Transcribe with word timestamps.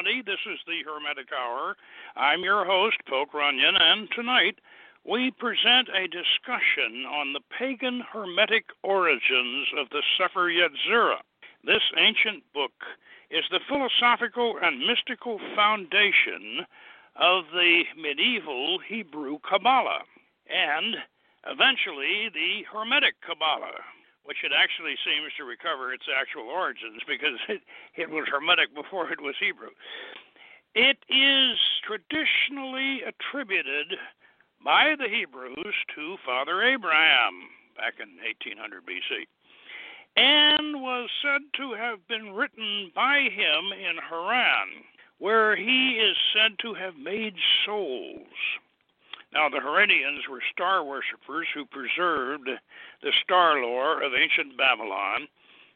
Thursday, 0.00 0.22
June 0.22 0.22
11th, 0.22 0.22
2020. 0.22 0.22
This 0.22 0.52
is 0.52 0.60
the 0.66 0.82
Hermetic 0.84 1.28
Hour. 1.32 1.76
I'm 2.16 2.40
your 2.42 2.64
host, 2.64 2.96
Poke 3.08 3.34
Runyon, 3.34 3.76
and 3.76 4.08
tonight 4.14 4.58
we 5.04 5.30
present 5.32 5.88
a 5.88 6.08
discussion 6.08 7.04
on 7.06 7.32
the 7.32 7.40
pagan 7.58 8.02
Hermetic 8.12 8.64
origins 8.82 9.68
of 9.78 9.88
the 9.90 10.02
Sefer 10.16 10.50
Yetzirah. 10.50 11.20
This 11.64 11.82
ancient 11.98 12.42
book 12.54 12.72
is 13.30 13.44
the 13.50 13.60
philosophical 13.68 14.56
and 14.62 14.86
mystical 14.86 15.38
foundation 15.54 16.64
of 17.16 17.44
the 17.52 17.82
medieval 18.00 18.78
Hebrew 18.86 19.38
Kabbalah 19.48 20.02
and 20.48 20.96
eventually 21.46 22.30
the 22.32 22.64
Hermetic 22.72 23.14
Kabbalah 23.26 23.84
which 24.24 24.44
it 24.44 24.52
actually 24.56 24.96
seems 25.04 25.32
to 25.36 25.44
recover 25.44 25.92
its 25.92 26.04
actual 26.08 26.48
origins 26.48 27.02
because 27.08 27.38
it, 27.48 27.62
it 27.96 28.10
was 28.10 28.28
Hermetic 28.30 28.74
before 28.74 29.10
it 29.10 29.20
was 29.20 29.34
Hebrew. 29.40 29.74
It 30.74 30.98
is 31.10 31.58
traditionally 31.82 33.02
attributed 33.02 33.98
by 34.64 34.94
the 34.96 35.08
Hebrews 35.08 35.74
to 35.96 36.16
Father 36.24 36.62
Abraham 36.62 37.50
back 37.76 37.94
in 37.98 38.08
1800 38.22 38.86
BC 38.86 39.26
and 40.16 40.82
was 40.82 41.08
said 41.22 41.42
to 41.56 41.72
have 41.72 42.06
been 42.08 42.32
written 42.32 42.90
by 42.94 43.28
him 43.30 43.72
in 43.72 43.96
Haran, 44.08 44.84
where 45.18 45.56
he 45.56 45.92
is 45.92 46.16
said 46.34 46.58
to 46.60 46.74
have 46.74 46.96
made 46.96 47.34
souls. 47.64 48.26
Now, 49.32 49.48
the 49.48 49.60
Harranians 49.60 50.26
were 50.28 50.42
star 50.52 50.82
worshippers 50.82 51.46
who 51.54 51.64
preserved 51.64 52.48
the 53.02 53.12
star 53.22 53.62
lore 53.62 54.02
of 54.02 54.12
ancient 54.14 54.56
Babylon 54.56 55.28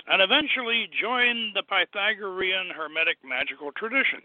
and 0.07 0.21
eventually 0.21 0.89
joined 1.01 1.55
the 1.55 1.63
Pythagorean 1.63 2.71
Hermetic 2.71 3.19
magical 3.25 3.71
tradition. 3.73 4.23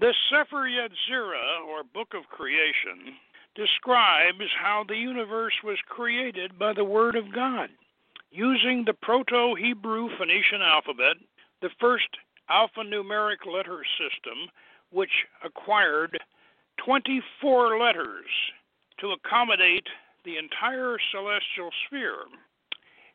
The 0.00 0.14
Sefer 0.30 0.68
Yetzirah, 0.68 1.66
or 1.66 1.82
Book 1.82 2.14
of 2.14 2.28
Creation, 2.28 3.18
describes 3.56 4.46
how 4.56 4.84
the 4.86 4.96
universe 4.96 5.54
was 5.64 5.78
created 5.88 6.58
by 6.58 6.72
the 6.72 6.84
Word 6.84 7.16
of 7.16 7.34
God, 7.34 7.70
using 8.30 8.84
the 8.84 8.94
Proto 8.94 9.56
Hebrew 9.56 10.08
Phoenician 10.16 10.62
alphabet, 10.62 11.16
the 11.60 11.70
first 11.80 12.08
alphanumeric 12.48 13.44
letter 13.52 13.82
system, 13.98 14.48
which 14.90 15.26
acquired 15.44 16.18
24 16.84 17.78
letters 17.78 18.26
to 19.00 19.12
accommodate 19.12 19.86
the 20.24 20.36
entire 20.36 20.98
celestial 21.12 21.70
sphere 21.86 22.24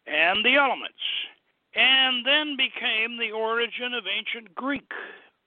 and 0.07 0.43
the 0.43 0.55
elements, 0.55 1.03
and 1.75 2.25
then 2.25 2.57
became 2.57 3.17
the 3.17 3.31
origin 3.31 3.93
of 3.93 4.03
ancient 4.07 4.53
Greek, 4.55 4.91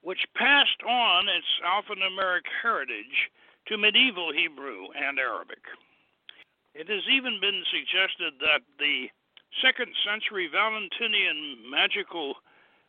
which 0.03 0.27
passed 0.35 0.83
on 0.89 1.29
its 1.29 1.47
alphanumeric 1.65 2.47
heritage 2.63 3.31
to 3.69 3.77
medieval 3.77 4.33
Hebrew 4.33 4.87
and 4.97 5.19
Arabic. 5.19 5.61
It 6.75 6.89
has 6.89 7.03
even 7.11 7.41
been 7.41 7.63
suggested 7.71 8.35
that 8.41 8.61
the 8.79 9.09
second 9.63 9.93
century 10.05 10.49
Valentinian 10.51 11.71
magical 11.71 12.35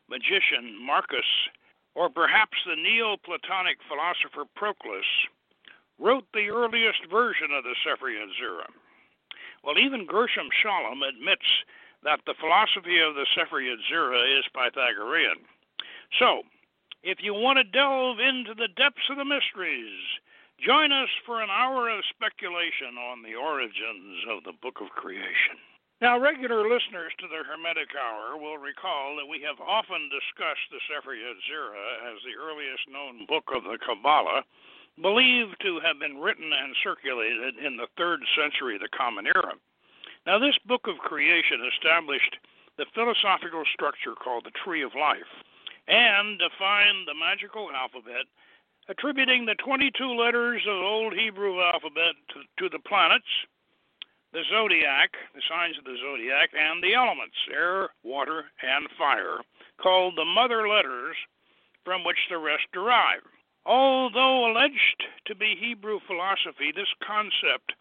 magician 0.09 0.75
Marcus 0.79 1.25
or 1.97 2.13
perhaps 2.13 2.61
the 2.61 2.77
Neoplatonic 2.77 3.81
philosopher 3.89 4.45
Proclus, 4.53 5.09
wrote 5.97 6.29
the 6.29 6.53
earliest 6.53 7.01
version 7.09 7.49
of 7.49 7.65
the 7.65 7.73
Sefer 7.81 8.13
Yetzirah. 8.13 8.69
Well, 9.65 9.81
even 9.81 10.05
Gershom 10.05 10.53
Scholem 10.53 11.01
admits 11.01 11.65
that 12.05 12.21
the 12.29 12.37
philosophy 12.37 13.01
of 13.01 13.17
the 13.17 13.25
Sefer 13.33 13.57
Yetzirah 13.65 14.29
is 14.37 14.45
Pythagorean. 14.53 15.41
So, 16.21 16.45
if 17.01 17.17
you 17.25 17.33
want 17.33 17.57
to 17.57 17.65
delve 17.65 18.21
into 18.21 18.53
the 18.53 18.69
depths 18.77 19.09
of 19.09 19.17
the 19.17 19.25
mysteries, 19.25 19.97
join 20.61 20.93
us 20.93 21.09
for 21.25 21.41
an 21.41 21.49
hour 21.49 21.89
of 21.89 22.05
speculation 22.13 22.93
on 23.01 23.25
the 23.25 23.33
origins 23.33 24.21
of 24.29 24.45
the 24.45 24.53
Book 24.53 24.85
of 24.85 24.93
Creation. 24.93 25.57
Now, 25.97 26.19
regular 26.21 26.61
listeners 26.61 27.09
to 27.17 27.25
the 27.25 27.41
Hermetic 27.41 27.89
Hour 27.97 28.37
will 28.37 28.61
recall 28.61 29.17
that 29.17 29.25
we 29.25 29.41
have 29.41 29.57
often 29.57 30.13
discussed 30.13 30.69
the 30.69 30.77
Sefer 30.85 31.17
Yetzirah 31.17 32.13
as 32.13 32.21
the 32.21 32.37
earliest 32.37 32.85
known 32.85 33.25
book 33.25 33.49
of 33.49 33.65
the 33.65 33.81
Kabbalah, 33.81 34.45
believed 35.01 35.57
to 35.65 35.81
have 35.81 35.97
been 35.97 36.21
written 36.21 36.53
and 36.53 36.77
circulated 36.85 37.57
in 37.57 37.81
the 37.81 37.89
third 37.97 38.21
century 38.37 38.77
of 38.77 38.85
the 38.85 38.93
Common 38.93 39.25
Era. 39.25 39.57
Now, 40.29 40.37
this 40.37 40.57
book 40.69 40.85
of 40.85 41.01
creation 41.01 41.65
established 41.65 42.37
the 42.77 42.85
philosophical 42.93 43.65
structure 43.73 44.13
called 44.13 44.45
the 44.45 44.53
Tree 44.53 44.85
of 44.85 44.93
Life 44.93 45.33
and 45.89 46.37
defined 46.37 47.09
the 47.09 47.17
magical 47.17 47.73
alphabet, 47.73 48.29
attributing 48.85 49.49
the 49.49 49.57
22 49.65 49.89
letters 50.13 50.61
of 50.69 50.77
the 50.77 50.85
Old 50.93 51.17
Hebrew 51.17 51.57
alphabet 51.57 52.13
to, 52.37 52.45
to 52.61 52.69
the 52.69 52.85
planets 52.85 53.49
the 54.33 54.43
zodiac, 54.51 55.11
the 55.33 55.41
signs 55.49 55.77
of 55.77 55.85
the 55.85 55.97
zodiac, 56.01 56.49
and 56.53 56.83
the 56.83 56.93
elements 56.93 57.37
air, 57.53 57.89
water, 58.03 58.45
and 58.61 58.87
fire, 58.97 59.39
called 59.81 60.15
the 60.15 60.25
mother 60.25 60.67
letters 60.67 61.15
from 61.85 62.03
which 62.03 62.19
the 62.29 62.37
rest 62.37 62.67
derive. 62.73 63.23
Although 63.65 64.51
alleged 64.51 65.03
to 65.25 65.35
be 65.35 65.55
Hebrew 65.59 65.99
philosophy, 66.07 66.71
this 66.75 66.91
concept 67.05 67.73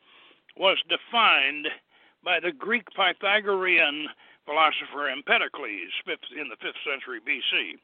was 0.56 0.78
defined 0.88 1.68
by 2.24 2.40
the 2.40 2.52
Greek 2.52 2.86
Pythagorean 2.96 4.08
philosopher 4.44 5.10
Empedocles 5.10 5.92
in 6.06 6.48
the 6.48 6.56
5th 6.56 6.82
century 6.86 7.20
BC, 7.20 7.78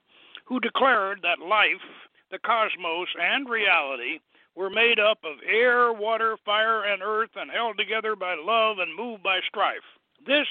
who 0.44 0.60
declared 0.60 1.20
that 1.22 1.44
life, 1.44 1.86
the 2.30 2.38
cosmos, 2.38 3.08
and 3.20 3.48
reality 3.48 4.18
were 4.54 4.70
made 4.70 5.00
up 5.00 5.18
of 5.24 5.38
air, 5.48 5.92
water, 5.92 6.36
fire, 6.44 6.84
and 6.84 7.02
earth, 7.02 7.30
and 7.36 7.50
held 7.50 7.78
together 7.78 8.14
by 8.16 8.34
love 8.34 8.78
and 8.78 8.94
moved 8.94 9.22
by 9.22 9.40
strife. 9.48 9.86
This 10.26 10.48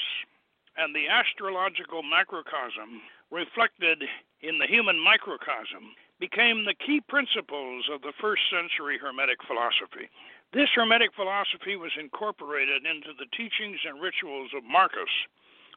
and 0.78 0.96
the 0.96 1.08
astrological 1.08 2.02
macrocosm 2.02 3.02
reflected 3.30 4.04
in 4.42 4.58
the 4.58 4.68
human 4.68 4.98
microcosm 5.00 5.94
became 6.20 6.66
the 6.66 6.78
key 6.78 7.02
principles 7.10 7.90
of 7.92 8.02
the 8.02 8.14
first 8.22 8.42
century 8.50 8.98
Hermetic 8.98 9.42
philosophy. 9.46 10.10
This 10.54 10.70
Hermetic 10.76 11.14
philosophy 11.16 11.76
was 11.76 11.92
incorporated 11.98 12.86
into 12.86 13.14
the 13.18 13.30
teachings 13.34 13.80
and 13.88 14.02
rituals 14.02 14.52
of 14.54 14.64
Marcus, 14.64 15.10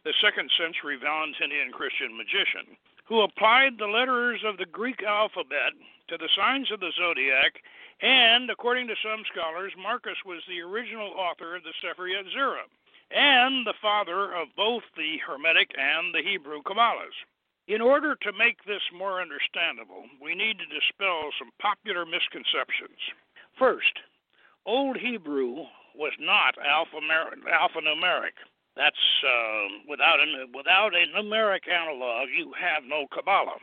the 0.05 0.13
second 0.21 0.51
century 0.59 1.01
Valentinian 1.01 1.73
Christian 1.73 2.13
magician, 2.13 2.77
who 3.05 3.21
applied 3.21 3.79
the 3.79 3.87
letters 3.87 4.41
of 4.45 4.57
the 4.57 4.67
Greek 4.67 5.03
alphabet 5.03 5.73
to 6.09 6.17
the 6.17 6.29
signs 6.35 6.71
of 6.71 6.81
the 6.81 6.93
zodiac 6.97 7.61
and 8.01 8.51
according 8.51 8.89
to 8.89 8.97
some 9.03 9.23
scholars, 9.31 9.73
Marcus 9.81 10.19
was 10.27 10.43
the 10.49 10.61
original 10.61 11.13
author 11.17 11.57
of 11.57 11.63
the 11.63 11.73
Sefer 11.81 12.09
Yetzirah 12.09 12.69
and 13.11 13.67
the 13.67 13.75
father 13.81 14.35
of 14.35 14.49
both 14.57 14.83
the 14.97 15.19
Hermetic 15.27 15.71
and 15.79 16.15
the 16.15 16.23
Hebrew 16.23 16.63
Kabbalahs. 16.63 17.17
In 17.67 17.81
order 17.81 18.15
to 18.17 18.33
make 18.33 18.65
this 18.65 18.83
more 18.93 19.23
understandable, 19.23 20.05
we 20.21 20.35
need 20.35 20.59
to 20.59 20.67
dispel 20.67 21.31
some 21.39 21.51
popular 21.61 22.05
misconceptions. 22.05 22.99
First, 23.59 24.01
Old 24.67 24.99
Hebrew 24.99 25.65
was 25.95 26.13
not 26.19 26.57
alphanumeric. 26.59 28.37
That's 28.77 29.05
uh, 29.23 29.87
without 29.89 30.19
a 30.19 30.47
without 30.51 30.93
a 30.95 31.07
numeric 31.15 31.71
analog, 31.71 32.29
you 32.37 32.53
have 32.59 32.83
no 32.83 33.07
Kabbalah. 33.15 33.63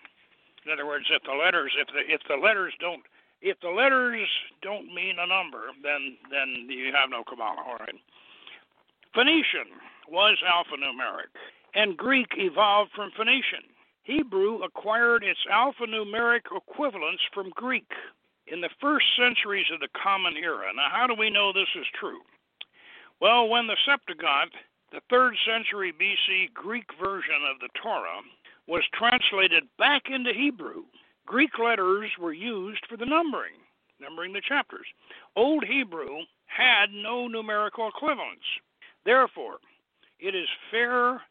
In 0.66 0.72
other 0.72 0.86
words, 0.86 1.06
if 1.12 1.24
the 1.24 1.36
letters 1.36 1.72
if 1.80 1.88
the 1.88 2.02
if 2.08 2.22
the 2.30 2.40
letters 2.40 2.74
don't 2.80 3.04
if 3.42 3.60
the 3.60 3.70
letters 3.70 4.30
don't 4.62 4.94
mean 4.94 5.18
a 5.20 5.28
number, 5.28 5.76
then 5.84 6.16
then 6.32 6.70
you 6.70 6.94
have 6.96 7.10
no 7.10 7.24
Kabbalah. 7.28 7.64
All 7.68 7.78
right. 7.80 8.00
Phoenician 9.14 9.76
was 10.08 10.38
alphanumeric, 10.48 11.36
and 11.76 11.98
Greek 11.98 12.32
evolved 12.38 12.92
from 12.96 13.12
Phoenician. 13.18 13.68
Hebrew 14.04 14.64
acquired 14.64 15.24
its 15.24 15.40
alphanumeric 15.52 16.48
equivalents 16.56 17.22
from 17.34 17.52
Greek 17.52 17.92
in 18.48 18.62
the 18.62 18.70
first 18.80 19.06
centuries 19.18 19.68
of 19.74 19.80
the 19.80 19.88
Common 20.02 20.36
Era. 20.38 20.72
Now, 20.76 20.90
how 20.92 21.08
do 21.08 21.16
we 21.18 21.30
know 21.30 21.54
this 21.54 21.70
is 21.76 21.86
true? 22.00 22.22
Well, 23.20 23.48
when 23.48 23.68
the 23.68 23.78
Septuagint, 23.86 24.54
the 24.92 25.02
third 25.10 25.36
century 25.46 25.94
BC 25.94 26.54
Greek 26.54 26.86
version 27.02 27.42
of 27.50 27.60
the 27.60 27.70
Torah, 27.82 28.22
was 28.68 28.84
translated 28.94 29.64
back 29.78 30.04
into 30.10 30.34
Hebrew, 30.34 30.84
Greek 31.26 31.58
letters 31.60 32.10
were 32.20 32.34
used 32.34 32.86
for 32.88 32.98
the 32.98 33.06
numbering, 33.06 33.56
numbering 34.00 34.34
the 34.34 34.42
chapters. 34.42 34.86
Old 35.36 35.64
Hebrew 35.66 36.20
had 36.46 36.92
no 36.92 37.28
numerical 37.28 37.88
equivalents. 37.88 38.46
Therefore, 39.06 39.58
it 40.20 40.36
is 40.36 40.48
fair 40.70 41.22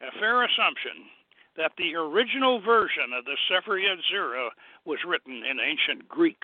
a 0.00 0.12
fair 0.20 0.44
assumption 0.44 1.10
that 1.56 1.72
the 1.76 1.94
original 1.96 2.60
version 2.60 3.12
of 3.12 3.24
the 3.24 3.36
Sefer 3.48 3.80
Yetzirah 3.80 4.50
was 4.84 4.98
written 5.04 5.42
in 5.44 5.58
ancient 5.58 6.08
Greek 6.08 6.40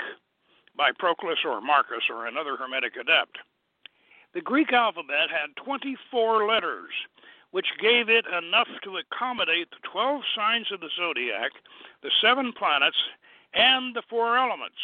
by 0.77 0.91
Proclus 0.99 1.39
or 1.45 1.61
Marcus 1.61 2.03
or 2.11 2.27
another 2.27 2.57
Hermetic 2.57 2.97
adept. 3.01 3.39
The 4.35 4.41
Greek 4.41 4.73
alphabet 4.73 5.31
had 5.31 5.55
24 5.65 6.49
letters, 6.49 6.91
which 7.53 7.79
gave 7.81 8.09
it 8.09 8.27
enough 8.27 8.67
to 8.83 8.99
accommodate 8.99 9.71
the 9.71 9.89
12 9.93 10.23
signs 10.35 10.67
of 10.73 10.81
the 10.81 10.91
zodiac, 10.99 11.53
the 12.03 12.11
seven 12.21 12.53
planets, 12.53 12.99
and 13.55 13.95
the 13.95 14.03
four 14.11 14.37
elements, 14.37 14.83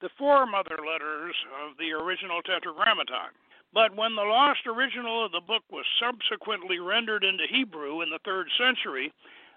the 0.00 0.08
four 0.16 0.46
mother 0.46 0.78
letters 0.80 1.36
of 1.62 1.76
the 1.76 1.92
original 1.92 2.40
Tetragrammaton. 2.40 3.36
But 3.74 3.94
when 3.94 4.14
the 4.14 4.22
lost 4.22 4.66
original 4.66 5.26
of 5.26 5.32
the 5.32 5.42
book 5.42 5.64
was 5.70 5.84
subsequently 6.00 6.78
rendered 6.78 7.22
into 7.22 7.44
Hebrew 7.46 8.00
in 8.00 8.08
the 8.08 8.20
third 8.24 8.48
century, 8.56 9.12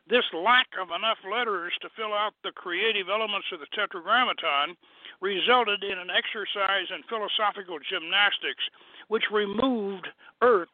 this 0.09 0.25
lack 0.33 0.67
of 0.81 0.89
enough 0.89 1.21
letters 1.21 1.71
to 1.81 1.89
fill 1.95 2.13
out 2.13 2.33
the 2.43 2.51
creative 2.51 3.09
elements 3.09 3.47
of 3.53 3.59
the 3.59 3.69
Tetragrammaton 3.77 4.75
resulted 5.21 5.83
in 5.83 5.97
an 5.97 6.09
exercise 6.09 6.89
in 6.89 7.05
philosophical 7.05 7.77
gymnastics 7.77 8.65
which 9.07 9.29
removed 9.31 10.07
Earth 10.41 10.73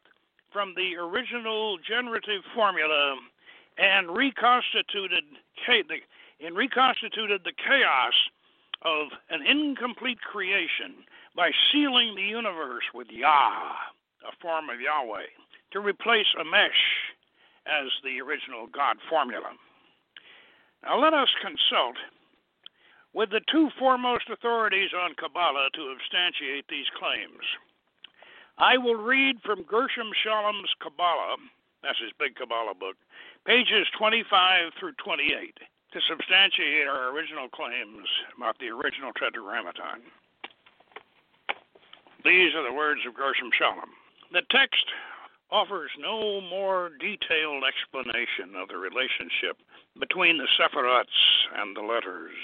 from 0.51 0.73
the 0.75 0.95
original 0.95 1.77
generative 1.83 2.43
formula 2.55 3.17
and 3.77 4.09
reconstituted 4.15 5.23
and 5.67 6.55
reconstituted 6.55 7.41
the 7.43 7.51
chaos 7.59 8.15
of 8.83 9.07
an 9.29 9.41
incomplete 9.45 10.19
creation 10.21 11.03
by 11.35 11.51
sealing 11.71 12.15
the 12.15 12.21
universe 12.21 12.83
with 12.93 13.07
Yah, 13.09 13.75
a 14.23 14.31
form 14.41 14.69
of 14.69 14.79
Yahweh, 14.79 15.27
to 15.71 15.79
replace 15.79 16.27
Amesh 16.39 17.14
as 17.65 17.89
the 18.03 18.21
original 18.21 18.67
God 18.67 18.97
formula. 19.09 19.51
Now 20.83 21.01
let 21.01 21.13
us 21.13 21.29
consult 21.41 21.97
with 23.13 23.31
the 23.31 23.41
two 23.51 23.69
foremost 23.79 24.29
authorities 24.29 24.91
on 24.93 25.15
Kabbalah 25.15 25.69
to 25.73 25.95
substantiate 25.95 26.67
these 26.69 26.85
claims. 26.99 27.43
I 28.57 28.77
will 28.77 28.95
read 28.95 29.37
from 29.43 29.63
Gershom 29.63 30.11
Scholem's 30.21 30.71
Kabbalah, 30.79 31.37
that's 31.81 31.99
his 31.99 32.11
big 32.19 32.35
Kabbalah 32.35 32.75
book, 32.75 32.95
pages 33.45 33.87
25 33.97 34.73
through 34.79 34.93
28, 35.03 35.57
to 35.93 35.99
substantiate 36.07 36.87
our 36.87 37.09
original 37.15 37.47
claims 37.47 38.07
about 38.37 38.59
the 38.59 38.67
original 38.67 39.11
Tetragrammaton. 39.13 40.03
These 42.23 42.55
are 42.55 42.63
the 42.63 42.73
words 42.73 43.01
of 43.07 43.15
Gershom 43.15 43.49
Shalom. 43.53 43.91
The 44.33 44.41
text 44.49 44.85
offers 45.55 45.89
no 45.97 46.41
more 46.41 46.91
detailed 46.99 47.63
explanation 47.63 48.59
of 48.59 48.67
the 48.67 48.75
relationship 48.75 49.55
between 49.97 50.37
the 50.37 50.47
Sephirots 50.59 51.07
and 51.55 51.75
the 51.75 51.81
letters, 51.81 52.35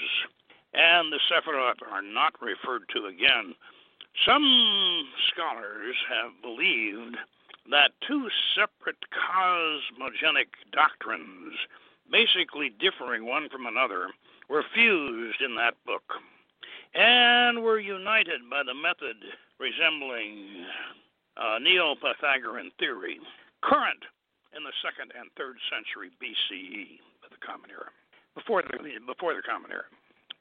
and 0.72 1.12
the 1.12 1.20
Sephirot 1.28 1.76
are 1.92 2.00
not 2.00 2.32
referred 2.40 2.88
to 2.88 3.04
again. 3.12 3.54
Some 4.24 5.04
scholars 5.28 5.94
have 6.08 6.40
believed 6.40 7.18
that 7.70 7.92
two 8.08 8.28
separate 8.56 8.96
cosmogenic 9.12 10.48
doctrines, 10.72 11.52
basically 12.10 12.72
differing 12.80 13.26
one 13.26 13.50
from 13.50 13.66
another, 13.66 14.08
were 14.48 14.64
fused 14.74 15.42
in 15.42 15.54
that 15.56 15.74
book 15.84 16.16
and 16.94 17.62
were 17.62 17.78
united 17.78 18.40
by 18.48 18.62
the 18.64 18.74
method 18.74 19.16
resembling 19.60 20.64
uh, 21.36 21.58
Neo 21.58 21.94
Pythagorean 21.94 22.70
theory, 22.78 23.18
current 23.62 24.02
in 24.56 24.64
the 24.64 24.72
second 24.84 25.12
and 25.18 25.30
third 25.36 25.56
century 25.70 26.10
BCE, 26.20 26.98
the 27.28 27.46
Common 27.46 27.70
Era, 27.70 27.88
before 28.34 28.62
the, 28.62 28.78
before 29.06 29.34
the 29.34 29.42
Common 29.42 29.70
Era. 29.72 29.88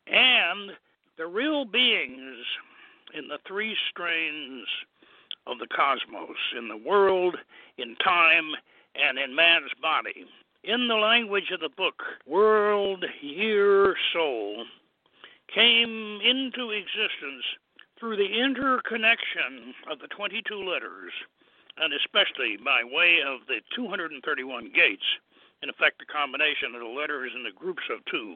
And 0.08 0.72
the 1.18 1.28
real 1.28 1.66
beings 1.66 2.44
in 3.14 3.28
the 3.28 3.40
three 3.48 3.76
strains 3.90 4.68
of 5.48 5.60
the 5.60 5.68
cosmos, 5.68 6.38
in 6.58 6.68
the 6.68 6.78
world, 6.78 7.36
in 7.78 7.96
time, 8.04 8.52
and 8.96 9.18
in 9.18 9.34
man's 9.34 9.72
body. 9.82 10.26
In 10.64 10.88
the 10.88 10.96
language 10.96 11.52
of 11.52 11.60
the 11.60 11.70
book, 11.76 12.04
world, 12.28 13.04
year, 13.22 13.96
soul 14.14 14.66
came 15.54 16.20
into 16.24 16.72
existence 16.72 17.44
through 18.02 18.18
the 18.18 18.42
interconnection 18.42 19.74
of 19.90 20.00
the 20.00 20.08
22 20.08 20.44
letters, 20.58 21.14
and 21.78 21.94
especially 21.94 22.58
by 22.58 22.84
way 22.84 23.20
of 23.26 23.48
the 23.48 23.62
231 23.76 24.72
gates, 24.76 25.06
in 25.64 25.70
effect, 25.70 26.00
the 26.00 26.06
combination 26.06 26.76
of 26.76 26.82
the 26.82 27.00
letters 27.00 27.32
in 27.34 27.44
the 27.44 27.56
groups 27.56 27.84
of 27.94 28.04
two, 28.12 28.36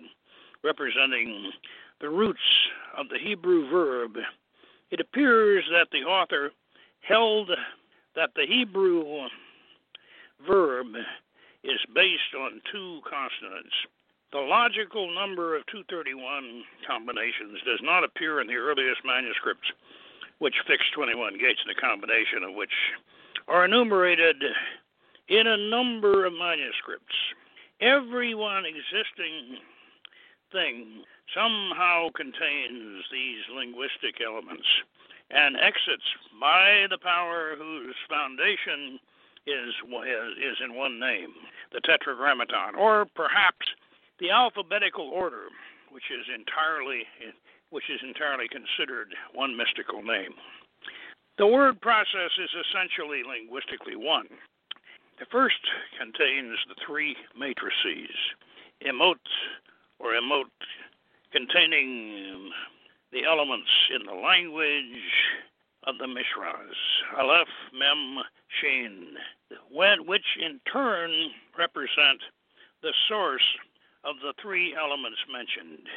representing 0.63 1.51
the 1.99 2.09
roots 2.09 2.39
of 2.95 3.09
the 3.09 3.17
Hebrew 3.17 3.67
verb 3.69 4.15
it 4.91 4.99
appears 4.99 5.65
that 5.71 5.87
the 5.91 6.03
author 6.03 6.51
held 7.01 7.49
that 8.15 8.29
the 8.35 8.45
Hebrew 8.47 9.27
verb 10.47 10.87
is 11.63 11.79
based 11.93 12.35
on 12.37 12.61
two 12.71 13.01
consonants. 13.03 13.73
The 14.35 14.41
logical 14.41 15.07
number 15.15 15.55
of 15.55 15.65
231 15.67 16.19
combinations 16.85 17.55
does 17.63 17.79
not 17.81 18.03
appear 18.03 18.41
in 18.41 18.47
the 18.47 18.59
earliest 18.59 18.99
manuscripts, 19.05 19.71
which 20.39 20.59
fix 20.67 20.83
21 20.93 21.39
gates 21.39 21.63
in 21.63 21.71
a 21.71 21.79
combination 21.79 22.43
of 22.43 22.53
which 22.53 22.75
are 23.47 23.63
enumerated 23.63 24.43
in 25.29 25.47
a 25.47 25.55
number 25.55 26.25
of 26.25 26.33
manuscripts. 26.33 27.15
Every 27.79 28.35
one 28.35 28.65
existing 28.67 29.63
thing 30.51 31.07
somehow 31.33 32.09
contains 32.11 33.07
these 33.09 33.39
linguistic 33.55 34.19
elements 34.19 34.67
and 35.31 35.55
exits 35.55 36.11
by 36.41 36.87
the 36.89 36.99
power 36.99 37.55
whose 37.57 37.95
foundation 38.09 38.99
is 39.47 39.71
is 40.43 40.57
in 40.59 40.75
one 40.75 40.99
name, 40.99 41.31
the 41.71 41.79
Tetragrammaton, 41.79 42.75
or 42.75 43.07
perhaps 43.15 43.63
the 44.19 44.31
alphabetical 44.31 45.09
order, 45.09 45.47
which 45.91 46.11
is 46.11 46.25
entirely 46.33 47.03
which 47.71 47.89
is 47.89 47.99
entirely 48.03 48.47
considered 48.47 49.13
one 49.33 49.57
mystical 49.57 50.01
name. 50.01 50.33
The 51.37 51.47
word 51.47 51.81
process 51.81 52.31
is 52.39 52.49
essentially 52.53 53.23
linguistically 53.27 53.97
one. 53.97 54.27
The 55.19 55.25
first 55.31 55.59
contains 55.99 56.55
the 56.69 56.75
three 56.85 57.15
matrices, 57.37 58.15
emote 58.85 59.27
or 59.99 60.13
emote 60.13 60.51
containing 61.31 62.51
the 63.11 63.25
elements 63.25 63.69
in 63.93 64.05
the 64.05 64.13
language 64.13 65.03
of 65.87 65.97
the 65.97 66.05
Mishras, 66.05 67.19
Aleph, 67.19 67.47
Mem, 67.73 68.23
Shin, 68.61 69.15
which 69.71 70.25
in 70.39 70.59
turn 70.71 71.11
represent 71.57 72.21
the 72.81 72.93
source 73.09 73.43
of 74.05 74.15
the 74.21 74.33
three 74.41 74.75
elements 74.75 75.19
mentioned. 75.31 75.87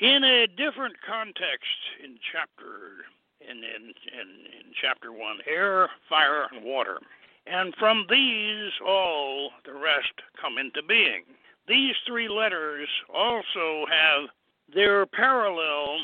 In 0.00 0.24
a 0.24 0.46
different 0.46 0.96
context 1.06 1.78
in 2.02 2.18
chapter 2.32 3.06
in, 3.40 3.58
in, 3.58 3.94
in, 4.12 4.28
in 4.46 4.72
chapter 4.80 5.12
one, 5.12 5.38
air, 5.48 5.88
fire, 6.08 6.46
and 6.52 6.64
water. 6.64 6.98
And 7.46 7.74
from 7.78 8.06
these 8.08 8.70
all 8.86 9.50
the 9.64 9.72
rest 9.72 10.12
come 10.40 10.58
into 10.58 10.82
being. 10.82 11.24
These 11.68 11.94
three 12.06 12.28
letters 12.28 12.88
also 13.12 13.84
have 13.90 14.28
they're 14.74 15.06
parallel 15.06 15.98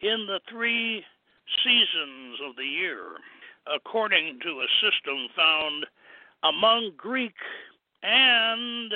in 0.00 0.26
the 0.26 0.40
three 0.50 1.04
seasons 1.64 2.38
of 2.48 2.56
the 2.56 2.64
year, 2.64 3.04
according 3.72 4.38
to 4.42 4.48
a 4.48 4.66
system 4.80 5.28
found 5.36 5.86
among 6.42 6.92
Greek 6.96 7.34
and 8.02 8.92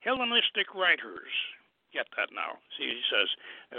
Hellenistic 0.00 0.74
writers. 0.74 1.32
Get 1.92 2.06
that 2.16 2.28
now. 2.34 2.60
See, 2.76 2.84
he 2.84 3.02
says, 3.08 3.28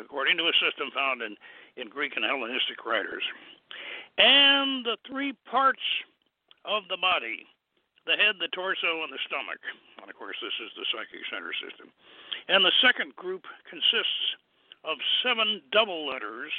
according 0.02 0.38
to 0.38 0.50
a 0.50 0.54
system 0.58 0.90
found 0.94 1.22
in, 1.22 1.36
in 1.78 1.90
Greek 1.90 2.14
and 2.16 2.26
Hellenistic 2.26 2.86
writers. 2.86 3.24
And 4.18 4.84
the 4.84 4.98
three 5.08 5.34
parts 5.46 5.84
of 6.66 6.84
the 6.90 6.98
body 6.98 7.46
the 8.10 8.18
head, 8.18 8.42
the 8.42 8.50
torso, 8.58 9.06
and 9.06 9.14
the 9.14 9.22
stomach. 9.30 9.62
And 10.02 10.10
of 10.10 10.18
course, 10.18 10.36
this 10.42 10.58
is 10.66 10.74
the 10.74 10.86
psychic 10.90 11.22
center 11.30 11.54
system. 11.54 11.94
And 12.50 12.66
the 12.66 12.74
second 12.82 13.16
group 13.16 13.46
consists 13.70 14.26
of 14.82 14.98
seven 15.22 15.62
double 15.72 16.10
letters, 16.10 16.50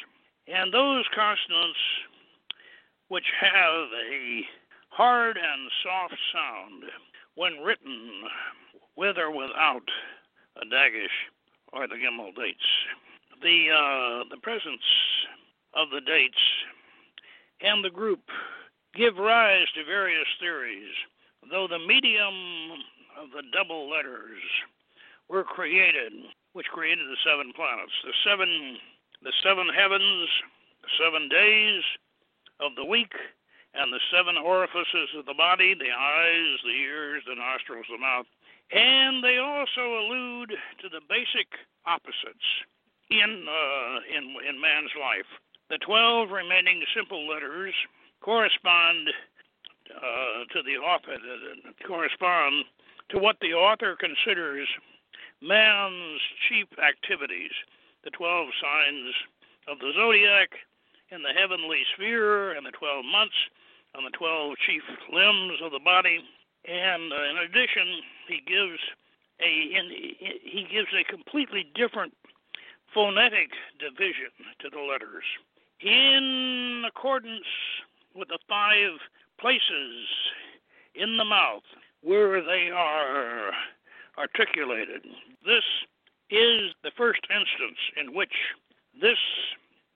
and 0.46 0.72
those 0.72 1.02
consonants 1.10 1.82
which 3.08 3.26
have 3.40 3.90
a 3.90 4.46
hard 4.90 5.36
and 5.36 5.60
soft 5.82 6.14
sound 6.30 6.84
when 7.34 7.58
written 7.58 8.22
with 9.00 9.16
or 9.16 9.32
without 9.32 9.88
a 10.60 10.66
dagesh 10.66 11.16
or 11.72 11.88
the 11.88 11.96
gimel 11.96 12.36
dates. 12.36 12.68
The 13.42 13.72
uh, 13.72 14.28
the 14.28 14.36
presence 14.42 14.84
of 15.74 15.88
the 15.88 16.02
dates 16.02 16.44
and 17.62 17.82
the 17.82 17.88
group 17.88 18.20
give 18.94 19.16
rise 19.16 19.66
to 19.74 19.84
various 19.84 20.28
theories, 20.38 20.92
though 21.50 21.66
the 21.66 21.78
medium 21.78 22.76
of 23.16 23.30
the 23.32 23.42
double 23.56 23.88
letters 23.88 24.38
were 25.28 25.44
created 25.44 26.12
which 26.52 26.66
created 26.66 27.06
the 27.06 27.16
seven 27.24 27.52
planets, 27.56 27.94
the 28.04 28.12
seven 28.26 28.76
the 29.22 29.32
seven 29.42 29.68
heavens, 29.72 30.28
the 30.82 30.92
seven 31.00 31.28
days 31.28 31.82
of 32.60 32.72
the 32.76 32.84
week, 32.84 33.12
and 33.72 33.92
the 33.92 34.02
seven 34.12 34.36
orifices 34.36 35.08
of 35.16 35.24
the 35.24 35.34
body 35.34 35.72
the 35.72 35.88
eyes, 35.88 36.58
the 36.64 36.76
ears, 36.76 37.22
the 37.26 37.34
nostrils, 37.34 37.86
the 37.88 37.96
mouth. 37.96 38.26
And 38.72 39.22
they 39.24 39.38
also 39.38 39.82
allude 39.82 40.50
to 40.82 40.88
the 40.88 41.00
basic 41.08 41.48
opposites 41.86 42.48
in, 43.10 43.46
uh, 43.48 43.98
in, 44.16 44.24
in 44.48 44.60
man's 44.60 44.94
life. 44.98 45.26
The 45.70 45.78
12 45.78 46.30
remaining 46.30 46.82
simple 46.94 47.28
letters 47.28 47.74
correspond 48.20 49.10
uh, 49.90 50.46
to 50.52 50.62
the 50.62 50.78
author, 50.78 51.14
uh, 51.14 51.86
correspond 51.86 52.64
to 53.10 53.18
what 53.18 53.36
the 53.40 53.54
author 53.54 53.96
considers 53.98 54.68
man's 55.42 56.20
chief 56.48 56.66
activities, 56.78 57.50
the 58.04 58.10
12 58.10 58.48
signs 58.62 59.14
of 59.68 59.78
the 59.78 59.92
zodiac 59.96 60.50
in 61.10 61.22
the 61.22 61.34
heavenly 61.34 61.82
sphere 61.94 62.52
and 62.52 62.64
the 62.64 62.70
12 62.70 63.04
months 63.04 63.34
on 63.96 64.04
the 64.04 64.14
12 64.14 64.54
chief 64.66 64.82
limbs 65.12 65.58
of 65.62 65.72
the 65.72 65.82
body. 65.82 66.22
And 66.66 67.12
uh, 67.12 67.22
in 67.30 67.36
addition, 67.38 68.02
he 68.28 68.40
gives 68.46 68.78
a 69.40 69.78
in, 69.78 69.90
he 70.42 70.66
gives 70.70 70.88
a 70.94 71.04
completely 71.10 71.66
different 71.74 72.12
phonetic 72.92 73.50
division 73.78 74.30
to 74.60 74.68
the 74.70 74.80
letters 74.80 75.24
in 75.80 76.84
accordance 76.86 77.46
with 78.14 78.28
the 78.28 78.38
five 78.48 78.98
places 79.38 80.06
in 80.94 81.16
the 81.16 81.24
mouth 81.24 81.62
where 82.02 82.42
they 82.42 82.70
are 82.70 83.52
articulated. 84.18 85.02
This 85.46 85.64
is 86.30 86.72
the 86.82 86.90
first 86.96 87.20
instance 87.30 87.78
in 87.96 88.14
which 88.14 88.34
this 89.00 89.18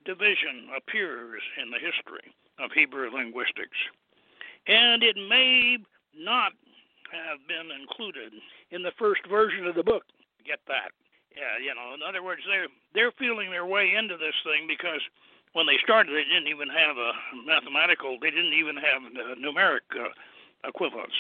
division 0.04 0.68
appears 0.76 1.42
in 1.60 1.70
the 1.70 1.78
history 1.78 2.32
of 2.58 2.70
Hebrew 2.72 3.10
linguistics. 3.10 3.76
And 4.66 5.02
it 5.02 5.16
may 5.16 5.78
not 6.18 6.52
have 7.12 7.38
been 7.46 7.70
included 7.70 8.32
in 8.70 8.82
the 8.82 8.92
first 8.98 9.22
version 9.28 9.66
of 9.66 9.74
the 9.74 9.84
book. 9.84 10.04
Get 10.46 10.60
that? 10.66 10.90
Yeah, 11.34 11.58
you 11.58 11.74
know, 11.74 11.94
in 11.94 12.02
other 12.02 12.22
words, 12.22 12.42
they're 12.46 12.70
they're 12.94 13.14
feeling 13.18 13.50
their 13.50 13.66
way 13.66 13.94
into 13.98 14.16
this 14.16 14.34
thing 14.46 14.70
because 14.70 15.02
when 15.52 15.66
they 15.66 15.78
started, 15.82 16.14
they 16.14 16.26
didn't 16.26 16.50
even 16.50 16.68
have 16.70 16.94
a 16.98 17.10
mathematical, 17.46 18.18
they 18.20 18.30
didn't 18.30 18.54
even 18.54 18.76
have 18.76 19.02
numeric 19.38 19.86
uh, 19.94 20.10
equivalents. 20.66 21.14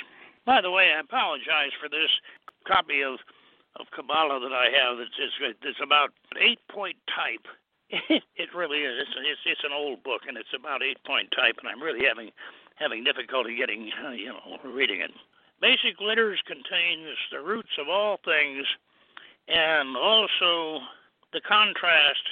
By 0.46 0.60
the 0.60 0.70
way, 0.70 0.92
I 0.94 1.00
apologize 1.00 1.74
for 1.80 1.88
this 1.88 2.10
copy 2.66 3.02
of 3.02 3.18
of 3.76 3.90
Kabbalah 3.90 4.38
that 4.38 4.54
I 4.54 4.70
have. 4.70 5.02
It's 5.02 5.18
it's, 5.18 5.58
it's 5.62 5.82
about 5.82 6.10
eight 6.38 6.60
point 6.70 6.96
type. 7.10 7.46
it 7.90 8.54
really 8.54 8.86
is. 8.86 9.02
It's, 9.02 9.14
it's 9.18 9.58
it's 9.58 9.64
an 9.64 9.74
old 9.74 10.02
book 10.02 10.22
and 10.28 10.36
it's 10.36 10.54
about 10.54 10.82
eight 10.82 11.02
point 11.04 11.34
type, 11.34 11.58
and 11.58 11.68
I'm 11.68 11.82
really 11.82 12.06
having 12.06 12.30
having 12.76 13.04
difficulty 13.04 13.56
getting 13.56 13.90
uh, 14.04 14.10
you 14.10 14.28
know 14.28 14.58
reading 14.64 15.00
it. 15.00 15.10
Basic 15.60 16.00
letters 16.00 16.40
contains 16.46 17.16
the 17.30 17.40
roots 17.40 17.78
of 17.78 17.88
all 17.88 18.18
things, 18.24 18.66
and 19.48 19.96
also 19.96 20.80
the 21.32 21.40
contrast 21.40 22.24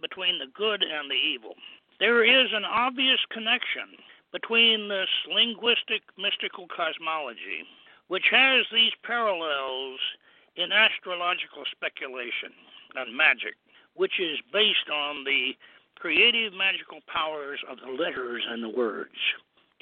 between 0.00 0.38
the 0.38 0.50
good 0.54 0.82
and 0.82 1.10
the 1.10 1.14
evil. 1.14 1.54
There 2.00 2.24
is 2.24 2.50
an 2.52 2.64
obvious 2.64 3.20
connection 3.30 3.96
between 4.32 4.88
this 4.88 5.08
linguistic 5.32 6.02
mystical 6.18 6.66
cosmology, 6.66 7.62
which 8.08 8.26
has 8.30 8.66
these 8.72 8.92
parallels 9.04 10.00
in 10.56 10.72
astrological 10.72 11.62
speculation 11.70 12.50
and 12.96 13.16
magic, 13.16 13.54
which 13.94 14.18
is 14.20 14.38
based 14.52 14.90
on 14.92 15.24
the 15.24 15.52
creative 15.96 16.52
magical 16.52 16.98
powers 17.06 17.60
of 17.70 17.78
the 17.78 17.92
letters 17.92 18.42
and 18.50 18.62
the 18.62 18.68
words. 18.68 19.14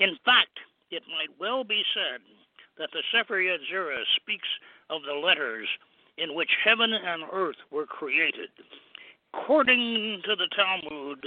In 0.02 0.18
fact, 0.24 0.58
it 0.90 1.04
might 1.06 1.30
well 1.38 1.62
be 1.62 1.84
said 1.94 2.18
that 2.76 2.90
the 2.92 3.04
Sefer 3.14 3.38
Yetzirah 3.38 4.02
speaks 4.16 4.48
of 4.90 5.02
the 5.06 5.14
letters 5.14 5.68
in 6.18 6.34
which 6.34 6.50
heaven 6.64 6.92
and 6.92 7.22
earth 7.32 7.62
were 7.70 7.86
created. 7.86 8.50
According 9.32 10.22
to 10.24 10.34
the 10.34 10.48
Talmud, 10.56 11.24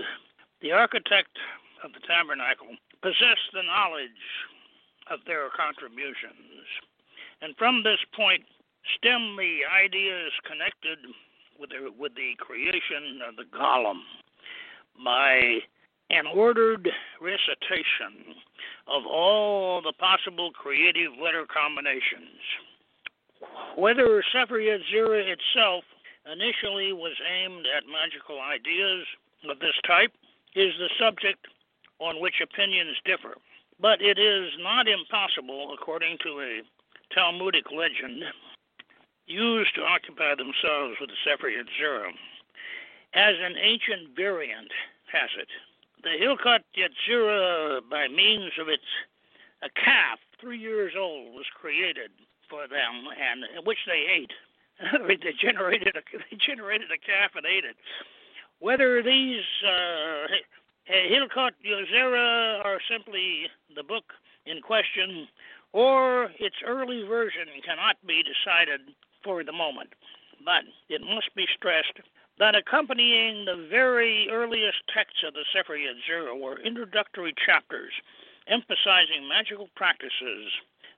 the 0.62 0.74
architect 0.74 1.40
of 1.86 1.94
the 1.94 2.04
tabernacle 2.06 2.76
possessed 3.02 3.48
the 3.54 3.64
knowledge 3.64 4.28
of 5.10 5.20
their 5.26 5.48
contributions. 5.56 6.68
And 7.42 7.56
from 7.56 7.82
this 7.82 8.04
point 8.14 8.44
stem 8.98 9.38
the 9.38 9.64
ideas 9.72 10.34
connected 10.44 11.00
with 11.58 11.70
the, 11.70 11.96
with 11.98 12.14
the 12.16 12.36
creation 12.40 13.24
of 13.24 13.38
the 13.38 13.48
golem 13.56 14.02
by 15.00 15.64
an 16.10 16.26
ordered 16.28 16.90
recitation 17.20 18.36
of 18.88 19.06
all 19.06 19.82
the 19.82 19.94
possible 19.94 20.52
creative 20.52 21.12
letter 21.22 21.46
combinations. 21.46 22.40
Whether 23.76 24.24
Sefer 24.32 24.60
Yetzirah 24.60 25.26
itself 25.26 25.84
initially 26.32 26.94
was 26.94 27.16
aimed 27.26 27.66
at 27.76 27.84
magical 27.90 28.40
ideas 28.40 29.06
of 29.50 29.60
this 29.60 29.76
type 29.86 30.12
is 30.56 30.74
the 30.78 30.90
subject 31.00 31.46
on 32.00 32.22
which 32.22 32.42
opinions 32.42 32.98
differ. 33.06 33.36
But 33.80 34.02
it 34.02 34.18
is 34.18 34.52
not 34.62 34.88
impossible, 34.88 35.74
according 35.74 36.18
to 36.24 36.40
a 36.40 36.62
Talmudic 37.14 37.66
legend, 37.72 38.24
used 39.28 39.76
to 39.76 39.82
occupy 39.82 40.36
themselves 40.36 40.96
with 41.00 41.10
the 41.10 41.20
Sefer 41.26 41.50
Yetzirah, 41.50 42.14
as 43.14 43.36
an 43.42 43.56
ancient 43.62 44.16
variant 44.16 44.72
has 45.12 45.30
it. 45.40 45.48
The 46.06 46.22
Hilkot 46.22 46.62
Yetzirah, 46.78 47.90
by 47.90 48.08
means 48.08 48.52
of 48.62 48.70
its 48.70 48.86
a 49.64 49.70
calf 49.72 50.20
three 50.40 50.60
years 50.60 50.94
old, 50.96 51.34
was 51.34 51.48
created 51.60 52.12
for 52.48 52.68
them, 52.68 53.10
and 53.18 53.66
which 53.66 53.80
they 53.88 54.06
ate. 54.14 54.32
they 55.08 55.34
generated 55.34 55.98
a 55.98 56.04
they 56.30 56.38
generated 56.38 56.90
a 56.92 57.00
calf 57.00 57.32
and 57.36 57.48
ate 57.48 57.66
it. 57.66 57.76
Whether 58.60 59.02
these 59.02 59.42
uh, 59.68 60.28
Hilkot 60.88 61.54
Yetzirah 61.66 62.64
are 62.64 62.80
simply 62.88 63.50
the 63.76 63.82
book 63.82 64.14
in 64.46 64.62
question, 64.62 65.28
or 65.74 66.30
its 66.38 66.58
early 66.64 67.02
version 67.02 67.48
cannot 67.66 67.96
be 68.06 68.22
decided 68.22 68.82
for 69.24 69.44
the 69.44 69.52
moment. 69.52 69.90
But 70.46 70.66
it 70.88 71.02
must 71.02 71.34
be 71.34 71.48
stressed 71.58 71.98
that 72.40 72.56
accompanying 72.56 73.46
the 73.46 73.68
very 73.70 74.28
earliest 74.32 74.78
texts 74.94 75.24
of 75.26 75.34
the 75.34 75.46
Sefer 75.54 75.78
Yetzirah 75.78 76.40
were 76.40 76.60
introductory 76.60 77.34
chapters 77.46 77.94
emphasizing 78.48 79.28
magical 79.28 79.70
practices 79.76 80.52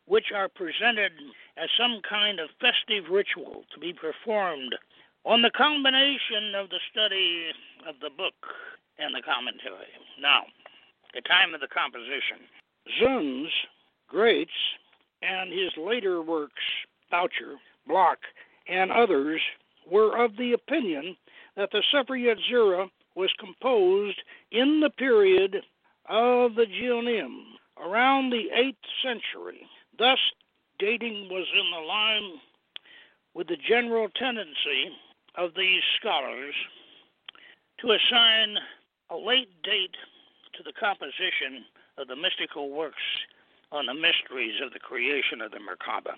which 0.05 0.31
are 0.33 0.49
presented 0.49 1.11
as 1.57 1.69
some 1.77 2.01
kind 2.07 2.39
of 2.39 2.49
festive 2.59 3.11
ritual 3.11 3.63
to 3.73 3.79
be 3.79 3.93
performed 3.93 4.73
on 5.25 5.41
the 5.41 5.51
combination 5.51 6.55
of 6.55 6.69
the 6.69 6.79
study 6.91 7.51
of 7.87 7.95
the 8.01 8.09
book 8.09 8.35
and 8.99 9.13
the 9.13 9.21
commentary. 9.21 9.91
Now, 10.21 10.43
the 11.13 11.21
time 11.21 11.53
of 11.53 11.61
the 11.61 11.67
composition. 11.67 12.47
Zunz, 13.01 13.47
Graetz, 14.11 14.47
and 15.21 15.51
his 15.51 15.71
later 15.77 16.21
works, 16.21 16.63
Bacher, 17.11 17.55
Bloch, 17.85 18.19
and 18.69 18.91
others, 18.91 19.41
were 19.89 20.17
of 20.23 20.35
the 20.37 20.53
opinion 20.53 21.15
that 21.57 21.71
the 21.71 21.81
Yetzirah 21.91 22.87
was 23.15 23.33
composed 23.39 24.21
in 24.51 24.79
the 24.79 24.91
period 24.91 25.57
of 26.07 26.55
the 26.55 26.65
Geonim, 26.65 27.41
around 27.83 28.29
the 28.29 28.45
8th 28.55 28.75
century. 29.03 29.67
Thus, 29.97 30.19
dating 30.79 31.27
was 31.29 31.47
in 31.53 31.71
the 31.71 31.85
line 31.85 32.39
with 33.33 33.47
the 33.47 33.57
general 33.57 34.07
tendency 34.15 34.95
of 35.35 35.51
these 35.55 35.81
scholars 35.99 36.53
to 37.79 37.91
assign 37.91 38.57
a 39.09 39.17
late 39.17 39.49
date 39.63 39.95
to 40.53 40.63
the 40.63 40.73
composition 40.73 41.65
of 41.97 42.07
the 42.07 42.15
mystical 42.15 42.69
works 42.69 43.03
on 43.71 43.87
the 43.87 43.93
mysteries 43.93 44.61
of 44.63 44.71
the 44.73 44.79
creation 44.79 45.41
of 45.41 45.51
the 45.51 45.57
Merkabah, 45.57 46.15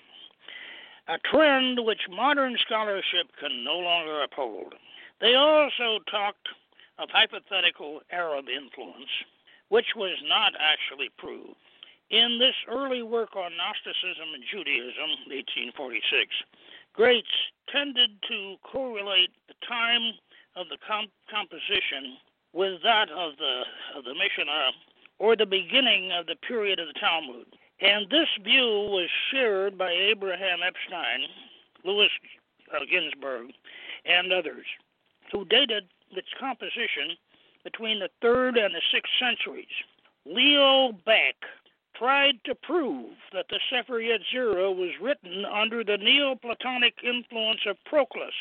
a 1.08 1.17
trend 1.31 1.79
which 1.84 2.01
modern 2.10 2.58
scholarship 2.60 3.27
can 3.39 3.63
no 3.63 3.77
longer 3.77 4.22
uphold. 4.22 4.75
They 5.21 5.35
also 5.35 5.99
talked 6.09 6.47
of 6.97 7.09
hypothetical 7.11 8.01
Arab 8.11 8.45
influence, 8.49 9.11
which 9.69 9.95
was 9.95 10.17
not 10.27 10.53
actually 10.59 11.09
proved. 11.17 11.55
In 12.09 12.39
this 12.39 12.55
early 12.67 13.03
work 13.03 13.35
on 13.35 13.51
Gnosticism 13.55 14.33
and 14.33 14.43
Judaism, 14.49 15.29
1846, 15.29 16.33
Graetz 16.97 17.35
tended 17.71 18.11
to 18.27 18.55
correlate 18.63 19.29
the 19.47 19.53
time 19.67 20.13
of 20.55 20.67
the 20.69 20.77
comp- 20.85 21.13
composition 21.29 22.17
with 22.51 22.81
that 22.83 23.09
of 23.11 23.38
the 23.38 23.61
of 23.95 24.03
the 24.03 24.15
Mishnah 24.15 24.71
or 25.19 25.35
the 25.35 25.45
beginning 25.45 26.11
of 26.11 26.25
the 26.25 26.35
period 26.35 26.79
of 26.79 26.88
the 26.88 26.99
Talmud. 26.99 27.45
And 27.81 28.09
this 28.09 28.27
view 28.43 28.89
was 28.89 29.07
shared 29.31 29.77
by 29.77 29.91
Abraham 29.91 30.59
Epstein, 30.65 31.27
Louis 31.85 32.09
uh, 32.73 32.79
Ginzberg, 32.91 33.51
and 34.05 34.33
others, 34.33 34.65
who 35.31 35.45
dated 35.45 35.86
its 36.12 36.27
composition 36.39 37.15
between 37.63 38.00
the 38.00 38.09
third 38.21 38.57
and 38.57 38.74
the 38.74 38.81
sixth 38.91 39.12
centuries. 39.19 39.67
Leo 40.25 40.91
Baeck 41.05 41.36
tried 41.95 42.39
to 42.45 42.55
prove 42.55 43.12
that 43.33 43.45
the 43.50 43.59
Sefer 43.69 44.00
Yetzirah 44.00 44.75
was 44.75 44.91
written 45.01 45.43
under 45.45 45.83
the 45.83 45.98
Neoplatonic 45.98 46.93
influence 47.03 47.62
of 47.67 47.75
Proclus, 47.86 48.33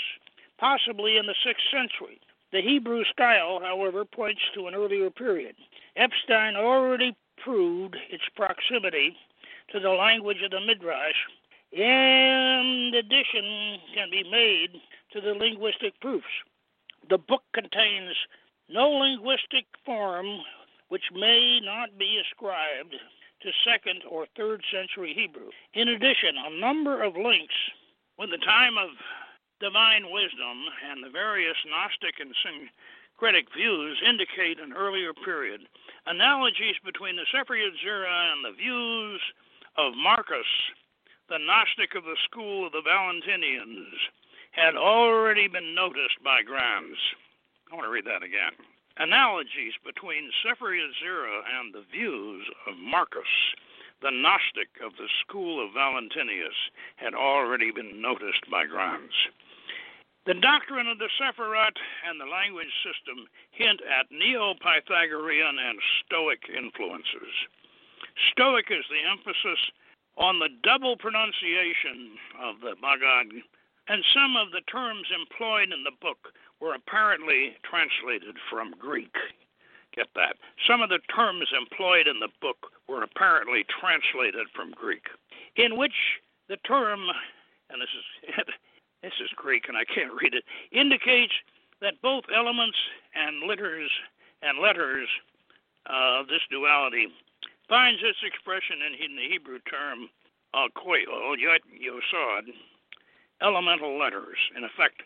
possibly 0.59 1.17
in 1.17 1.27
the 1.27 1.35
6th 1.45 1.71
century. 1.71 2.21
The 2.53 2.63
Hebrew 2.63 3.05
style, 3.05 3.61
however, 3.61 4.05
points 4.05 4.41
to 4.55 4.69
an 4.69 4.75
earlier 4.75 5.11
period. 5.11 5.57
Epstein 5.97 6.57
already 6.57 7.17
proved 7.43 7.97
its 8.11 8.25
proximity 8.37 9.17
to 9.73 9.81
the 9.81 9.91
language 9.91 10.43
of 10.43 10.53
the 10.53 10.61
Midrash, 10.61 11.17
and 11.73 12.95
addition 12.95 13.79
can 13.95 14.09
be 14.11 14.25
made 14.31 14.81
to 15.13 15.21
the 15.21 15.35
linguistic 15.35 15.99
proofs. 16.01 16.27
The 17.09 17.19
book 17.19 17.45
contains 17.55 18.15
no 18.69 18.91
linguistic 18.91 19.65
form 19.85 20.41
which 20.89 21.05
may 21.15 21.61
not 21.61 21.97
be 21.99 22.21
ascribed 22.21 22.95
to 23.41 23.51
second 23.65 24.03
or 24.09 24.27
third 24.37 24.63
century 24.71 25.15
Hebrew. 25.15 25.49
In 25.75 25.89
addition, 25.89 26.37
a 26.37 26.61
number 26.61 27.03
of 27.03 27.17
links 27.17 27.55
with 28.19 28.31
the 28.31 28.45
time 28.45 28.77
of 28.77 28.91
divine 29.61 30.11
wisdom 30.11 30.65
and 30.91 31.03
the 31.03 31.11
various 31.11 31.57
Gnostic 31.65 32.21
and 32.21 32.35
syncretic 32.45 33.47
views 33.57 33.99
indicate 34.07 34.61
an 34.61 34.73
earlier 34.73 35.13
period. 35.15 35.63
Analogies 36.07 36.77
between 36.85 37.17
the 37.17 37.27
Sefer 37.33 37.55
Yetzirah 37.55 38.33
and 38.33 38.45
the 38.45 38.57
views 38.57 39.21
of 39.77 39.95
Marcus, 39.97 40.47
the 41.29 41.39
Gnostic 41.39 41.95
of 41.95 42.05
the 42.05 42.17
school 42.25 42.67
of 42.67 42.73
the 42.73 42.83
Valentinians, 42.83 43.97
had 44.53 44.77
already 44.77 45.49
been 45.49 45.75
noticed 45.75 46.23
by 46.25 46.43
Grimes. 46.43 46.99
I 47.71 47.75
want 47.75 47.87
to 47.87 47.91
read 47.91 48.07
that 48.07 48.23
again 48.23 48.53
analogies 48.99 49.75
between 49.87 50.31
Yetzirah 50.45 51.43
and 51.59 51.73
the 51.73 51.85
views 51.91 52.45
of 52.67 52.77
Marcus, 52.77 53.31
the 54.03 54.11
Gnostic 54.11 54.69
of 54.85 54.93
the 54.99 55.09
school 55.23 55.65
of 55.65 55.73
Valentinius, 55.73 56.71
had 56.97 57.15
already 57.15 57.71
been 57.71 58.03
noticed 58.03 58.45
by 58.51 58.67
Grimes. 58.67 59.15
The 60.27 60.35
doctrine 60.35 60.89
of 60.89 60.99
the 60.99 61.09
Sephirot 61.17 61.79
and 62.07 62.21
the 62.21 62.27
language 62.27 62.73
system 62.85 63.27
hint 63.51 63.81
at 63.87 64.11
Neo 64.11 64.55
Pythagorean 64.55 65.57
and 65.59 65.79
Stoic 66.05 66.43
influences. 66.51 67.33
Stoic 68.31 68.67
is 68.71 68.85
the 68.91 69.09
emphasis 69.09 69.63
on 70.19 70.39
the 70.39 70.51
double 70.63 70.97
pronunciation 70.97 72.19
of 72.43 72.61
the 72.61 72.75
Magad, 72.83 73.31
and 73.89 74.05
some 74.13 74.37
of 74.37 74.53
the 74.53 74.61
terms 74.71 75.09
employed 75.13 75.73
in 75.73 75.83
the 75.85 75.97
book 76.01 76.33
were 76.61 76.75
apparently 76.75 77.57
translated 77.65 78.37
from 78.51 78.75
Greek. 78.79 79.15
Get 79.95 80.09
that. 80.15 80.37
Some 80.67 80.83
of 80.83 80.91
the 80.91 81.01
terms 81.15 81.49
employed 81.57 82.07
in 82.07 82.21
the 82.21 82.29
book 82.41 82.71
were 82.89 83.03
apparently 83.03 83.65
translated 83.81 84.47
from 84.55 84.73
Greek, 84.73 85.07
in 85.57 85.77
which 85.77 86.21
the 86.49 86.57
term, 86.69 87.01
and 87.71 87.81
this 87.81 87.89
is 87.97 88.35
this 89.03 89.17
is 89.23 89.31
Greek 89.37 89.69
and 89.69 89.77
I 89.77 89.85
can't 89.85 90.13
read 90.21 90.35
it, 90.35 90.45
indicates 90.73 91.33
that 91.81 92.03
both 92.03 92.25
elements 92.35 92.77
and 93.15 93.49
letters 93.49 93.91
and 94.43 94.59
letters 94.59 95.09
of 95.87 96.27
uh, 96.27 96.29
this 96.29 96.43
duality 96.51 97.09
finds 97.69 98.03
its 98.03 98.19
expression 98.27 98.83
in 98.83 99.17
the 99.17 99.29
Hebrew 99.31 99.59
term 99.71 100.09
uh, 100.55 100.69
koyo, 100.77 101.37
yosod, 101.39 102.53
elemental 103.43 103.99
letters. 103.99 104.39
In 104.57 104.65
effect, 104.65 105.03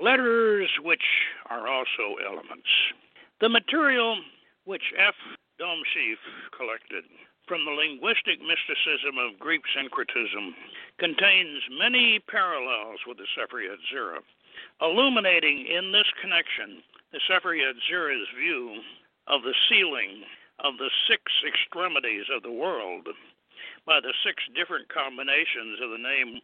letters 0.00 0.68
which 0.82 1.04
are 1.50 1.68
also 1.68 2.18
elements. 2.26 2.68
The 3.40 3.48
material 3.48 4.16
which 4.64 4.94
F. 4.98 5.14
Dornseiff 5.60 6.18
collected 6.56 7.04
from 7.46 7.64
the 7.64 7.76
linguistic 7.76 8.40
mysticism 8.40 9.20
of 9.20 9.38
Greek 9.38 9.62
syncretism 9.76 10.54
contains 10.98 11.60
many 11.78 12.18
parallels 12.26 13.00
with 13.06 13.18
the 13.18 13.28
Sefer 13.36 13.60
Yetzirah, 13.60 14.24
illuminating 14.80 15.66
in 15.68 15.92
this 15.92 16.08
connection 16.20 16.82
the 17.12 17.20
Sefer 17.28 17.54
Yetzirah's 17.54 18.28
view 18.38 18.80
of 19.28 19.42
the 19.42 19.54
sealing 19.68 20.24
of 20.60 20.78
the 20.78 20.90
six 21.08 21.22
extremities 21.46 22.24
of 22.34 22.42
the 22.42 22.52
world 22.52 23.08
by 23.86 24.00
the 24.00 24.14
six 24.24 24.40
different 24.56 24.88
combinations 24.88 25.78
of 25.84 25.90
the 25.90 26.00
name 26.00 26.40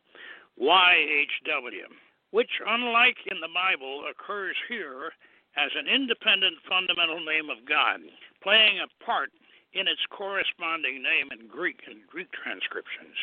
YHW 0.58 1.86
which, 2.30 2.50
unlike 2.66 3.18
in 3.26 3.40
the 3.40 3.50
Bible, 3.52 4.04
occurs 4.06 4.56
here 4.68 5.12
as 5.56 5.70
an 5.74 5.86
independent 5.90 6.56
fundamental 6.68 7.18
name 7.24 7.50
of 7.50 7.66
God, 7.66 8.00
playing 8.42 8.78
a 8.78 9.04
part 9.04 9.30
in 9.74 9.88
its 9.88 10.02
corresponding 10.10 11.02
name 11.02 11.30
in 11.34 11.48
Greek 11.48 11.82
and 11.86 12.06
Greek 12.06 12.30
transcriptions, 12.30 13.14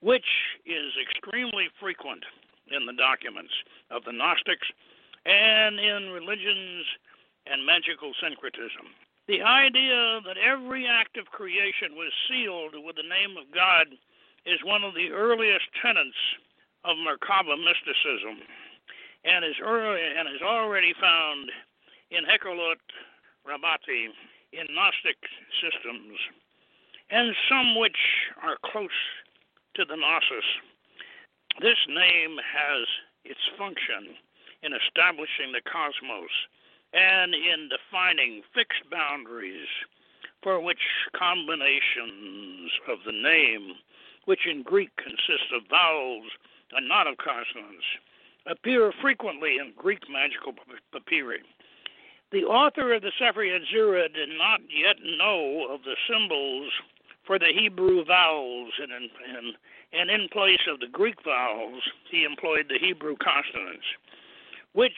which 0.00 0.26
is 0.66 0.90
extremely 0.98 1.70
frequent 1.78 2.24
in 2.70 2.86
the 2.86 2.98
documents 2.98 3.54
of 3.90 4.02
the 4.04 4.12
Gnostics 4.12 4.66
and 5.26 5.78
in 5.78 6.10
religions 6.10 6.86
and 7.46 7.66
magical 7.66 8.12
syncretism. 8.18 8.90
The 9.28 9.42
idea 9.42 10.20
that 10.26 10.38
every 10.38 10.86
act 10.86 11.16
of 11.16 11.26
creation 11.26 11.94
was 11.94 12.10
sealed 12.26 12.74
with 12.74 12.96
the 12.96 13.06
name 13.06 13.38
of 13.38 13.54
God 13.54 13.86
is 14.46 14.58
one 14.66 14.82
of 14.82 14.94
the 14.94 15.10
earliest 15.14 15.66
tenets 15.78 16.18
of 16.84 16.96
Merkaba 16.98 17.56
mysticism 17.56 18.42
and 19.24 19.44
is, 19.44 19.56
early, 19.62 20.00
and 20.02 20.28
is 20.28 20.42
already 20.42 20.92
found 21.00 21.50
in 22.10 22.24
Hekhalot 22.24 22.82
Rabbati 23.46 24.10
in 24.52 24.66
Gnostic 24.74 25.16
systems, 25.62 26.18
and 27.10 27.34
some 27.48 27.78
which 27.78 27.96
are 28.42 28.58
close 28.70 29.00
to 29.74 29.84
the 29.84 29.96
Gnosis. 29.96 30.48
This 31.60 31.78
name 31.88 32.36
has 32.38 32.86
its 33.24 33.40
function 33.56 34.16
in 34.62 34.72
establishing 34.74 35.52
the 35.52 35.62
cosmos 35.64 36.30
and 36.92 37.34
in 37.34 37.70
defining 37.70 38.42
fixed 38.54 38.84
boundaries 38.90 39.68
for 40.42 40.60
which 40.60 40.82
combinations 41.16 42.70
of 42.88 42.98
the 43.06 43.12
name, 43.12 43.74
which 44.26 44.46
in 44.46 44.62
Greek 44.62 44.90
consists 44.96 45.50
of 45.54 45.62
vowels 45.70 46.30
and 46.74 46.88
not 46.88 47.06
of 47.06 47.16
consonants, 47.18 47.84
appear 48.46 48.92
frequently 49.00 49.56
in 49.58 49.72
Greek 49.76 50.02
magical 50.10 50.52
papyri. 50.92 51.40
The 52.32 52.44
author 52.44 52.94
of 52.94 53.02
the 53.02 53.12
Sefer 53.18 53.44
Yetzirah 53.44 54.14
did 54.14 54.30
not 54.30 54.60
yet 54.74 54.96
know 55.18 55.66
of 55.70 55.82
the 55.84 55.96
symbols 56.08 56.72
for 57.26 57.38
the 57.38 57.52
Hebrew 57.54 58.04
vowels, 58.04 58.72
and 58.80 58.90
in, 58.90 59.08
and, 59.36 59.56
and 59.92 60.10
in 60.10 60.28
place 60.30 60.66
of 60.68 60.80
the 60.80 60.88
Greek 60.88 61.22
vowels, 61.24 61.82
he 62.10 62.24
employed 62.24 62.66
the 62.68 62.78
Hebrew 62.80 63.16
consonants, 63.22 63.84
which 64.72 64.96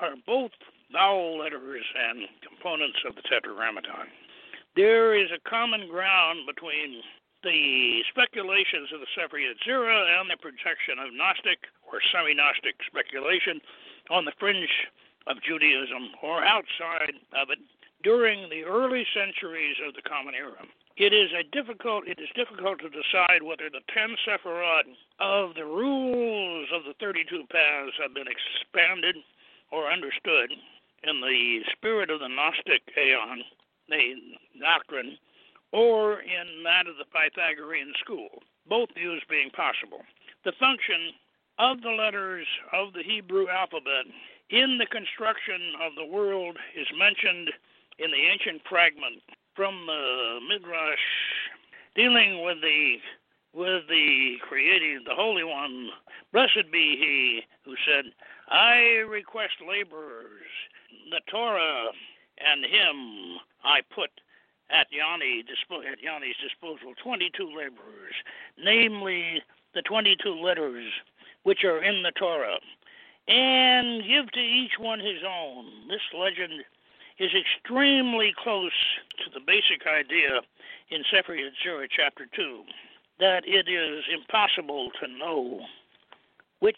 are 0.00 0.14
both 0.26 0.52
vowel 0.92 1.38
letters 1.38 1.84
and 2.08 2.28
components 2.46 2.98
of 3.06 3.16
the 3.16 3.22
Tetragrammaton. 3.22 4.06
There 4.76 5.14
is 5.14 5.30
a 5.32 5.48
common 5.48 5.88
ground 5.88 6.40
between 6.46 7.02
the 7.46 8.02
speculations 8.10 8.90
of 8.90 8.98
the 8.98 9.06
Sefer 9.14 9.38
Yetzirah 9.38 10.18
and 10.18 10.26
the 10.26 10.36
projection 10.42 10.98
of 10.98 11.14
Gnostic 11.14 11.62
or 11.86 12.02
semi 12.10 12.34
Gnostic 12.34 12.74
speculation 12.82 13.62
on 14.10 14.26
the 14.26 14.34
fringe 14.42 14.90
of 15.30 15.38
Judaism 15.46 16.10
or 16.26 16.42
outside 16.42 17.14
of 17.38 17.54
it 17.54 17.62
during 18.02 18.50
the 18.50 18.66
early 18.66 19.06
centuries 19.14 19.78
of 19.86 19.94
the 19.94 20.02
Common 20.02 20.34
Era. 20.34 20.58
It 20.98 21.14
is 21.14 21.30
a 21.38 21.46
difficult 21.54 22.10
it 22.10 22.18
is 22.18 22.26
difficult 22.34 22.82
to 22.82 22.90
decide 22.90 23.46
whether 23.46 23.70
the 23.70 23.86
ten 23.94 24.18
Sephirot 24.26 24.90
of 25.22 25.54
the 25.54 25.70
rules 25.70 26.66
of 26.74 26.82
the 26.82 26.98
thirty 26.98 27.22
two 27.22 27.46
paths 27.46 27.94
have 28.02 28.10
been 28.10 28.26
expanded 28.26 29.22
or 29.70 29.86
understood 29.86 30.50
in 31.06 31.22
the 31.22 31.62
spirit 31.78 32.10
of 32.10 32.18
the 32.18 32.28
Gnostic 32.28 32.82
aeon, 32.98 33.46
the 33.86 34.18
doctrine 34.58 35.14
or 35.72 36.20
in 36.20 36.62
that 36.64 36.86
of 36.86 36.96
the 36.96 37.04
Pythagorean 37.12 37.92
school, 38.00 38.42
both 38.68 38.88
views 38.94 39.22
being 39.28 39.50
possible. 39.50 40.02
The 40.44 40.52
function 40.58 41.12
of 41.58 41.82
the 41.82 41.90
letters 41.90 42.46
of 42.72 42.92
the 42.92 43.02
Hebrew 43.02 43.48
alphabet 43.48 44.06
in 44.50 44.78
the 44.78 44.86
construction 44.86 45.72
of 45.82 45.92
the 45.96 46.06
world 46.06 46.56
is 46.78 46.86
mentioned 46.98 47.50
in 47.98 48.10
the 48.10 48.26
ancient 48.30 48.62
fragment 48.68 49.22
from 49.54 49.86
the 49.86 50.38
Midrash 50.48 50.98
dealing 51.94 52.44
with 52.44 52.60
the 52.60 52.96
with 53.54 53.88
the 53.88 54.36
creating 54.46 55.02
the 55.06 55.14
Holy 55.14 55.42
One. 55.42 55.88
Blessed 56.32 56.70
be 56.70 56.96
he 57.00 57.40
who 57.64 57.74
said, 57.88 58.04
I 58.48 59.00
request 59.08 59.54
laborers, 59.66 60.44
the 61.10 61.20
Torah 61.30 61.90
and 62.38 62.64
him 62.64 63.38
I 63.64 63.80
put 63.94 64.10
at, 64.70 64.86
Yanni, 64.90 65.44
at 65.46 66.02
Yanni's 66.02 66.36
disposal 66.42 66.94
22 67.02 67.46
laborers, 67.46 68.14
namely 68.58 69.42
the 69.74 69.82
22 69.82 70.40
letters 70.42 70.84
which 71.44 71.64
are 71.64 71.82
in 71.82 72.02
the 72.02 72.12
Torah, 72.12 72.58
and 73.28 74.02
give 74.02 74.30
to 74.32 74.40
each 74.40 74.78
one 74.78 75.00
his 75.00 75.22
own. 75.26 75.88
This 75.88 76.02
legend 76.16 76.64
is 77.18 77.30
extremely 77.34 78.34
close 78.36 78.76
to 79.24 79.30
the 79.32 79.40
basic 79.46 79.86
idea 79.86 80.40
in 80.90 81.02
Sefer 81.10 81.34
Yetzirah 81.34 81.88
chapter 81.90 82.26
2 82.34 82.62
that 83.18 83.42
it 83.46 83.68
is 83.68 84.04
impossible 84.12 84.90
to 85.00 85.08
know 85.08 85.60
which 86.60 86.76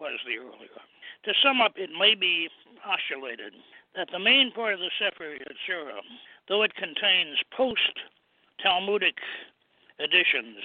was 0.00 0.18
the 0.26 0.38
earlier. 0.38 0.80
To 1.24 1.32
sum 1.42 1.60
up, 1.60 1.72
it 1.76 1.90
may 1.98 2.14
be 2.14 2.48
postulated 2.82 3.52
that 3.96 4.08
the 4.12 4.18
main 4.18 4.52
part 4.52 4.74
of 4.74 4.80
the 4.80 4.90
Sefer 4.98 5.36
Yetzirah, 5.36 6.00
though 6.48 6.62
it 6.62 6.74
contains 6.74 7.36
post 7.56 7.92
Talmudic 8.62 9.16
editions, 10.00 10.56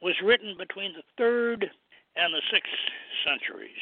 was 0.00 0.14
written 0.22 0.56
between 0.56 0.92
the 0.92 1.02
third 1.18 1.70
and 2.16 2.32
the 2.32 2.42
sixth 2.50 2.72
centuries. 3.26 3.80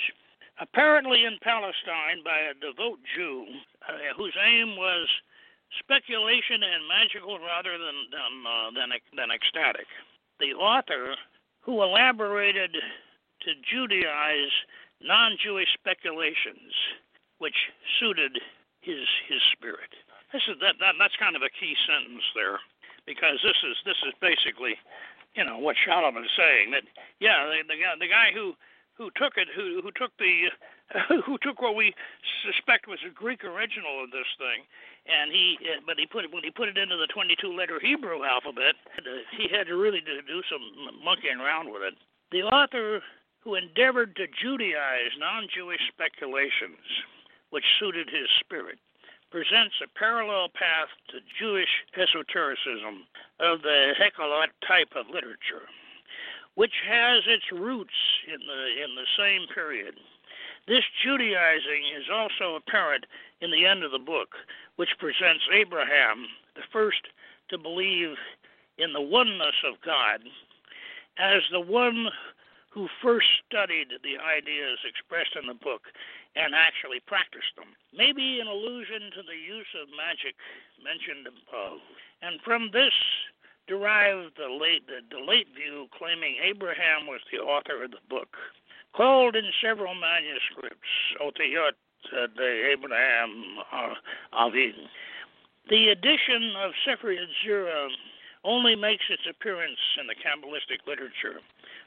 Apparently 0.60 1.24
in 1.24 1.38
Palestine 1.42 2.22
by 2.24 2.38
a 2.38 2.54
devout 2.54 2.98
Jew 3.16 3.46
uh, 3.88 4.14
whose 4.16 4.36
aim 4.44 4.76
was 4.76 5.08
speculation 5.78 6.62
and 6.62 6.86
magical 6.88 7.38
rather 7.38 7.72
than 7.78 7.96
than, 8.12 8.32
uh, 8.46 8.70
than 8.74 8.90
than 9.16 9.30
ecstatic. 9.30 9.86
The 10.40 10.52
author, 10.54 11.16
who 11.60 11.82
elaborated 11.82 12.72
to 12.72 13.50
Judaize 13.66 14.52
non-Jewish 15.00 15.72
speculations, 15.74 16.72
which 17.38 17.56
suited 17.98 18.38
his 18.80 19.06
his 19.28 19.40
spirit. 19.52 19.90
This 20.32 20.42
is 20.48 20.51
that, 20.62 20.78
that 20.80 20.94
that's 20.98 21.16
kind 21.18 21.36
of 21.36 21.42
a 21.42 21.50
key 21.50 21.74
sentence 21.84 22.24
there, 22.34 22.62
because 23.06 23.42
this 23.42 23.58
is 23.66 23.76
this 23.84 24.00
is 24.06 24.14
basically, 24.22 24.78
you 25.34 25.44
know, 25.44 25.58
what 25.58 25.76
Scholem 25.76 26.16
is 26.22 26.30
saying 26.38 26.70
that 26.72 26.86
yeah, 27.20 27.44
the, 27.50 27.66
the 27.66 27.78
guy 27.78 27.94
the 27.98 28.08
guy 28.08 28.30
who 28.32 28.54
who 28.96 29.10
took 29.18 29.34
it 29.36 29.48
who 29.54 29.82
who 29.82 29.90
took 29.92 30.14
the 30.18 30.48
who 31.26 31.36
took 31.42 31.60
what 31.60 31.74
we 31.74 31.94
suspect 32.46 32.86
was 32.86 33.02
a 33.06 33.12
Greek 33.12 33.44
original 33.44 34.04
of 34.04 34.10
this 34.10 34.28
thing, 34.38 34.62
and 35.10 35.32
he 35.32 35.58
but 35.86 35.98
he 35.98 36.06
put 36.06 36.24
it 36.24 36.32
when 36.32 36.44
he 36.44 36.50
put 36.50 36.68
it 36.68 36.78
into 36.78 36.96
the 36.96 37.10
22 37.10 37.50
letter 37.50 37.80
Hebrew 37.82 38.24
alphabet, 38.24 38.78
he 39.36 39.48
had 39.50 39.66
to 39.66 39.76
really 39.76 40.00
do 40.00 40.42
some 40.48 40.62
monkeying 41.04 41.40
around 41.40 41.72
with 41.72 41.82
it. 41.82 41.94
The 42.30 42.42
author 42.42 43.02
who 43.40 43.56
endeavored 43.56 44.14
to 44.16 44.30
Judaize 44.30 45.18
non-Jewish 45.18 45.80
speculations 45.92 46.78
which 47.52 47.64
suited 47.78 48.08
his 48.08 48.28
spirit, 48.40 48.78
presents 49.32 49.80
a 49.82 49.88
parallel 49.98 50.52
path 50.52 50.92
to 51.08 51.24
Jewish 51.40 51.72
esotericism 51.96 53.08
of 53.40 53.62
the 53.62 53.96
Hekhalot 53.96 54.52
type 54.68 54.92
of 54.94 55.08
literature, 55.08 55.64
which 56.54 56.76
has 56.86 57.24
its 57.26 57.48
roots 57.50 57.96
in 58.28 58.38
the, 58.44 58.62
in 58.84 58.94
the 58.94 59.08
same 59.16 59.48
period. 59.54 59.94
This 60.68 60.84
Judaizing 61.02 61.84
is 61.96 62.12
also 62.12 62.60
apparent 62.60 63.06
in 63.40 63.50
the 63.50 63.64
end 63.64 63.82
of 63.82 63.90
the 63.90 63.98
book, 63.98 64.36
which 64.76 65.00
presents 65.00 65.48
Abraham, 65.50 66.28
the 66.54 66.68
first 66.70 67.00
to 67.48 67.56
believe 67.56 68.14
in 68.76 68.92
the 68.92 69.00
oneness 69.00 69.56
of 69.64 69.80
God, 69.80 70.20
as 71.18 71.40
the 71.50 71.60
one 71.60 72.08
who 72.68 72.88
first 73.02 73.28
studied 73.48 73.88
the 74.04 74.20
ideas 74.20 74.78
expressed 74.84 75.36
in 75.40 75.46
the 75.46 75.54
book 75.54 75.88
and 76.34 76.54
actually 76.54 77.00
practiced 77.04 77.52
them. 77.56 77.76
Maybe 77.92 78.40
an 78.40 78.48
allusion 78.48 79.12
to 79.12 79.22
the 79.22 79.36
use 79.36 79.68
of 79.76 79.92
magic 79.92 80.32
mentioned 80.80 81.28
above. 81.28 81.80
And 82.22 82.40
from 82.40 82.70
this 82.72 82.94
derived 83.68 84.36
the 84.36 84.48
late, 84.48 84.86
the, 84.86 85.04
the 85.12 85.20
late 85.20 85.48
view 85.54 85.86
claiming 85.96 86.36
Abraham 86.42 87.06
was 87.06 87.20
the 87.30 87.38
author 87.38 87.84
of 87.84 87.90
the 87.92 88.04
book. 88.08 88.32
Called 88.96 89.36
in 89.36 89.48
several 89.60 89.94
manuscripts, 89.94 90.92
Otiyot 91.20 91.76
de 92.36 92.50
Abraham 92.72 93.58
uh, 93.72 93.94
Avin. 94.32 94.74
The 95.70 95.88
edition 95.88 96.52
of 96.58 96.72
Sefer 96.84 97.14
Yetzirah 97.14 97.88
only 98.44 98.74
makes 98.74 99.04
its 99.08 99.22
appearance 99.30 99.78
in 100.00 100.06
the 100.06 100.18
Kabbalistic 100.18 100.86
literature 100.86 101.40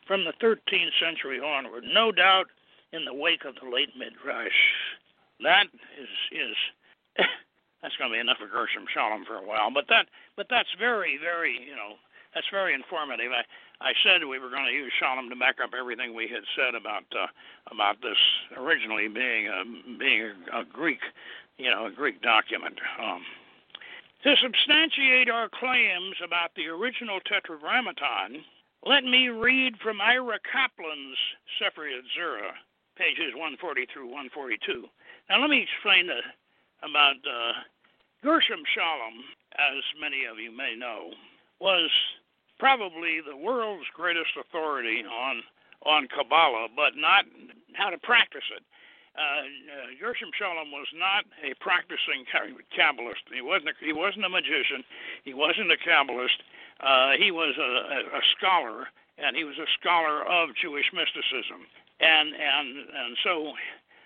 from 0.07 0.23
the 0.23 0.33
13th 0.41 0.95
century 0.99 1.39
onward. 1.39 1.83
No 1.83 2.11
doubt 2.11 2.47
in 2.95 3.03
the 3.05 3.13
wake 3.13 3.43
of 3.43 3.55
the 3.59 3.67
late 3.67 3.91
Midrash. 3.97 4.61
That 5.43 5.67
is 5.99 6.11
is 6.31 6.55
that's 7.81 7.95
going 7.99 8.09
to 8.09 8.15
be 8.15 8.23
enough 8.23 8.39
for 8.39 8.47
Gershom 8.47 8.87
Scholem 8.87 9.27
for 9.27 9.35
a 9.35 9.45
while. 9.45 9.69
But 9.73 9.85
that 9.89 10.07
but 10.35 10.47
that's 10.49 10.71
very 10.79 11.19
very 11.19 11.59
you 11.59 11.75
know 11.75 11.99
that's 12.33 12.47
very 12.51 12.73
informative. 12.73 13.35
I 13.35 13.43
I 13.83 13.91
said 14.03 14.23
we 14.23 14.39
were 14.39 14.49
going 14.49 14.65
to 14.65 14.71
use 14.71 14.93
Scholem 14.95 15.29
to 15.29 15.35
back 15.35 15.59
up 15.61 15.75
everything 15.77 16.15
we 16.15 16.31
had 16.31 16.47
said 16.55 16.75
about 16.75 17.03
uh, 17.11 17.27
about 17.71 17.99
this 18.01 18.19
originally 18.55 19.07
being 19.07 19.51
a 19.51 19.63
being 19.99 20.31
a, 20.53 20.61
a 20.61 20.63
Greek 20.63 21.03
you 21.57 21.69
know 21.69 21.87
a 21.87 21.91
Greek 21.91 22.21
document. 22.21 22.79
Um, 22.99 23.23
to 24.23 24.35
substantiate 24.41 25.29
our 25.29 25.49
claims 25.49 26.15
about 26.23 26.49
the 26.55 26.65
original 26.65 27.19
Tetragrammaton, 27.29 28.41
let 28.83 29.03
me 29.03 29.29
read 29.29 29.77
from 29.83 30.01
Ira 30.01 30.39
Kaplan's 30.41 31.17
Sefer 31.59 31.85
Yetzirah, 31.85 32.57
pages 32.95 33.35
140 33.35 33.87
through 33.91 34.07
142. 34.07 34.87
Now, 35.29 35.39
let 35.39 35.49
me 35.49 35.63
explain 35.63 36.07
the, 36.07 36.23
about 36.83 37.19
uh, 37.23 37.53
Gershom 38.23 38.63
Scholem, 38.71 39.21
as 39.55 39.83
many 39.99 40.25
of 40.25 40.39
you 40.39 40.51
may 40.51 40.75
know, 40.75 41.11
was 41.59 41.91
probably 42.59 43.19
the 43.21 43.35
world's 43.35 43.87
greatest 43.93 44.33
authority 44.39 45.03
on 45.03 45.43
on 45.85 46.07
Kabbalah, 46.09 46.73
but 46.75 46.97
not 46.97 47.29
how 47.77 47.93
to 47.93 47.99
practice 48.01 48.47
it. 48.57 48.63
Uh, 49.13 49.21
uh, 49.21 49.87
Gershom 50.01 50.33
Scholem 50.33 50.73
was 50.73 50.89
not 50.97 51.23
a 51.45 51.53
practicing 51.61 52.25
Kabbalist. 52.27 53.21
He 53.31 53.45
wasn't. 53.45 53.69
A, 53.69 53.73
he 53.79 53.93
wasn't 53.93 54.25
a 54.25 54.29
magician. 54.29 54.83
He 55.23 55.33
wasn't 55.33 55.71
a 55.71 55.77
Kabbalist. 55.77 56.41
Uh, 56.81 57.15
he 57.21 57.31
was 57.31 57.55
a, 57.55 57.71
a, 57.95 57.99
a 58.19 58.23
scholar, 58.35 58.89
and 59.17 59.37
he 59.37 59.45
was 59.45 59.55
a 59.55 59.69
scholar 59.79 60.25
of 60.25 60.49
Jewish 60.59 60.91
mysticism 60.91 61.63
and 61.99 62.29
and 62.33 62.67
and 62.77 63.17
so 63.23 63.53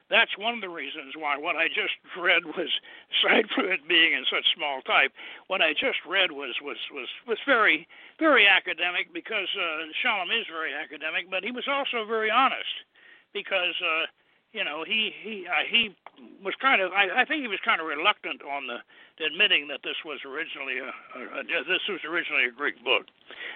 that's 0.10 0.36
one 0.38 0.56
of 0.56 0.62
the 0.62 0.70
reasons 0.70 1.14
why 1.16 1.38
what 1.38 1.56
I 1.56 1.68
just 1.70 1.94
read 2.18 2.46
was, 2.46 2.70
aside 3.14 3.46
from 3.54 3.70
it 3.70 3.88
being 3.88 4.14
in 4.14 4.26
such 4.30 4.46
small 4.56 4.82
type, 4.82 5.14
what 5.48 5.62
I 5.62 5.74
just 5.74 6.02
read 6.08 6.32
was 6.32 6.56
was 6.62 6.78
was 6.92 7.08
was 7.28 7.38
very 7.46 7.88
very 8.18 8.48
academic 8.48 9.14
because 9.14 9.48
uh, 9.56 9.86
Scholem 10.02 10.34
is 10.34 10.46
very 10.52 10.74
academic, 10.74 11.30
but 11.30 11.44
he 11.44 11.52
was 11.52 11.66
also 11.70 12.06
very 12.06 12.30
honest 12.30 12.86
because 13.34 13.78
uh, 13.82 14.06
you 14.52 14.64
know 14.64 14.84
he 14.86 15.14
he 15.22 15.46
uh, 15.48 15.66
he 15.70 15.96
was 16.44 16.54
kind 16.62 16.82
of 16.82 16.92
I, 16.92 17.22
I 17.22 17.26
think 17.26 17.42
he 17.42 17.48
was 17.48 17.62
kind 17.64 17.80
of 17.80 17.88
reluctant 17.88 18.42
on 18.42 18.68
the 18.68 18.82
admitting 19.24 19.68
that 19.68 19.82
this 19.84 20.00
was 20.06 20.20
originally 20.26 20.80
a, 20.80 20.90
a, 20.90 21.42
a 21.42 21.44
this 21.44 21.86
was 21.88 22.02
originally 22.06 22.46
a 22.46 22.52
Greek 22.52 22.84
book. 22.84 23.06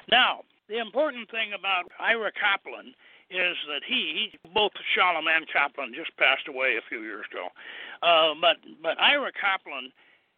Now 0.10 0.42
the 0.70 0.78
important 0.78 1.30
thing 1.30 1.54
about 1.58 1.90
Ira 2.00 2.32
Kaplan 2.32 2.94
is 3.36 3.58
that 3.68 3.84
he, 3.86 4.32
both 4.54 4.72
Scholem 4.96 5.28
and 5.28 5.48
Kaplan, 5.48 5.94
just 5.94 6.16
passed 6.18 6.48
away 6.48 6.76
a 6.78 6.88
few 6.88 7.02
years 7.02 7.26
ago. 7.32 7.50
Uh, 8.02 8.34
but 8.40 8.58
but 8.82 9.00
Ira 9.00 9.32
Kaplan 9.32 9.92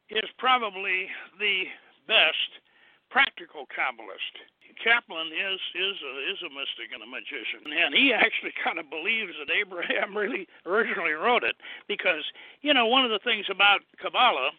is 0.10 0.30
probably 0.38 1.08
the 1.40 1.66
best 2.08 2.62
practical 3.10 3.66
Kabbalist. 3.72 4.36
Kaplan 4.84 5.28
is 5.32 5.62
is 5.74 5.96
a, 6.04 6.14
is 6.32 6.40
a 6.44 6.52
mystic 6.52 6.92
and 6.94 7.02
a 7.02 7.08
magician, 7.08 7.64
and 7.64 7.96
he 7.96 8.12
actually 8.12 8.52
kind 8.64 8.80
of 8.80 8.90
believes 8.90 9.34
that 9.40 9.54
Abraham 9.54 10.16
really 10.18 10.48
originally 10.66 11.14
wrote 11.14 11.44
it 11.44 11.56
because 11.88 12.24
you 12.62 12.74
know 12.74 12.86
one 12.86 13.06
of 13.06 13.12
the 13.12 13.24
things 13.24 13.46
about 13.50 13.82
Kabbalah 14.02 14.52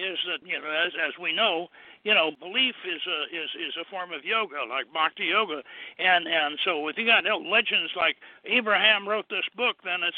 is 0.00 0.18
that 0.26 0.40
you 0.46 0.58
know 0.58 0.70
as 0.70 0.92
as 0.96 1.12
we 1.20 1.32
know 1.32 1.68
you 2.02 2.14
know, 2.14 2.30
belief 2.40 2.74
is 2.86 3.02
a 3.06 3.20
is 3.28 3.50
is 3.60 3.74
a 3.80 3.84
form 3.90 4.12
of 4.12 4.24
yoga, 4.24 4.64
like 4.68 4.92
bhakti 4.92 5.26
yoga, 5.26 5.62
and 5.98 6.26
and 6.26 6.58
so 6.64 6.88
if 6.88 6.96
you 6.96 7.04
got 7.04 7.24
legends 7.24 7.92
like 7.96 8.16
Abraham 8.46 9.06
wrote 9.06 9.28
this 9.28 9.44
book, 9.54 9.76
then 9.84 10.00
it's 10.02 10.16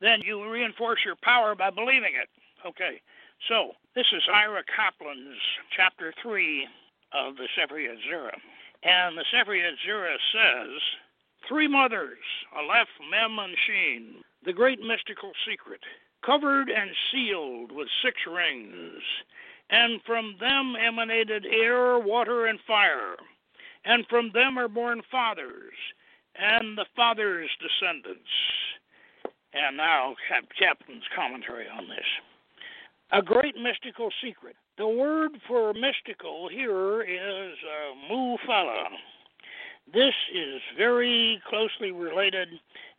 then 0.00 0.20
you 0.22 0.50
reinforce 0.50 1.00
your 1.04 1.16
power 1.22 1.54
by 1.54 1.70
believing 1.70 2.12
it. 2.20 2.28
Okay, 2.66 3.00
so 3.48 3.72
this 3.94 4.06
is 4.12 4.22
Ira 4.32 4.62
Kaplan's 4.68 5.40
chapter 5.74 6.12
three 6.22 6.68
of 7.12 7.36
the 7.36 7.48
Sefer 7.56 7.76
Yetzirah, 7.76 8.36
and 8.82 9.16
the 9.16 9.24
Sefer 9.32 9.52
Yetzirah 9.52 10.16
says 10.32 10.80
three 11.48 11.68
mothers, 11.68 12.18
Aleph, 12.54 12.88
Mem, 13.10 13.38
and 13.38 13.56
Shin, 13.66 14.16
the 14.44 14.52
great 14.52 14.80
mystical 14.80 15.32
secret, 15.48 15.80
covered 16.24 16.68
and 16.68 16.90
sealed 17.10 17.72
with 17.72 17.88
six 18.02 18.16
rings 18.26 19.02
and 19.70 20.00
from 20.06 20.36
them 20.40 20.74
emanated 20.76 21.46
air, 21.46 21.98
water, 21.98 22.46
and 22.46 22.58
fire. 22.66 23.16
And 23.84 24.06
from 24.08 24.30
them 24.32 24.58
are 24.58 24.68
born 24.68 25.02
fathers, 25.10 25.74
and 26.36 26.76
the 26.76 26.86
fathers' 26.96 27.50
descendants. 27.60 28.30
And 29.52 29.76
now, 29.76 30.14
Kaplan's 30.58 31.04
commentary 31.14 31.66
on 31.68 31.88
this. 31.88 32.06
A 33.12 33.22
great 33.22 33.54
mystical 33.56 34.10
secret. 34.22 34.56
The 34.78 34.88
word 34.88 35.32
for 35.46 35.72
mystical 35.74 36.48
here 36.48 37.02
is 37.02 37.54
uh, 37.62 38.12
mufala. 38.12 38.86
This 39.92 40.14
is 40.34 40.60
very 40.76 41.40
closely 41.48 41.92
related 41.92 42.48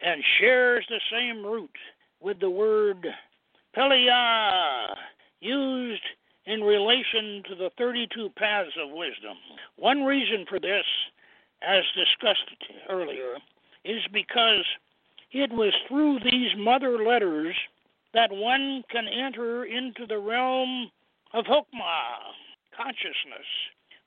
and 0.01 0.23
shares 0.39 0.85
the 0.87 1.01
same 1.11 1.43
root 1.43 1.75
with 2.21 2.39
the 2.39 2.49
word 2.49 3.07
pelia 3.75 4.95
used 5.41 6.01
in 6.45 6.61
relation 6.61 7.43
to 7.49 7.55
the 7.55 7.69
32 7.77 8.29
paths 8.37 8.71
of 8.81 8.91
wisdom. 8.91 9.37
One 9.77 10.03
reason 10.03 10.45
for 10.47 10.59
this, 10.59 10.85
as 11.61 11.83
discussed 11.95 12.73
earlier, 12.89 13.35
is 13.83 14.01
because 14.13 14.65
it 15.31 15.51
was 15.51 15.73
through 15.87 16.19
these 16.23 16.51
mother 16.57 17.03
letters 17.03 17.55
that 18.13 18.31
one 18.31 18.83
can 18.89 19.07
enter 19.07 19.65
into 19.65 20.05
the 20.07 20.17
realm 20.17 20.89
of 21.33 21.45
Hokmah, 21.45 22.31
consciousness, 22.75 23.47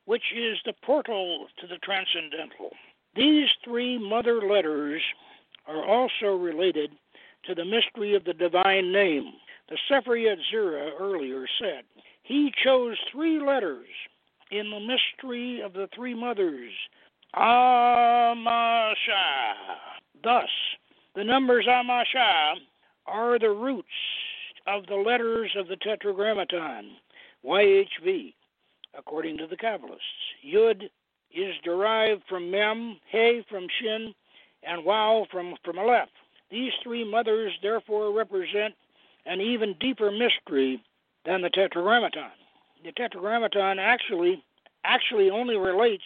which 0.07 0.23
is 0.35 0.57
the 0.65 0.73
portal 0.83 1.47
to 1.61 1.67
the 1.67 1.79
transcendental. 1.79 2.71
These 3.15 3.49
three 3.65 3.99
mother 3.99 4.41
letters 4.41 5.03
are 5.67 5.85
also 5.85 6.35
related 6.37 6.91
to 7.49 7.55
the 7.55 7.65
mystery 7.65 8.15
of 8.15 8.25
the 8.25 8.35
divine 8.35 8.93
name. 8.93 9.33
The 9.71 9.79
Sefer 9.89 10.17
Yetzirah 10.17 11.01
earlier 11.01 11.47
said, 11.59 11.85
He 12.23 12.53
chose 12.63 12.97
three 13.11 13.41
letters 13.41 13.89
in 14.51 14.71
the 14.71 14.81
mystery 14.81 15.63
of 15.63 15.73
the 15.73 15.89
three 15.95 16.15
mothers, 16.15 16.73
Amasha. 17.35 18.37
Thus, 20.23 20.49
the 21.17 21.25
numbers 21.25 21.67
Amasha 21.67 22.55
are 23.07 23.39
the 23.39 23.51
roots 23.51 23.87
of 24.67 24.87
the 24.87 24.97
letters 24.97 25.51
of 25.57 25.69
the 25.69 25.77
Tetragrammaton, 25.77 26.91
YHV, 27.45 28.35
according 28.97 29.39
to 29.39 29.47
the 29.47 29.57
Kabbalists. 29.57 29.99
Yud 30.47 30.83
is 31.35 31.55
derived 31.65 32.23
from 32.29 32.51
Mem, 32.51 32.99
He 33.11 33.43
from 33.49 33.67
Shin, 33.81 34.15
and 34.65 34.85
Wow 34.85 35.27
from, 35.31 35.55
from 35.65 35.79
Aleph. 35.79 36.09
These 36.51 36.73
three 36.83 37.05
mothers 37.05 37.53
therefore 37.63 38.13
represent 38.13 38.75
an 39.27 39.41
even 39.41 39.75
deeper 39.79 40.11
mystery 40.11 40.83
than 41.25 41.43
the 41.43 41.51
Tetragrammaton. 41.51 42.31
The 42.85 42.93
Tetragrammaton 42.93 43.79
actually 43.79 44.43
actually 44.85 45.29
only 45.31 45.57
relates 45.57 46.05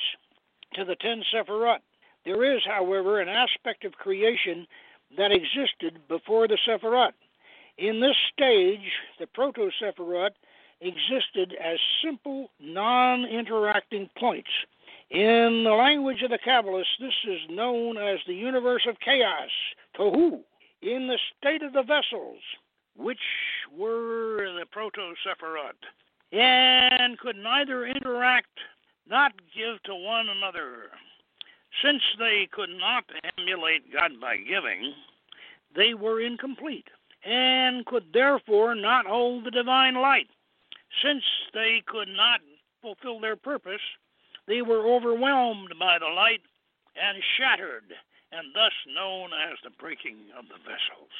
to 0.74 0.84
the 0.84 0.96
ten 0.96 1.22
Sephiroth. 1.32 1.82
There 2.24 2.56
is, 2.56 2.62
however, 2.64 3.20
an 3.20 3.28
aspect 3.28 3.84
of 3.84 3.92
creation 3.92 4.66
that 5.16 5.30
existed 5.30 6.00
before 6.08 6.48
the 6.48 6.58
Sephiroth. 6.66 7.12
In 7.78 8.00
this 8.00 8.16
stage, 8.32 8.92
the 9.18 9.26
Proto 9.26 9.70
Sephiroth 9.80 10.34
existed 10.80 11.54
as 11.62 11.78
simple, 12.02 12.50
non 12.60 13.24
interacting 13.24 14.08
points. 14.18 14.50
In 15.10 15.64
the 15.64 15.74
language 15.74 16.22
of 16.22 16.30
the 16.30 16.38
Kabbalists, 16.38 16.98
this 16.98 17.14
is 17.28 17.40
known 17.50 17.98
as 17.98 18.18
the 18.26 18.34
universe 18.34 18.86
of 18.88 18.98
chaos, 19.00 19.50
Tohu. 19.96 20.40
In 20.82 21.06
the 21.06 21.18
state 21.38 21.62
of 21.62 21.72
the 21.72 21.82
vessels, 21.82 22.40
which 22.96 23.20
were 23.76 24.52
the 24.58 24.66
Proto 24.70 25.14
Sephiroth, 25.24 25.78
and 26.32 27.18
could 27.18 27.36
neither 27.36 27.86
interact 27.86 28.58
not 29.08 29.32
give 29.54 29.82
to 29.84 29.94
one 29.94 30.28
another. 30.28 30.90
Since 31.82 32.02
they 32.18 32.48
could 32.50 32.70
not 32.70 33.04
emulate 33.38 33.92
God 33.92 34.12
by 34.20 34.36
giving, 34.36 34.94
they 35.74 35.94
were 35.94 36.20
incomplete 36.20 36.88
and 37.24 37.86
could 37.86 38.12
therefore 38.12 38.74
not 38.74 39.06
hold 39.06 39.44
the 39.44 39.50
divine 39.50 39.94
light. 39.94 40.28
Since 41.02 41.22
they 41.54 41.82
could 41.86 42.08
not 42.08 42.40
fulfill 42.80 43.20
their 43.20 43.36
purpose, 43.36 43.80
they 44.46 44.62
were 44.62 44.86
overwhelmed 44.86 45.74
by 45.78 45.98
the 45.98 46.08
light 46.08 46.42
and 47.00 47.22
shattered, 47.38 47.94
and 48.32 48.54
thus 48.54 48.72
known 48.94 49.30
as 49.32 49.58
the 49.62 49.70
breaking 49.78 50.16
of 50.38 50.48
the 50.48 50.58
vessels. 50.64 51.14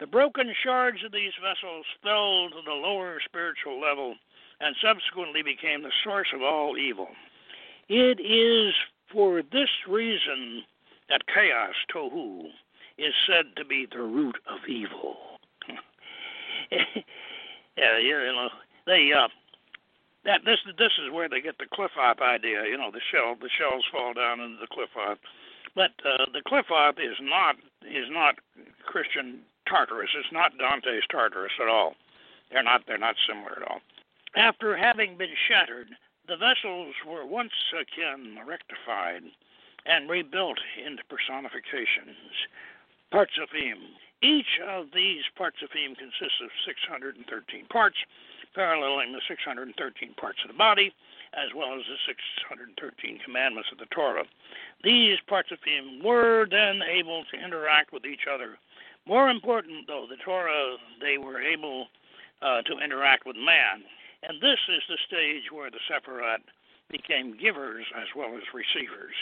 The 0.00 0.06
broken 0.06 0.54
shards 0.62 1.02
of 1.04 1.12
these 1.12 1.34
vessels 1.42 1.84
fell 2.02 2.48
to 2.50 2.62
the 2.64 2.72
lower 2.72 3.18
spiritual 3.24 3.80
level 3.80 4.14
and 4.60 4.76
subsequently 4.82 5.42
became 5.42 5.82
the 5.82 5.92
source 6.04 6.28
of 6.32 6.42
all 6.42 6.78
evil. 6.78 7.08
It 7.88 8.20
is 8.20 8.74
for 9.12 9.42
this 9.42 9.70
reason 9.88 10.62
that 11.08 11.26
chaos, 11.26 11.74
tohu, 11.94 12.46
is 12.98 13.14
said 13.26 13.56
to 13.56 13.64
be 13.64 13.86
the 13.90 14.02
root 14.02 14.36
of 14.46 14.68
evil. 14.68 15.16
yeah, 17.76 17.98
you 17.98 18.12
know, 18.12 18.48
they 18.86 19.10
uh, 19.16 19.28
that 20.24 20.42
this 20.44 20.58
this 20.76 20.92
is 21.02 21.12
where 21.12 21.28
they 21.28 21.40
get 21.40 21.56
the 21.58 21.64
Qliphoth 21.64 22.20
idea. 22.20 22.64
You 22.68 22.76
know, 22.76 22.90
the 22.90 23.00
shell 23.10 23.36
the 23.40 23.48
shells 23.56 23.84
fall 23.90 24.12
down 24.12 24.40
into 24.40 24.58
the 24.60 24.66
Qliphoth, 24.66 25.18
but 25.78 25.94
uh, 26.02 26.26
the 26.34 26.42
Qliphoth 26.42 26.98
is 26.98 27.14
not 27.22 27.54
is 27.86 28.10
not 28.10 28.34
Christian 28.84 29.46
Tartarus. 29.70 30.10
It's 30.18 30.34
not 30.34 30.58
Dante's 30.58 31.06
Tartarus 31.06 31.54
at 31.62 31.68
all. 31.70 31.94
They're 32.50 32.66
not 32.66 32.82
they're 32.88 32.98
not 32.98 33.14
similar 33.28 33.62
at 33.62 33.62
all. 33.62 33.78
After 34.34 34.76
having 34.76 35.16
been 35.16 35.38
shattered, 35.46 35.86
the 36.26 36.36
vessels 36.36 36.98
were 37.06 37.24
once 37.24 37.54
again 37.70 38.42
rectified 38.42 39.22
and 39.86 40.10
rebuilt 40.10 40.58
into 40.84 41.06
personifications. 41.06 42.34
Partzufim. 43.14 43.94
Each 44.20 44.58
of 44.66 44.90
these 44.92 45.22
partzufim 45.38 45.94
consists 45.94 46.42
of 46.42 46.50
613 46.66 47.22
parts, 47.70 47.96
paralleling 48.52 49.12
the 49.12 49.22
613 49.28 49.70
parts 50.18 50.38
of 50.42 50.50
the 50.50 50.58
body, 50.58 50.92
as 51.34 51.52
well 51.54 51.74
as 51.74 51.84
the 51.86 51.98
613 52.06 53.20
commandments 53.24 53.68
of 53.72 53.78
the 53.78 53.90
Torah. 53.94 54.24
These 54.84 55.18
parts 55.26 55.50
of 55.52 55.58
him 55.64 56.02
were 56.04 56.46
then 56.50 56.80
able 56.82 57.24
to 57.30 57.36
interact 57.36 57.92
with 57.92 58.04
each 58.04 58.26
other. 58.32 58.58
More 59.06 59.30
important, 59.30 59.86
though, 59.86 60.06
the 60.08 60.20
Torah, 60.24 60.76
they 61.00 61.18
were 61.18 61.40
able 61.40 61.88
uh, 62.42 62.62
to 62.62 62.78
interact 62.78 63.26
with 63.26 63.36
man. 63.36 63.84
And 64.22 64.40
this 64.40 64.58
is 64.68 64.82
the 64.88 64.98
stage 65.06 65.50
where 65.52 65.70
the 65.70 65.80
Sephiroth 65.88 66.44
became 66.90 67.36
givers 67.38 67.86
as 67.96 68.08
well 68.16 68.34
as 68.36 68.42
receivers. 68.52 69.14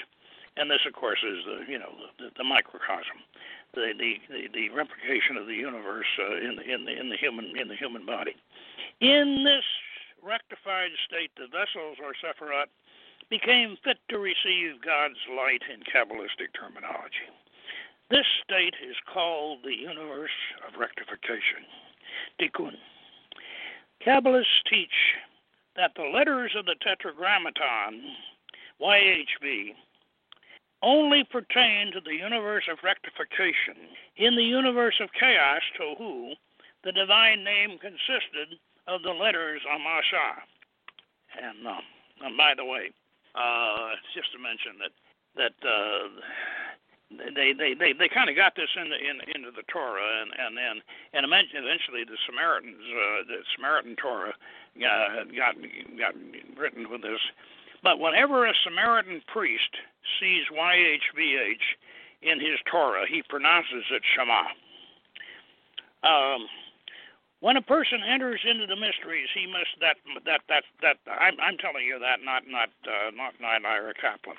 And 0.57 0.71
this, 0.71 0.81
of 0.87 0.95
course, 0.95 1.21
is 1.21 1.45
the 1.45 1.71
you 1.71 1.79
know 1.79 1.93
the, 2.19 2.31
the 2.39 2.45
microcosm, 2.45 3.21
the, 3.75 3.93
the 3.93 4.15
the 4.33 4.49
the 4.55 4.69
replication 4.71 5.37
of 5.37 5.47
the 5.47 5.55
universe 5.55 6.09
uh, 6.19 6.37
in 6.37 6.57
the 6.57 6.65
in 6.65 6.85
the 6.87 6.99
in 6.99 7.09
the 7.11 7.17
human 7.17 7.53
in 7.61 7.69
the 7.69 7.77
human 7.77 8.07
body. 8.07 8.35
In 9.01 9.45
this 9.45 9.65
rectified 10.27 10.91
state, 11.07 11.31
the 11.39 11.47
vessels 11.47 12.03
or 12.03 12.13
Sephiroth 12.19 12.69
became 13.31 13.79
fit 13.83 13.99
to 14.11 14.19
receive 14.19 14.83
God's 14.83 15.23
light 15.31 15.63
in 15.71 15.87
Kabbalistic 15.87 16.51
terminology. 16.59 17.31
This 18.11 18.27
state 18.43 18.75
is 18.83 18.97
called 19.13 19.63
the 19.63 19.75
universe 19.75 20.35
of 20.67 20.79
rectification, 20.79 21.67
Tikkun. 22.41 22.75
Kabbalists 24.05 24.63
teach 24.71 25.17
that 25.77 25.93
the 25.97 26.11
letters 26.11 26.53
of 26.57 26.67
the 26.67 26.77
Tetragrammaton, 26.83 28.03
YHV, 28.81 29.75
only 30.83 31.25
pertain 31.25 31.91
to 31.93 32.01
the 32.05 32.15
universe 32.15 32.65
of 32.71 32.79
rectification. 32.85 33.91
In 34.17 34.37
the 34.37 34.45
universe 34.45 35.01
of 35.01 35.09
chaos, 35.19 35.63
Tohu, 35.81 36.35
the 36.85 36.93
divine 36.93 37.43
name 37.43 37.79
consisted 37.79 38.59
of 38.89 39.03
the 39.03 39.11
letters 39.11 39.61
Amasha. 39.67 40.43
And, 41.37 41.67
uh, 41.67 42.27
and 42.27 42.37
by 42.37 42.55
the 42.57 42.65
way, 42.65 42.91
uh, 43.35 43.93
just 44.15 44.33
to 44.33 44.39
mention 44.39 44.81
that 44.81 44.95
that 45.37 45.57
uh, 45.61 46.09
they 47.37 47.53
they 47.53 47.75
they, 47.75 47.93
they 47.93 48.09
kind 48.09 48.31
of 48.31 48.37
got 48.37 48.57
this 48.57 48.73
into 48.75 48.97
in, 48.97 49.21
into 49.37 49.53
the 49.53 49.63
Torah, 49.69 50.23
and 50.23 50.33
and 50.33 50.57
then 50.57 50.81
and 51.13 51.23
eventually 51.29 52.09
the 52.09 52.17
Samaritans 52.25 52.81
uh, 52.81 53.29
the 53.29 53.39
Samaritan 53.55 53.97
Torah 53.97 54.33
uh, 54.33 55.29
got 55.37 55.55
got 56.01 56.15
written 56.57 56.91
with 56.91 57.03
this. 57.03 57.21
But 57.85 58.01
whenever 58.01 58.47
a 58.47 58.55
Samaritan 58.65 59.23
priest 59.29 59.71
sees 60.19 60.45
YHVH 60.51 61.67
in 62.23 62.41
his 62.41 62.59
Torah, 62.71 63.05
he 63.07 63.23
pronounces 63.29 63.85
it 63.93 64.03
Shema. 64.17 64.49
Um, 66.03 66.49
when 67.41 67.57
a 67.57 67.63
person 67.63 68.01
enters 68.03 68.41
into 68.49 68.67
the 68.67 68.77
mysteries, 68.77 69.29
he 69.35 69.47
must 69.47 69.77
that 69.81 69.97
that 70.25 70.41
that 70.49 70.65
that 70.83 70.97
I'm, 71.11 71.37
I'm 71.41 71.59
telling 71.59 71.85
you 71.85 71.99
that 71.99 72.25
not 72.25 72.45
not 72.49 72.71
uh, 72.87 73.11
not 73.15 73.35
not 73.41 73.65
Ira 73.65 73.95
Kaplan. 73.95 74.39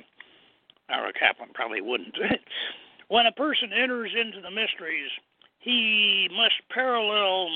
Ira 0.90 1.14
Kaplan 1.14 1.50
probably 1.54 1.82
wouldn't. 1.82 2.16
when 3.08 3.26
a 3.26 3.32
person 3.32 3.72
enters 3.74 4.12
into 4.16 4.42
the 4.42 4.52
mysteries, 4.52 5.12
he 5.60 6.30
must 6.34 6.56
parallel 6.70 7.50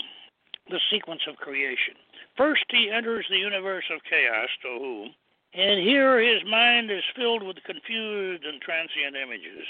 the 0.70 0.80
sequence 0.92 1.22
of 1.28 1.38
creation. 1.38 1.96
First, 2.38 2.66
he 2.70 2.90
enters 2.90 3.26
the 3.30 3.38
universe 3.38 3.86
of 3.92 4.02
chaos, 4.10 4.50
Tohu, 4.64 5.08
and 5.54 5.80
here 5.80 6.22
his 6.22 6.44
mind 6.48 6.92
is 6.92 7.04
filled 7.16 7.44
with 7.44 7.58
confused 7.66 8.46
and 8.46 8.62
transient 8.62 9.16
images. 9.16 9.66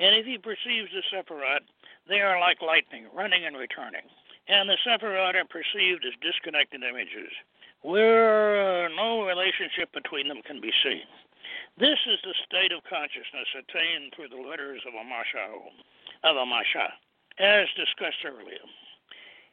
And 0.00 0.16
if 0.16 0.26
he 0.26 0.38
perceives 0.38 0.90
the 0.90 1.02
Sephiroth, 1.12 1.66
they 2.08 2.20
are 2.20 2.40
like 2.40 2.62
lightning, 2.62 3.06
running 3.14 3.44
and 3.44 3.56
returning. 3.56 4.02
And 4.50 4.68
the 4.68 4.76
Sephiroth 4.84 5.36
are 5.36 5.44
perceived 5.46 6.04
as 6.04 6.18
disconnected 6.20 6.82
images, 6.82 7.30
where 7.82 8.58
uh, 8.58 8.88
no 8.88 9.22
relationship 9.22 9.92
between 9.94 10.26
them 10.26 10.42
can 10.42 10.60
be 10.60 10.72
seen. 10.82 11.06
This 11.78 11.98
is 12.10 12.18
the 12.24 12.34
state 12.50 12.72
of 12.72 12.82
consciousness 12.82 13.46
attained 13.54 14.10
through 14.10 14.34
the 14.34 14.42
letters 14.42 14.82
of 14.88 14.94
Amasha, 14.98 15.54
of 16.24 16.36
Amasha, 16.36 16.90
as 17.38 17.68
discussed 17.78 18.26
earlier. 18.26 18.66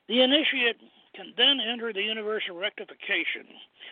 The 0.10 0.22
initiate 0.22 0.82
can 1.14 1.32
then 1.38 1.60
enter 1.62 1.94
the 1.94 2.02
universal 2.02 2.58
rectification, 2.58 3.46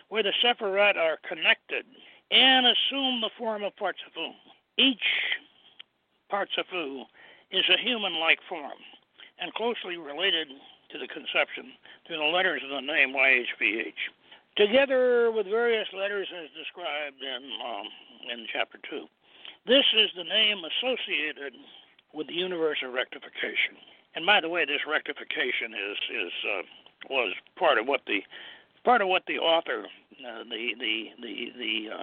where 0.08 0.24
the 0.24 0.34
Sephiroth 0.42 0.96
are 0.96 1.22
connected 1.22 1.86
and 2.32 2.66
assume 2.66 3.20
the 3.20 3.30
form 3.38 3.62
of 3.62 3.76
Partzufim. 3.76 4.34
Each 4.76 5.06
Partzufim 6.32 7.04
is 7.52 7.64
a 7.70 7.78
human 7.78 8.18
like 8.18 8.40
form 8.48 8.82
and 9.38 9.54
closely 9.54 9.96
related 9.98 10.48
to 10.90 10.98
the 10.98 11.08
conception 11.08 11.72
through 12.06 12.18
the 12.18 12.32
letters 12.32 12.62
of 12.62 12.70
the 12.70 12.80
name 12.80 13.14
YHVH, 13.14 14.02
together 14.56 15.30
with 15.30 15.46
various 15.46 15.88
letters 15.92 16.28
as 16.32 16.48
described 16.56 17.20
in, 17.20 17.42
um, 17.62 17.86
in 18.32 18.46
Chapter 18.52 18.78
2. 18.90 19.06
This 19.66 19.84
is 19.98 20.10
the 20.16 20.24
name 20.24 20.62
associated 20.62 21.54
with 22.14 22.28
the 22.28 22.34
universal 22.34 22.90
rectification. 22.90 23.74
And 24.14 24.24
by 24.24 24.40
the 24.40 24.48
way, 24.48 24.64
this 24.64 24.80
rectification 24.88 25.74
is 25.74 25.98
is 26.08 26.32
uh, 26.48 26.62
was 27.10 27.34
part 27.58 27.78
of 27.78 27.86
what 27.86 28.00
the 28.06 28.22
part 28.84 29.02
of 29.02 29.08
what 29.08 29.24
the 29.26 29.38
author, 29.38 29.84
uh, 29.84 30.44
the 30.48 30.72
the 30.78 31.10
the 31.20 31.34
the 31.58 31.74
uh, 31.92 32.02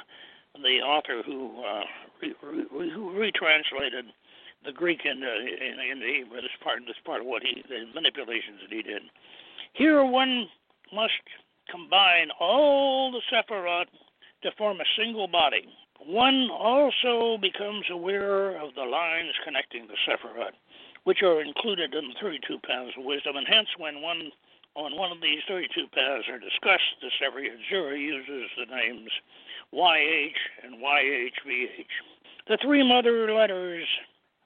the 0.62 0.78
author 0.86 1.24
who 1.26 1.64
uh, 1.64 1.84
re, 2.22 2.36
re, 2.44 2.90
who 2.92 3.18
retranslated 3.18 4.06
the 4.66 4.72
Greek 4.72 5.02
into 5.06 5.28
in, 5.28 5.80
uh, 5.80 5.92
into 5.92 6.06
Hebrew. 6.06 6.42
This 6.42 6.58
part 6.64 6.80
this 6.88 7.00
part 7.06 7.22
of 7.22 7.28
what 7.28 7.44
he 7.44 7.64
the 7.68 7.86
manipulations 7.94 8.60
that 8.62 8.76
he 8.76 8.82
did. 8.82 9.04
Here 9.74 10.04
one 10.04 10.48
must 10.94 11.24
combine 11.70 12.30
all 12.40 13.12
the 13.12 13.22
Sephiroth 13.32 13.88
to 14.44 14.52
form 14.58 14.80
a 14.82 14.90
single 14.98 15.28
body. 15.28 15.66
One 16.06 16.50
also 16.52 17.38
becomes 17.38 17.86
aware 17.90 18.60
of 18.60 18.76
the 18.76 18.84
lines 18.84 19.32
connecting 19.46 19.88
the 19.88 19.96
Sephiroth 20.06 20.54
which 21.04 21.22
are 21.22 21.42
included 21.42 21.94
in 21.94 22.10
the 22.10 22.16
32 22.22 22.60
paths 22.60 22.96
of 22.98 23.04
wisdom. 23.04 23.36
And 23.36 23.48
hence, 23.48 23.68
when 23.78 24.02
one 24.02 24.32
on 24.76 24.98
one 24.98 25.12
of 25.12 25.22
these 25.22 25.40
32 25.48 25.88
paths 25.94 26.26
are 26.30 26.40
discussed, 26.40 26.98
the 27.02 27.12
Sefer 27.20 27.42
Yetzirah 27.42 28.00
uses 28.00 28.50
the 28.58 28.66
names 28.66 29.12
YH 29.74 30.42
and 30.64 30.82
YHVH. 30.82 31.94
The 32.48 32.58
three 32.62 32.88
mother 32.88 33.32
letters 33.34 33.86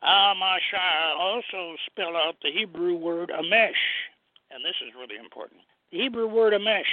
Amashah 0.03 1.17
also 1.19 1.75
spell 1.85 2.15
out 2.15 2.35
the 2.43 2.51
Hebrew 2.51 2.95
word 2.95 3.29
Amesh, 3.29 3.71
and 4.51 4.63
this 4.63 4.75
is 4.85 4.93
really 4.95 5.19
important. 5.19 5.61
The 5.91 5.99
Hebrew 5.99 6.27
word 6.27 6.53
Amesh, 6.53 6.83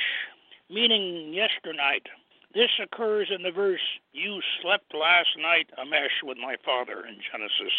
meaning 0.71 1.35
yesternight. 1.35 2.07
This 2.55 2.71
occurs 2.83 3.29
in 3.35 3.43
the 3.43 3.51
verse, 3.51 3.81
You 4.13 4.41
slept 4.63 4.95
last 4.95 5.31
night, 5.39 5.69
Amesh, 5.79 6.23
with 6.23 6.39
my 6.39 6.57
father, 6.65 7.05
in 7.07 7.17
Genesis 7.31 7.75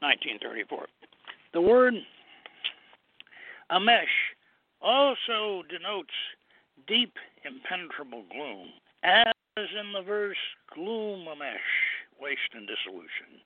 1934. 0.00 0.86
The 1.52 1.60
word 1.60 1.94
Amesh 3.70 4.16
also 4.80 5.62
denotes 5.68 6.14
deep, 6.86 7.14
impenetrable 7.44 8.24
gloom, 8.30 8.68
as 9.02 9.34
in 9.56 9.92
the 9.92 10.02
verse 10.02 10.36
Gloom 10.72 11.26
Amesh, 11.26 11.72
waste 12.20 12.52
and 12.54 12.68
dissolution. 12.68 13.42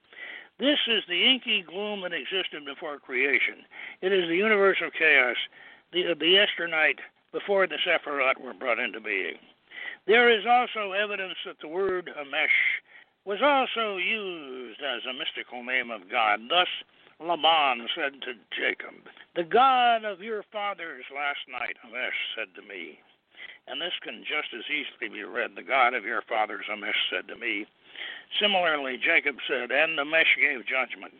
This 0.61 0.77
is 0.85 1.01
the 1.09 1.25
inky 1.25 1.63
gloom 1.63 2.01
that 2.01 2.13
existed 2.13 2.65
before 2.65 2.99
creation. 2.99 3.65
It 4.03 4.13
is 4.13 4.29
the 4.29 4.35
universal 4.35 4.91
chaos, 4.91 5.35
the, 5.91 6.13
the 6.13 6.27
yesternight 6.37 6.99
before 7.31 7.65
the 7.65 7.79
Sephiroth 7.81 8.39
were 8.39 8.53
brought 8.53 8.77
into 8.77 9.01
being. 9.01 9.41
There 10.05 10.29
is 10.29 10.45
also 10.45 10.91
evidence 10.91 11.33
that 11.47 11.57
the 11.61 11.67
word 11.67 12.11
Amesh 12.15 12.77
was 13.25 13.41
also 13.41 13.97
used 13.97 14.81
as 14.81 15.01
a 15.09 15.17
mystical 15.17 15.63
name 15.63 15.89
of 15.89 16.11
God. 16.11 16.41
Thus, 16.47 16.67
Laban 17.19 17.87
said 17.95 18.21
to 18.21 18.33
Jacob, 18.53 18.93
The 19.35 19.43
God 19.43 20.05
of 20.05 20.21
your 20.21 20.43
fathers 20.51 21.05
last 21.09 21.41
night, 21.49 21.77
Amesh 21.83 22.37
said 22.37 22.53
to 22.53 22.61
me. 22.61 22.99
And 23.67 23.79
this 23.79 23.93
can 24.01 24.23
just 24.23 24.53
as 24.53 24.65
easily 24.69 25.09
be 25.13 25.23
read, 25.23 25.51
The 25.55 25.63
God 25.63 25.93
of 25.93 26.03
your 26.03 26.21
fathers, 26.23 26.65
Amesh 26.71 26.97
said 27.09 27.27
to 27.27 27.35
me. 27.35 27.65
Similarly, 28.39 28.97
Jacob 28.97 29.35
said, 29.47 29.71
And 29.71 29.99
Amesh 29.99 30.35
gave 30.39 30.65
judgment. 30.65 31.13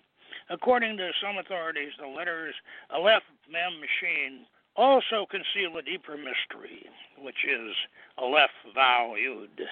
According 0.49 0.97
to 0.97 1.11
some 1.21 1.37
authorities, 1.37 1.93
the 1.99 2.07
letters 2.07 2.55
Aleph, 2.89 3.23
Mem, 3.49 3.81
Shin 3.99 4.45
also 4.75 5.25
conceal 5.29 5.77
a 5.77 5.81
deeper 5.81 6.17
mystery, 6.17 6.85
which 7.17 7.45
is 7.45 7.75
Aleph, 8.17 8.51
Vau, 8.73 9.15
Yud. 9.15 9.67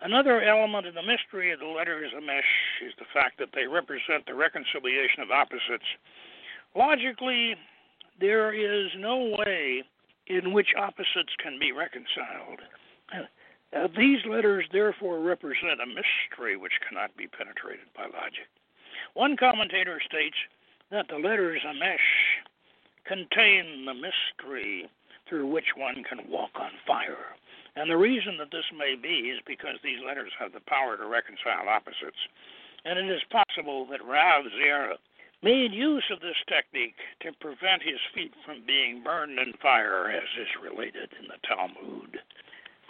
Another 0.00 0.42
element 0.42 0.86
of 0.86 0.94
the 0.94 1.02
mystery 1.02 1.52
of 1.52 1.58
the 1.58 1.66
letters 1.66 2.12
Amesh 2.16 2.86
is 2.86 2.92
the 2.98 3.10
fact 3.12 3.38
that 3.38 3.48
they 3.54 3.66
represent 3.66 4.26
the 4.26 4.34
reconciliation 4.34 5.22
of 5.22 5.30
opposites. 5.30 5.88
Logically, 6.76 7.56
there 8.20 8.52
is 8.52 8.90
no 8.96 9.34
way 9.38 9.82
in 10.28 10.52
which 10.52 10.74
opposites 10.76 11.32
can 11.42 11.58
be 11.58 11.72
reconciled. 11.72 12.60
Uh, 13.12 13.88
these 13.96 14.20
letters 14.28 14.64
therefore 14.72 15.20
represent 15.20 15.80
a 15.82 15.86
mystery 15.86 16.56
which 16.56 16.80
cannot 16.88 17.16
be 17.16 17.26
penetrated 17.26 17.88
by 17.96 18.04
logic. 18.04 18.48
One 19.14 19.36
commentator 19.36 20.00
states 20.04 20.36
that 20.90 21.08
the 21.08 21.16
letters 21.16 21.60
Amesh 21.66 22.44
contain 23.04 23.84
the 23.84 23.94
mystery 23.94 24.88
through 25.28 25.46
which 25.46 25.76
one 25.76 26.04
can 26.08 26.30
walk 26.30 26.52
on 26.56 26.70
fire. 26.86 27.36
And 27.76 27.90
the 27.90 27.96
reason 27.96 28.36
that 28.38 28.50
this 28.50 28.64
may 28.76 28.96
be 28.96 29.30
is 29.30 29.40
because 29.46 29.76
these 29.84 30.00
letters 30.04 30.32
have 30.38 30.52
the 30.52 30.64
power 30.66 30.96
to 30.96 31.06
reconcile 31.06 31.68
opposites. 31.68 32.20
And 32.84 32.98
it 32.98 33.10
is 33.10 33.22
possible 33.30 33.86
that 33.90 34.04
Rav 34.04 34.44
Zera 34.56 34.96
made 35.42 35.72
use 35.72 36.04
of 36.10 36.20
this 36.20 36.36
technique 36.48 36.98
to 37.20 37.32
prevent 37.40 37.82
his 37.82 38.00
feet 38.14 38.32
from 38.44 38.62
being 38.66 39.02
burned 39.02 39.38
in 39.38 39.52
fire, 39.62 40.10
as 40.10 40.28
is 40.40 40.48
related 40.62 41.10
in 41.20 41.28
the 41.28 41.38
Talmud. 41.46 42.18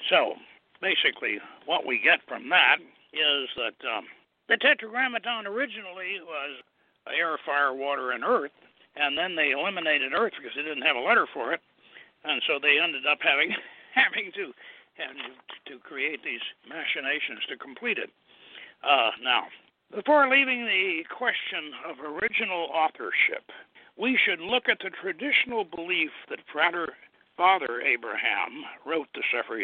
So, 0.08 0.34
basically, 0.80 1.38
what 1.66 1.86
we 1.86 2.00
get 2.00 2.20
from 2.26 2.48
that 2.48 2.78
is 3.12 3.48
that 3.56 3.76
um, 3.84 4.06
the 4.48 4.56
Tetragrammaton 4.56 5.46
originally 5.46 6.20
was 6.24 6.62
air, 7.08 7.36
fire, 7.44 7.74
water, 7.74 8.12
and 8.12 8.24
earth, 8.24 8.52
and 8.96 9.16
then 9.16 9.36
they 9.36 9.50
eliminated 9.50 10.12
earth 10.12 10.32
because 10.36 10.56
they 10.56 10.62
didn't 10.62 10.86
have 10.86 10.96
a 10.96 11.04
letter 11.04 11.26
for 11.32 11.52
it, 11.52 11.60
and 12.24 12.42
so 12.46 12.58
they 12.60 12.80
ended 12.80 13.06
up 13.06 13.18
having 13.20 13.54
having 13.94 14.32
to 14.32 14.52
having 14.96 15.36
to 15.66 15.78
create 15.78 16.24
these 16.24 16.42
machinations 16.68 17.44
to 17.48 17.56
complete 17.56 17.98
it. 17.98 18.10
Uh, 18.82 19.10
now, 19.22 19.46
before 19.94 20.28
leaving 20.28 20.64
the 20.64 21.04
question 21.16 21.72
of 21.88 21.96
original 22.00 22.68
authorship, 22.72 23.50
we 23.96 24.18
should 24.24 24.40
look 24.40 24.68
at 24.68 24.78
the 24.82 24.90
traditional 24.90 25.64
belief 25.64 26.10
that 26.28 26.38
Father, 26.52 26.88
Father 27.36 27.80
Abraham 27.80 28.64
wrote 28.86 29.08
the 29.14 29.22
Sefer 29.30 29.58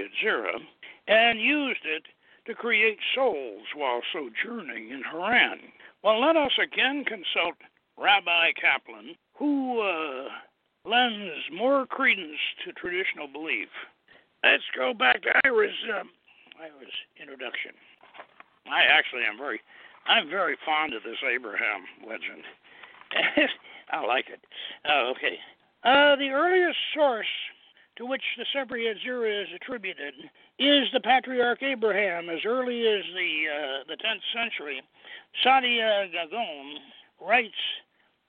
and 1.07 1.41
used 1.41 1.85
it 1.85 2.05
to 2.47 2.55
create 2.55 2.99
souls 3.15 3.65
while 3.77 4.01
sojourning 4.13 4.91
in 4.91 5.03
Haran. 5.03 5.61
Well, 6.03 6.21
let 6.21 6.37
us 6.37 6.53
again 6.63 7.05
consult 7.05 7.57
Rabbi 7.97 8.53
Kaplan, 8.61 9.15
who 9.39 9.81
uh, 9.81 10.29
lends 10.85 11.35
more 11.53 11.87
credence 11.87 12.39
to 12.65 12.73
traditional 12.73 13.29
belief 13.29 13.69
Let's 14.45 14.69
go 14.77 14.93
back 14.93 15.23
to 15.23 15.33
Ira's 15.49 15.73
um, 15.99 16.13
Ira's 16.61 16.93
introduction. 17.17 17.73
I 18.69 18.85
actually 18.93 19.25
am 19.25 19.41
very, 19.41 19.57
I'm 20.07 20.29
very 20.29 20.57
fond 20.65 20.95
of 20.95 21.03
this 21.03 21.19
Abraham 21.25 21.85
legend. 22.07 22.45
I 23.91 24.05
like 24.05 24.27
it. 24.29 24.41
Oh, 24.89 25.13
okay. 25.17 25.39
Uh, 25.83 26.17
the 26.17 26.31
earliest 26.31 26.79
source 26.95 27.27
to 27.97 28.07
which 28.07 28.23
the 28.37 28.45
Sefer 28.53 28.77
Yetzirah 28.77 29.43
is 29.43 29.49
attributed 29.55 30.15
is 30.59 30.89
the 30.93 31.01
patriarch 31.01 31.63
Abraham. 31.63 32.29
As 32.29 32.41
early 32.45 32.81
as 32.87 33.05
the 33.15 33.45
uh, 33.49 33.85
the 33.87 33.97
10th 33.97 34.25
century, 34.35 34.83
Saadia 35.45 36.11
Gaon 36.31 36.77
writes 37.21 37.55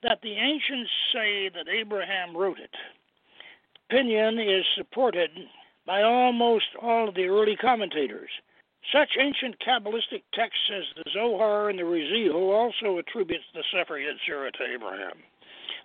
that 0.03 0.19
the 0.21 0.33
ancients 0.33 0.91
say 1.13 1.49
that 1.49 1.67
Abraham 1.67 2.35
wrote 2.35 2.59
it. 2.59 2.75
Opinion 3.89 4.39
is 4.39 4.65
supported 4.75 5.29
by 5.85 6.01
almost 6.01 6.65
all 6.81 7.07
of 7.09 7.15
the 7.15 7.25
early 7.25 7.55
commentators. 7.55 8.29
Such 8.91 9.17
ancient 9.19 9.59
Kabbalistic 9.59 10.23
texts 10.33 10.69
as 10.71 10.83
the 10.95 11.09
Zohar 11.11 11.69
and 11.69 11.79
the 11.79 11.83
Raziel 11.83 12.35
also 12.35 12.99
attributes 12.99 13.45
the 13.53 13.63
Sefer 13.71 13.99
Yetzirah 13.99 14.53
to 14.53 14.63
Abraham. 14.73 15.17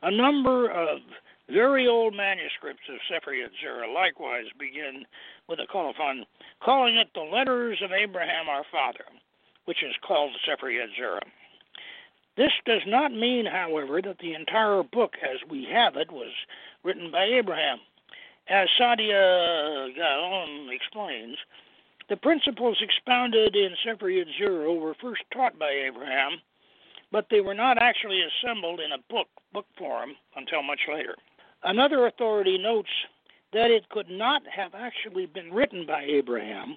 A 0.03 0.11
number 0.11 0.71
of 0.71 1.01
very 1.49 1.89
old 1.89 2.15
manuscripts 2.15 2.83
of 2.89 3.01
Sefer 3.09 3.33
Yetzirah 3.33 3.93
likewise 3.93 4.47
begin 4.59 5.05
with 5.49 5.59
a 5.61 5.67
colophon, 5.67 6.25
calling 6.63 6.97
it 6.97 7.09
the 7.15 7.23
Letters 7.23 7.81
of 7.83 7.91
Abraham 7.91 8.49
our 8.49 8.65
Father, 8.71 9.05
which 9.65 9.83
is 9.83 9.95
called 10.07 10.33
Sefer 10.45 10.71
Yetzirah. 10.71 11.27
This 12.37 12.53
does 12.65 12.83
not 12.87 13.13
mean, 13.13 13.47
however, 13.47 14.01
that 14.03 14.19
the 14.19 14.35
entire 14.35 14.83
book 14.83 15.15
as 15.23 15.39
we 15.51 15.67
have 15.73 15.97
it 15.97 16.13
was 16.13 16.33
written 16.85 17.11
by 17.11 17.25
Abraham. 17.25 17.79
As 18.49 18.69
Saadia 18.79 19.95
Gaon 19.95 20.69
explains, 20.71 21.37
the 22.11 22.17
principles 22.17 22.77
expounded 22.83 23.55
in 23.55 23.77
Sefer 23.85 24.07
Yetzirah 24.07 24.79
were 24.79 24.95
first 25.01 25.23
taught 25.33 25.57
by 25.59 25.71
Abraham, 25.71 26.41
but 27.13 27.27
they 27.31 27.41
were 27.41 27.55
not 27.55 27.79
actually 27.81 28.21
assembled 28.21 28.81
in 28.81 28.91
a 28.93 28.99
book, 29.09 29.29
book 29.53 29.67
form, 29.79 30.11
until 30.35 30.63
much 30.63 30.81
later. 30.93 31.15
Another 31.63 32.07
authority 32.07 32.59
notes 32.59 32.91
that 33.53 33.71
it 33.71 33.89
could 33.91 34.11
not 34.11 34.43
have 34.53 34.75
actually 34.75 35.27
been 35.27 35.53
written 35.53 35.87
by 35.87 36.03
Abraham, 36.03 36.77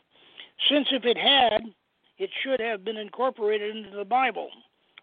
since 0.70 0.88
if 0.92 1.04
it 1.04 1.18
had, 1.18 1.64
it 2.20 2.30
should 2.44 2.60
have 2.60 2.86
been 2.86 2.98
incorporated 2.98 3.76
into 3.76 3.98
the 3.98 4.06
Bible, 4.06 4.50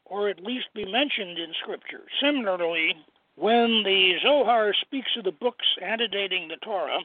or 0.04 0.28
at 0.28 0.44
least 0.44 0.66
be 0.74 0.84
mentioned 0.84 1.38
in 1.38 1.52
Scripture. 1.60 2.02
Similarly, 2.22 2.94
when 3.34 3.82
the 3.82 4.14
Zohar 4.22 4.74
speaks 4.80 5.10
of 5.16 5.24
the 5.24 5.32
books 5.32 5.66
antedating 5.82 6.46
the 6.46 6.56
Torah, 6.56 7.00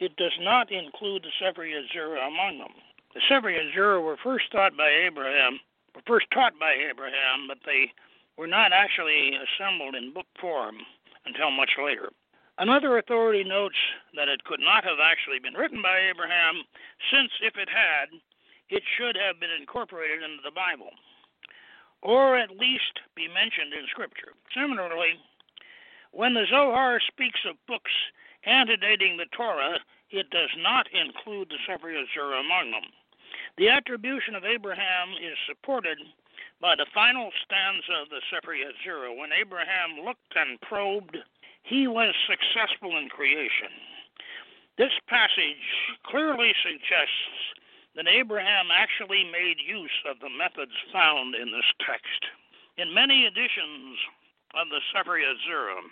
it 0.00 0.16
does 0.16 0.32
not 0.40 0.72
include 0.72 1.22
the 1.22 1.32
Sefer 1.38 1.62
Yetzirah 1.62 2.26
among 2.26 2.58
them. 2.58 2.72
The 3.14 3.20
Sefer 3.28 3.52
Yetzirah 3.52 4.02
were 4.02 4.16
first 4.16 4.50
taught 4.50 4.76
by 4.76 4.88
Abraham, 4.88 5.60
were 5.94 6.02
first 6.06 6.26
taught 6.32 6.58
by 6.58 6.72
Abraham, 6.72 7.46
but 7.46 7.58
they 7.66 7.92
were 8.36 8.48
not 8.48 8.72
actually 8.72 9.36
assembled 9.36 9.94
in 9.94 10.14
book 10.14 10.26
form 10.40 10.76
until 11.26 11.50
much 11.50 11.76
later. 11.76 12.08
Another 12.56 12.98
authority 12.98 13.44
notes 13.44 13.76
that 14.16 14.28
it 14.28 14.44
could 14.44 14.60
not 14.60 14.84
have 14.84 15.00
actually 15.00 15.38
been 15.38 15.54
written 15.54 15.82
by 15.82 16.00
Abraham, 16.08 16.64
since 17.12 17.30
if 17.42 17.56
it 17.56 17.68
had, 17.68 18.08
it 18.68 18.82
should 18.96 19.16
have 19.16 19.40
been 19.40 19.52
incorporated 19.52 20.22
into 20.22 20.40
the 20.44 20.54
Bible, 20.54 20.92
or 22.02 22.38
at 22.38 22.56
least 22.56 23.00
be 23.16 23.28
mentioned 23.28 23.72
in 23.76 23.84
Scripture. 23.90 24.32
Similarly, 24.56 25.20
when 26.12 26.34
the 26.34 26.46
Zohar 26.48 27.00
speaks 27.00 27.40
of 27.48 27.56
books 27.66 27.92
antedating 28.44 29.16
the 29.16 29.26
Torah, 29.36 29.78
it 30.10 30.30
does 30.30 30.50
not 30.58 30.86
include 30.92 31.48
the 31.48 31.58
Sefer 31.66 31.88
Yetzirah 31.88 32.40
among 32.40 32.70
them. 32.72 32.88
The 33.58 33.68
attribution 33.68 34.34
of 34.34 34.44
Abraham 34.44 35.12
is 35.20 35.36
supported 35.46 35.98
by 36.60 36.76
the 36.76 36.86
final 36.92 37.30
stanza 37.44 38.02
of 38.02 38.08
the 38.10 38.20
Sefer 38.30 38.54
Yetzirah. 38.54 39.16
When 39.16 39.30
Abraham 39.32 40.04
looked 40.04 40.34
and 40.36 40.60
probed, 40.60 41.16
he 41.62 41.86
was 41.86 42.14
successful 42.26 42.96
in 42.98 43.08
creation. 43.08 43.72
This 44.78 44.92
passage 45.08 45.64
clearly 46.04 46.52
suggests 46.62 47.54
that 47.96 48.08
Abraham 48.08 48.68
actually 48.72 49.24
made 49.24 49.56
use 49.60 49.98
of 50.08 50.20
the 50.20 50.30
methods 50.30 50.72
found 50.92 51.34
in 51.34 51.50
this 51.52 51.68
text. 51.84 52.24
In 52.78 52.94
many 52.94 53.26
editions 53.26 53.98
of 54.54 54.68
the 54.70 54.80
Sefer 54.92 55.18
Yetzirah, 55.18 55.84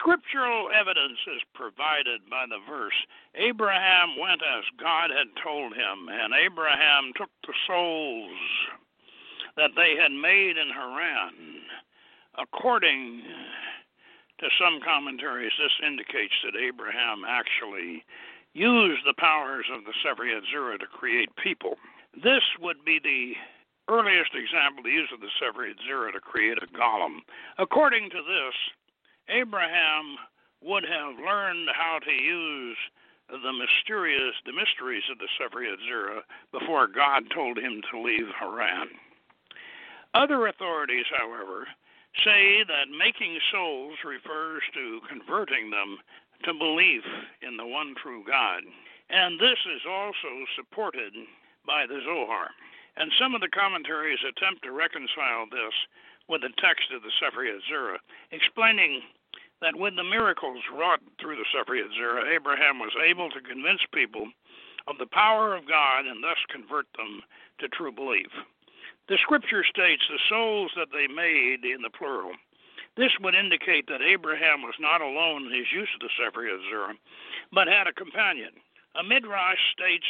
Scriptural 0.00 0.70
evidence 0.72 1.18
is 1.28 1.42
provided 1.54 2.24
by 2.30 2.46
the 2.48 2.58
verse 2.68 2.96
Abraham 3.34 4.16
went 4.18 4.40
as 4.40 4.64
God 4.80 5.10
had 5.10 5.28
told 5.42 5.74
him, 5.74 6.08
and 6.08 6.32
Abraham 6.32 7.12
took 7.16 7.30
the 7.46 7.52
souls 7.66 8.32
that 9.56 9.70
they 9.76 9.94
had 9.94 10.12
made 10.12 10.56
in 10.56 10.70
Haran. 10.72 11.62
According 12.38 13.22
to 14.40 14.48
some 14.58 14.80
commentaries, 14.80 15.52
this 15.58 15.86
indicates 15.86 16.34
that 16.44 16.58
Abraham 16.58 17.24
actually 17.28 18.04
used 18.54 19.02
the 19.06 19.14
powers 19.18 19.66
of 19.70 19.84
the 19.84 19.94
Sefer 20.02 20.24
Yetzirah 20.24 20.80
to 20.80 20.86
create 20.86 21.28
people. 21.36 21.76
This 22.14 22.42
would 22.60 22.84
be 22.84 22.98
the 23.02 23.34
earliest 23.92 24.34
example 24.34 24.80
of 24.80 24.84
the 24.84 24.90
use 24.90 25.10
of 25.12 25.20
the 25.20 25.30
Sefer 25.38 25.68
Yetzirah 25.68 26.12
to 26.12 26.20
create 26.20 26.58
a 26.58 26.66
golem. 26.66 27.18
According 27.58 28.10
to 28.10 28.22
this, 28.22 28.54
Abraham 29.28 30.16
would 30.62 30.84
have 30.84 31.16
learned 31.18 31.68
how 31.74 31.98
to 32.04 32.12
use 32.12 32.76
the 33.28 33.52
mysterious 33.52 34.34
the 34.44 34.52
mysteries 34.52 35.04
of 35.10 35.18
the 35.18 35.28
Sefer 35.38 35.64
Yetzirah 35.64 36.20
before 36.52 36.86
God 36.86 37.24
told 37.34 37.58
him 37.58 37.80
to 37.90 38.00
leave 38.00 38.28
Haran. 38.38 38.88
Other 40.12 40.46
authorities, 40.46 41.06
however, 41.10 41.66
say 42.22 42.62
that 42.68 42.92
making 42.96 43.38
souls 43.50 43.96
refers 44.04 44.62
to 44.74 45.00
converting 45.08 45.70
them 45.70 45.98
to 46.44 46.54
belief 46.54 47.02
in 47.42 47.56
the 47.56 47.66
one 47.66 47.94
true 48.00 48.22
God. 48.26 48.62
And 49.10 49.40
this 49.40 49.58
is 49.74 49.82
also 49.88 50.32
supported 50.56 51.12
by 51.66 51.86
the 51.86 52.00
Zohar. 52.04 52.50
And 52.96 53.10
some 53.18 53.34
of 53.34 53.40
the 53.40 53.48
commentaries 53.48 54.20
attempt 54.22 54.62
to 54.62 54.70
reconcile 54.70 55.50
this 55.50 55.74
with 56.28 56.42
the 56.42 56.52
text 56.58 56.92
of 56.94 57.02
the 57.02 57.12
Sefer 57.20 57.44
Yetzirah, 57.44 57.98
explaining 58.32 59.02
that 59.60 59.76
with 59.76 59.96
the 59.96 60.04
miracles 60.04 60.62
wrought 60.72 61.00
through 61.20 61.36
the 61.36 61.48
Sefer 61.52 61.76
Yetzirah, 61.76 62.34
Abraham 62.34 62.78
was 62.78 62.92
able 63.00 63.30
to 63.30 63.40
convince 63.40 63.80
people 63.92 64.28
of 64.86 64.98
the 64.98 65.06
power 65.06 65.54
of 65.54 65.68
God 65.68 66.06
and 66.06 66.22
thus 66.22 66.40
convert 66.50 66.86
them 66.96 67.22
to 67.60 67.68
true 67.68 67.92
belief. 67.92 68.28
The 69.08 69.18
scripture 69.20 69.64
states 69.64 70.02
the 70.08 70.20
souls 70.28 70.72
that 70.76 70.88
they 70.92 71.06
made 71.06 71.64
in 71.64 71.82
the 71.82 71.92
plural. 71.92 72.32
This 72.96 73.12
would 73.20 73.34
indicate 73.34 73.86
that 73.88 74.00
Abraham 74.00 74.62
was 74.62 74.76
not 74.78 75.00
alone 75.00 75.46
in 75.46 75.52
his 75.52 75.72
use 75.72 75.88
of 75.94 76.00
the 76.00 76.12
Sefer 76.16 76.46
Yetzirah, 76.46 76.94
but 77.52 77.68
had 77.68 77.86
a 77.86 77.92
companion. 77.92 78.52
A 78.94 79.02
midrash 79.02 79.58
states 79.72 80.06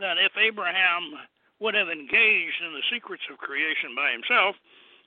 that 0.00 0.16
if 0.18 0.32
Abraham 0.36 1.20
would 1.60 1.74
have 1.74 1.88
engaged 1.88 2.60
in 2.64 2.72
the 2.72 2.86
secrets 2.90 3.22
of 3.30 3.38
creation 3.38 3.94
by 3.94 4.12
himself, 4.12 4.56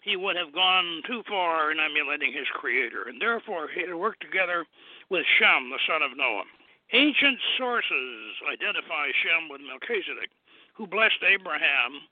he 0.04 0.16
would 0.16 0.36
have 0.36 0.54
gone 0.54 1.02
too 1.06 1.24
far 1.28 1.72
in 1.72 1.80
emulating 1.80 2.32
his 2.32 2.48
creator, 2.54 3.04
and 3.08 3.22
therefore 3.22 3.68
he 3.68 3.82
had 3.82 3.94
worked 3.94 4.22
together 4.22 4.66
with 5.10 5.26
Shem, 5.38 5.70
the 5.70 5.80
son 5.88 6.02
of 6.02 6.16
Noah. 6.16 6.48
Ancient 6.94 7.38
sources 7.58 8.34
identify 8.50 9.12
Shem 9.22 9.50
with 9.50 9.62
Melchizedek, 9.62 10.32
who 10.74 10.88
blessed 10.88 11.22
Abraham 11.22 12.08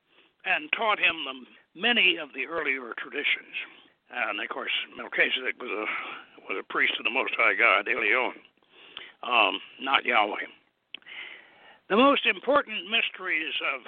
and 0.46 0.70
taught 0.74 1.00
him 1.00 1.16
the, 1.26 1.80
many 1.80 2.18
of 2.18 2.30
the 2.36 2.46
earlier 2.46 2.94
traditions. 2.98 3.56
And 4.12 4.40
of 4.40 4.48
course, 4.50 4.72
Melchizedek 4.96 5.60
was 5.60 5.72
a 5.72 5.88
was 6.48 6.64
a 6.64 6.72
priest 6.72 6.94
of 6.98 7.04
the 7.04 7.12
Most 7.12 7.36
High 7.36 7.56
God, 7.60 7.88
Elyon, 7.92 8.32
um, 9.24 9.60
not 9.82 10.06
Yahweh. 10.06 10.48
The 11.90 11.98
most 11.98 12.26
important 12.26 12.88
mysteries 12.88 13.52
of 13.76 13.84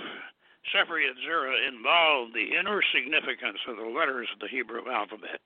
Sefer 0.72 0.99
Yetzirah 0.99 1.67
involved 1.67 2.34
the 2.34 2.57
inner 2.57 2.82
significance 2.93 3.59
of 3.67 3.78
the 3.78 3.89
letters 3.89 4.28
of 4.34 4.39
the 4.39 4.47
Hebrew 4.47 4.89
alphabet. 4.89 5.41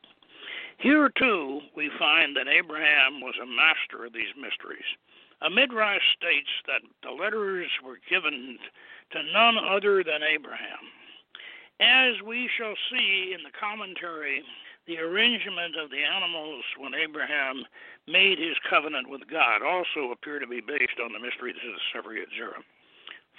Here, 0.78 1.10
too, 1.10 1.62
we 1.76 1.90
find 1.98 2.36
that 2.36 2.48
Abraham 2.48 3.22
was 3.22 3.36
a 3.42 3.46
master 3.46 4.06
of 4.06 4.14
these 4.14 4.34
mysteries. 4.36 4.88
A 5.42 5.50
midrash 5.50 6.04
states 6.18 6.50
that 6.68 6.82
the 7.04 7.12
letters 7.12 7.70
were 7.84 8.00
given 8.10 8.58
to 9.12 9.24
none 9.32 9.58
other 9.58 10.04
than 10.04 10.24
Abraham. 10.24 10.92
As 11.80 12.22
we 12.26 12.50
shall 12.58 12.76
see 12.92 13.34
in 13.36 13.44
the 13.44 13.52
commentary, 13.60 14.44
the 14.88 15.00
arrangement 15.00 15.76
of 15.76 15.90
the 15.90 16.04
animals 16.04 16.64
when 16.78 16.94
Abraham 16.94 17.64
made 18.08 18.40
his 18.40 18.56
covenant 18.70 19.10
with 19.10 19.22
God 19.30 19.62
also 19.64 20.12
appear 20.12 20.40
to 20.40 20.48
be 20.48 20.60
based 20.60 21.00
on 21.04 21.14
the 21.14 21.20
mysteries 21.20 21.56
of 21.56 21.74
the 21.74 21.84
Sefer 21.94 22.16
Yetzirah. 22.16 22.64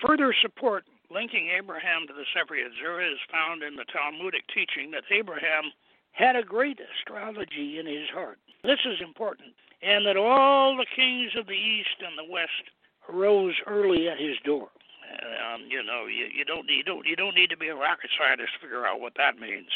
Further 0.01 0.35
support 0.41 0.85
linking 1.11 1.51
Abraham 1.57 2.07
to 2.07 2.13
the 2.13 2.25
Sefer 2.33 2.55
Yetzirah 2.55 3.13
is 3.13 3.19
found 3.31 3.63
in 3.63 3.77
the 3.77 3.85
Talmudic 3.93 4.45
teaching 4.53 4.91
that 4.93 5.05
Abraham 5.11 5.73
had 6.13 6.37
a 6.37 6.43
great 6.43 6.79
astrology 6.81 7.79
in 7.79 7.87
his 7.87 8.09
heart. 8.13 8.39
This 8.63 8.81
is 8.87 9.01
important, 9.01 9.55
and 9.83 10.07
that 10.07 10.17
all 10.17 10.77
the 10.77 10.87
kings 10.95 11.33
of 11.37 11.47
the 11.47 11.53
east 11.53 12.01
and 12.01 12.17
the 12.17 12.31
west 12.31 12.71
arose 13.09 13.55
early 13.67 14.09
at 14.09 14.19
his 14.19 14.37
door. 14.45 14.69
Um, 15.05 15.63
you 15.69 15.83
know, 15.83 16.07
you, 16.07 16.27
you 16.35 16.45
don't 16.45 16.69
you 16.69 16.83
don't 16.83 17.07
you 17.07 17.15
don't 17.15 17.37
need 17.37 17.51
to 17.51 17.57
be 17.57 17.69
a 17.69 17.75
rocket 17.75 18.11
scientist 18.19 18.55
to 18.55 18.67
figure 18.67 18.87
out 18.87 19.01
what 19.01 19.13
that 19.17 19.39
means. 19.39 19.69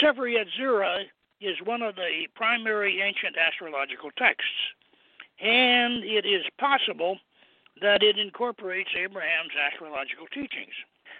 Sefer 0.00 0.28
Yetzirah 0.28 1.04
is 1.40 1.56
one 1.64 1.82
of 1.82 1.96
the 1.96 2.28
primary 2.34 3.00
ancient 3.00 3.36
astrological 3.36 4.10
texts, 4.16 4.74
and 5.40 6.04
it 6.04 6.26
is 6.26 6.44
possible 6.58 7.18
that 7.80 8.02
it 8.02 8.18
incorporates 8.18 8.90
Abraham's 8.96 9.54
astrological 9.54 10.26
teachings. 10.32 10.74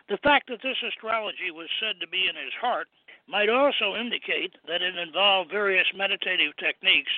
The 0.08 0.18
fact 0.22 0.48
that 0.48 0.62
this 0.62 0.76
astrology 0.86 1.50
was 1.50 1.68
said 1.80 1.98
to 2.00 2.08
be 2.08 2.28
in 2.28 2.36
his 2.36 2.52
heart 2.60 2.88
might 3.26 3.48
also 3.48 3.96
indicate 3.96 4.52
that 4.68 4.82
it 4.82 4.96
involved 4.96 5.50
various 5.50 5.86
meditative 5.96 6.52
techniques, 6.60 7.10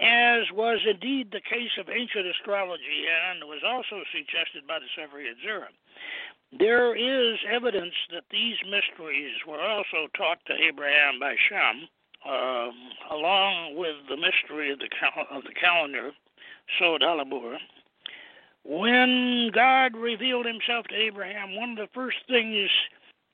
as 0.00 0.48
was 0.52 0.80
indeed 0.88 1.28
the 1.30 1.44
case 1.44 1.76
of 1.78 1.92
ancient 1.92 2.26
astrology 2.26 3.04
and 3.04 3.44
was 3.44 3.60
also 3.60 4.00
suggested 4.10 4.66
by 4.66 4.78
the 4.80 4.88
Sefer 4.96 5.20
Yetzirah. 5.20 5.68
There 6.58 6.96
is 6.96 7.38
evidence 7.50 7.94
that 8.12 8.24
these 8.30 8.56
mysteries 8.64 9.36
were 9.46 9.60
also 9.60 10.08
taught 10.16 10.40
to 10.46 10.54
Abraham 10.56 11.20
by 11.20 11.36
Shem, 11.48 11.88
um, 12.24 12.74
along 13.10 13.76
with 13.76 13.96
the 14.08 14.16
mystery 14.16 14.72
of 14.72 14.78
the, 14.78 14.88
cal- 14.88 15.28
of 15.30 15.44
the 15.44 15.54
calendar, 15.54 16.12
Sod 16.78 17.02
HaIbur, 17.02 17.56
when 18.64 19.50
God 19.52 19.96
revealed 19.96 20.46
himself 20.46 20.86
to 20.88 20.94
Abraham, 20.94 21.56
one 21.56 21.70
of 21.70 21.76
the 21.76 21.88
first 21.94 22.18
things 22.28 22.70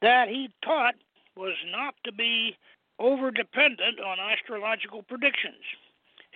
that 0.01 0.29
he 0.29 0.51
taught 0.65 0.95
was 1.37 1.55
not 1.71 1.95
to 2.05 2.13
be 2.13 2.57
over 2.99 3.31
dependent 3.31 4.01
on 4.01 4.19
astrological 4.19 5.03
predictions. 5.03 5.63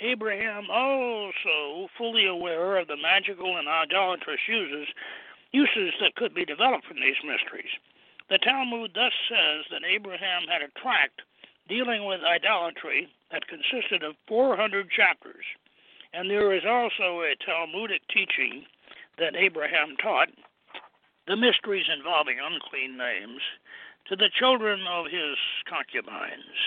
Abraham, 0.01 0.70
also 0.70 1.88
fully 1.97 2.26
aware 2.26 2.78
of 2.78 2.88
the 2.88 2.97
magical 2.97 3.57
and 3.57 3.68
idolatrous 3.68 4.40
uses, 4.49 4.88
uses 5.53 5.93
that 6.01 6.14
could 6.16 6.34
be 6.34 6.45
developed 6.45 6.86
from 6.86 6.97
these 6.97 7.18
mysteries. 7.24 7.70
The 8.30 8.38
Talmud 8.38 8.93
thus 8.95 9.12
says 9.28 9.64
that 9.70 9.84
Abraham 9.84 10.43
had 10.49 10.62
a 10.62 10.80
tract 10.80 11.22
dealing 11.68 12.05
with 12.05 12.20
idolatry 12.24 13.09
that 13.30 13.47
consisted 13.47 14.03
of 14.03 14.16
400 14.26 14.90
chapters 14.90 15.45
And 16.12 16.30
there 16.30 16.53
is 16.53 16.64
also 16.66 17.22
a 17.22 17.34
Talmudic 17.45 18.03
teaching 18.09 18.64
that 19.18 19.36
Abraham 19.36 19.96
taught 20.00 20.28
the 21.26 21.36
mysteries 21.36 21.86
involving 21.92 22.38
unclean 22.42 22.96
names 22.96 23.40
to 24.08 24.16
the 24.16 24.30
children 24.38 24.80
of 24.88 25.06
his 25.06 25.36
concubines. 25.68 26.58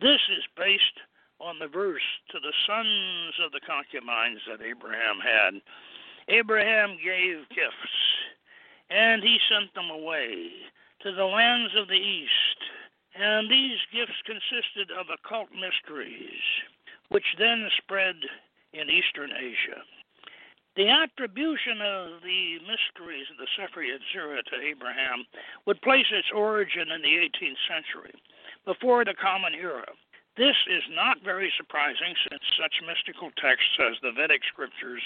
This 0.00 0.20
is 0.30 0.44
based 0.56 0.98
on 1.40 1.58
the 1.58 1.68
verse 1.68 2.06
to 2.30 2.38
the 2.40 2.54
sons 2.66 3.34
of 3.44 3.52
the 3.52 3.60
concubines 3.60 4.40
that 4.48 4.64
Abraham 4.64 5.18
had. 5.22 5.60
Abraham 6.28 6.96
gave 7.02 7.48
gifts, 7.50 7.94
and 8.90 9.22
he 9.22 9.38
sent 9.50 9.74
them 9.74 9.90
away 9.90 10.50
to 11.02 11.12
the 11.12 11.24
lands 11.24 11.74
of 11.76 11.88
the 11.88 11.94
east. 11.94 12.58
And 13.14 13.50
these 13.50 13.78
gifts 13.92 14.16
consisted 14.24 14.90
of 14.90 15.06
occult 15.12 15.48
mysteries, 15.52 16.40
which 17.10 17.36
then 17.38 17.68
spread 17.76 18.16
in 18.72 18.88
Eastern 18.88 19.30
Asia. 19.32 19.82
The 20.74 20.88
attribution 20.88 21.82
of 21.82 22.22
the 22.24 22.56
mysteries 22.64 23.28
of 23.30 23.36
the 23.36 23.46
Sefer 23.56 23.84
Yetzirah 23.84 24.42
to 24.44 24.56
Abraham 24.56 25.26
would 25.66 25.82
place 25.82 26.06
its 26.10 26.28
origin 26.34 26.90
in 26.90 27.02
the 27.02 27.28
18th 27.28 27.60
century, 27.68 28.14
before 28.64 29.04
the 29.04 29.12
Common 29.12 29.52
Era. 29.52 29.84
This 30.36 30.56
is 30.66 30.82
not 30.90 31.22
very 31.22 31.52
surprising 31.58 32.16
since 32.30 32.42
such 32.56 32.80
mystical 32.86 33.30
texts 33.36 33.76
as 33.84 34.00
the 34.00 34.12
Vedic 34.12 34.40
scriptures 34.48 35.02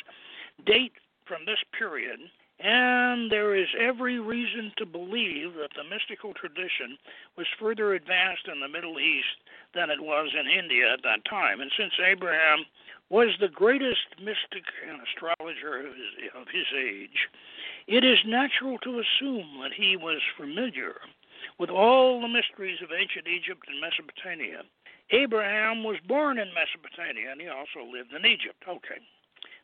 date 0.65 0.93
from 1.27 1.45
this 1.47 1.59
period, 1.77 2.21
and 2.61 3.31
there 3.31 3.57
is 3.57 3.69
every 3.79 4.21
reason 4.21 4.73
to 4.79 4.87
believe 4.87 5.55
that 5.55 5.75
the 5.75 5.85
mystical 5.85 6.33
tradition 6.33 6.97
was 7.37 7.47
further 7.59 7.95
advanced 7.95 8.47
in 8.47 8.61
the 8.61 8.69
Middle 8.69 9.01
East 9.01 9.43
than 9.75 9.91
it 9.91 10.01
was 10.01 10.31
in 10.33 10.47
India 10.47 10.93
at 10.93 11.03
that 11.03 11.25
time. 11.29 11.61
And 11.61 11.73
since 11.77 11.93
Abraham 12.01 12.65
was 13.09 13.29
the 13.41 13.49
greatest 13.49 14.19
mystic 14.19 14.67
and 14.89 14.99
astrologer 15.03 15.79
of 15.79 15.95
his, 15.95 16.13
of 16.35 16.47
his 16.51 16.67
age, 16.75 17.31
it 17.87 18.05
is 18.05 18.19
natural 18.27 18.79
to 18.83 18.99
assume 18.99 19.63
that 19.63 19.73
he 19.77 19.97
was 19.97 20.21
familiar 20.37 20.99
with 21.59 21.71
all 21.71 22.21
the 22.21 22.29
mysteries 22.29 22.83
of 22.83 22.91
ancient 22.91 23.29
Egypt 23.29 23.63
and 23.69 23.81
Mesopotamia. 23.81 24.63
Abraham 25.11 25.85
was 25.85 25.97
born 26.09 26.39
in 26.39 26.51
Mesopotamia 26.51 27.31
and 27.31 27.41
he 27.41 27.47
also 27.47 27.87
lived 27.87 28.11
in 28.11 28.27
Egypt. 28.27 28.59
Okay. 28.67 28.99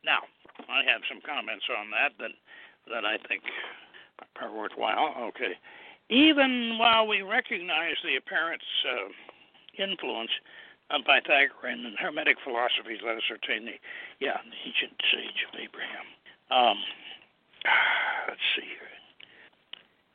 Now, 0.05 0.23
I 0.71 0.87
have 0.87 1.03
some 1.11 1.19
comments 1.27 1.67
on 1.67 1.91
that 1.91 2.15
that 2.19 2.35
that 2.91 3.05
I 3.05 3.19
think 3.27 3.43
are 4.41 4.55
worthwhile. 4.55 5.15
Okay. 5.35 5.59
Even 6.11 6.79
while 6.79 7.07
we 7.07 7.23
recognize 7.23 7.97
the 8.05 8.17
apparent 8.17 8.63
uh, 8.87 9.83
influence 9.83 10.31
of 10.91 11.05
Pythagorean 11.05 11.87
and 11.87 11.97
Hermetic 11.99 12.37
philosophies 12.45 13.01
let 13.05 13.17
us 13.17 13.23
ascertain 13.29 13.65
the, 13.65 13.77
yeah, 14.21 14.39
the 14.45 14.59
ancient 14.67 14.93
sage 15.11 15.47
of 15.49 15.59
Abraham. 15.59 16.07
Um, 16.51 16.79
let's 18.29 18.41
see 18.57 18.67
here. 18.67 18.93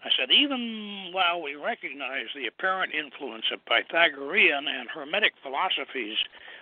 I 0.05 0.09
said, 0.15 0.32
even 0.32 1.09
while 1.11 1.41
we 1.41 1.55
recognize 1.55 2.28
the 2.36 2.47
apparent 2.47 2.93
influence 2.93 3.45
of 3.51 3.65
Pythagorean 3.65 4.68
and 4.68 4.88
Hermetic 4.88 5.34
philosophies 5.41 6.18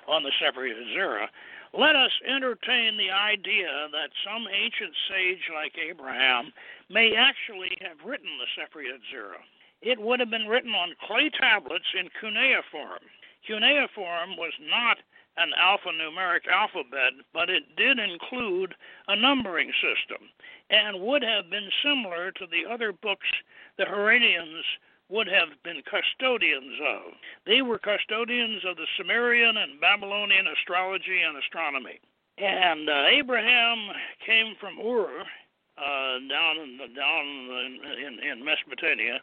on 0.07 0.23
the 0.23 0.31
Sefer 0.39 0.65
Yetzirah, 0.65 1.27
let 1.77 1.95
us 1.95 2.11
entertain 2.25 2.95
the 2.95 3.11
idea 3.11 3.89
that 3.91 4.15
some 4.23 4.47
ancient 4.47 4.95
sage 5.09 5.51
like 5.53 5.77
Abraham 5.77 6.53
may 6.89 7.13
actually 7.15 7.77
have 7.81 8.07
written 8.07 8.29
the 8.39 8.47
Sefer 8.55 8.79
Yetzirah. 8.79 9.43
It 9.81 9.99
would 9.99 10.19
have 10.21 10.31
been 10.31 10.47
written 10.47 10.71
on 10.71 10.95
clay 11.05 11.29
tablets 11.29 11.91
in 11.93 12.09
cuneiform. 12.19 13.03
Cuneiform 13.45 14.37
was 14.37 14.53
not 14.61 14.97
an 15.37 15.51
alphanumeric 15.61 16.47
alphabet, 16.47 17.13
but 17.33 17.49
it 17.49 17.75
did 17.75 17.99
include 17.99 18.73
a 19.07 19.15
numbering 19.15 19.71
system 19.81 20.29
and 20.69 21.01
would 21.01 21.23
have 21.23 21.49
been 21.49 21.69
similar 21.83 22.31
to 22.31 22.45
the 22.47 22.71
other 22.71 22.91
books 22.91 23.27
the 23.77 23.83
Harranians 23.83 24.63
would 25.09 25.27
have 25.27 25.49
been 25.63 25.83
custodians 25.83 26.79
of. 26.81 27.13
They 27.45 27.61
were 27.61 27.77
custodians 27.77 28.63
of 28.65 28.77
the 28.77 28.87
Sumerian 28.97 29.57
and 29.57 29.79
Babylonian 29.79 30.47
astrology 30.47 31.21
and 31.21 31.37
astronomy. 31.37 31.99
And 32.37 32.89
uh, 32.89 33.05
Abraham 33.11 33.91
came 34.25 34.55
from 34.59 34.79
Ur, 34.79 35.07
uh, 35.77 36.19
down 36.27 36.57
in 36.63 36.77
the, 36.77 36.87
down 36.95 37.25
in, 37.25 37.79
in, 38.07 38.31
in 38.31 38.45
Mesopotamia, 38.45 39.19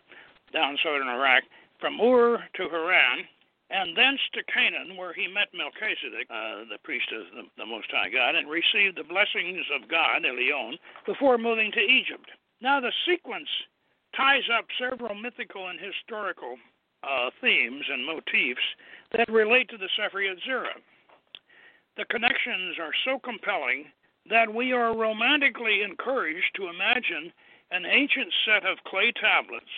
down 0.53 0.79
southern 0.83 1.09
Iraq, 1.09 1.43
from 1.81 2.01
Ur 2.01 2.39
to 2.55 2.69
Haran, 2.69 3.27
and 3.73 3.97
thence 3.97 4.21
to 4.37 4.45
Canaan, 4.53 4.97
where 5.01 5.17
he 5.17 5.27
met 5.27 5.49
Melchizedek, 5.57 6.29
uh, 6.29 6.69
the 6.69 6.77
priest 6.85 7.09
of 7.09 7.25
the, 7.33 7.49
the, 7.57 7.67
Most 7.67 7.89
High 7.91 8.13
God, 8.13 8.37
and 8.37 8.45
received 8.45 9.01
the 9.01 9.09
blessings 9.09 9.65
of 9.73 9.89
God, 9.89 10.29
Elion, 10.29 10.77
before 11.07 11.39
moving 11.39 11.73
to 11.73 11.81
Egypt. 11.81 12.29
Now, 12.61 12.81
the 12.81 12.93
sequence 13.09 13.49
ties 14.15 14.45
up 14.53 14.67
several 14.77 15.17
mythical 15.17 15.69
and 15.69 15.81
historical 15.81 16.61
uh, 17.03 17.31
themes 17.41 17.85
and 17.91 18.05
motifs 18.05 18.69
that 19.17 19.33
relate 19.33 19.71
to 19.71 19.79
the 19.81 19.89
Sefer 19.97 20.21
Yetzirah. 20.21 20.77
The 21.97 22.05
connections 22.13 22.77
are 22.79 22.93
so 23.05 23.19
compelling 23.25 23.89
that 24.29 24.53
we 24.53 24.73
are 24.73 24.97
romantically 24.97 25.83
encouraged 25.83 26.53
to 26.57 26.69
imagine 26.69 27.33
an 27.73 27.87
ancient 27.87 28.29
set 28.45 28.69
of 28.69 28.85
clay 28.85 29.13
tablets 29.17 29.73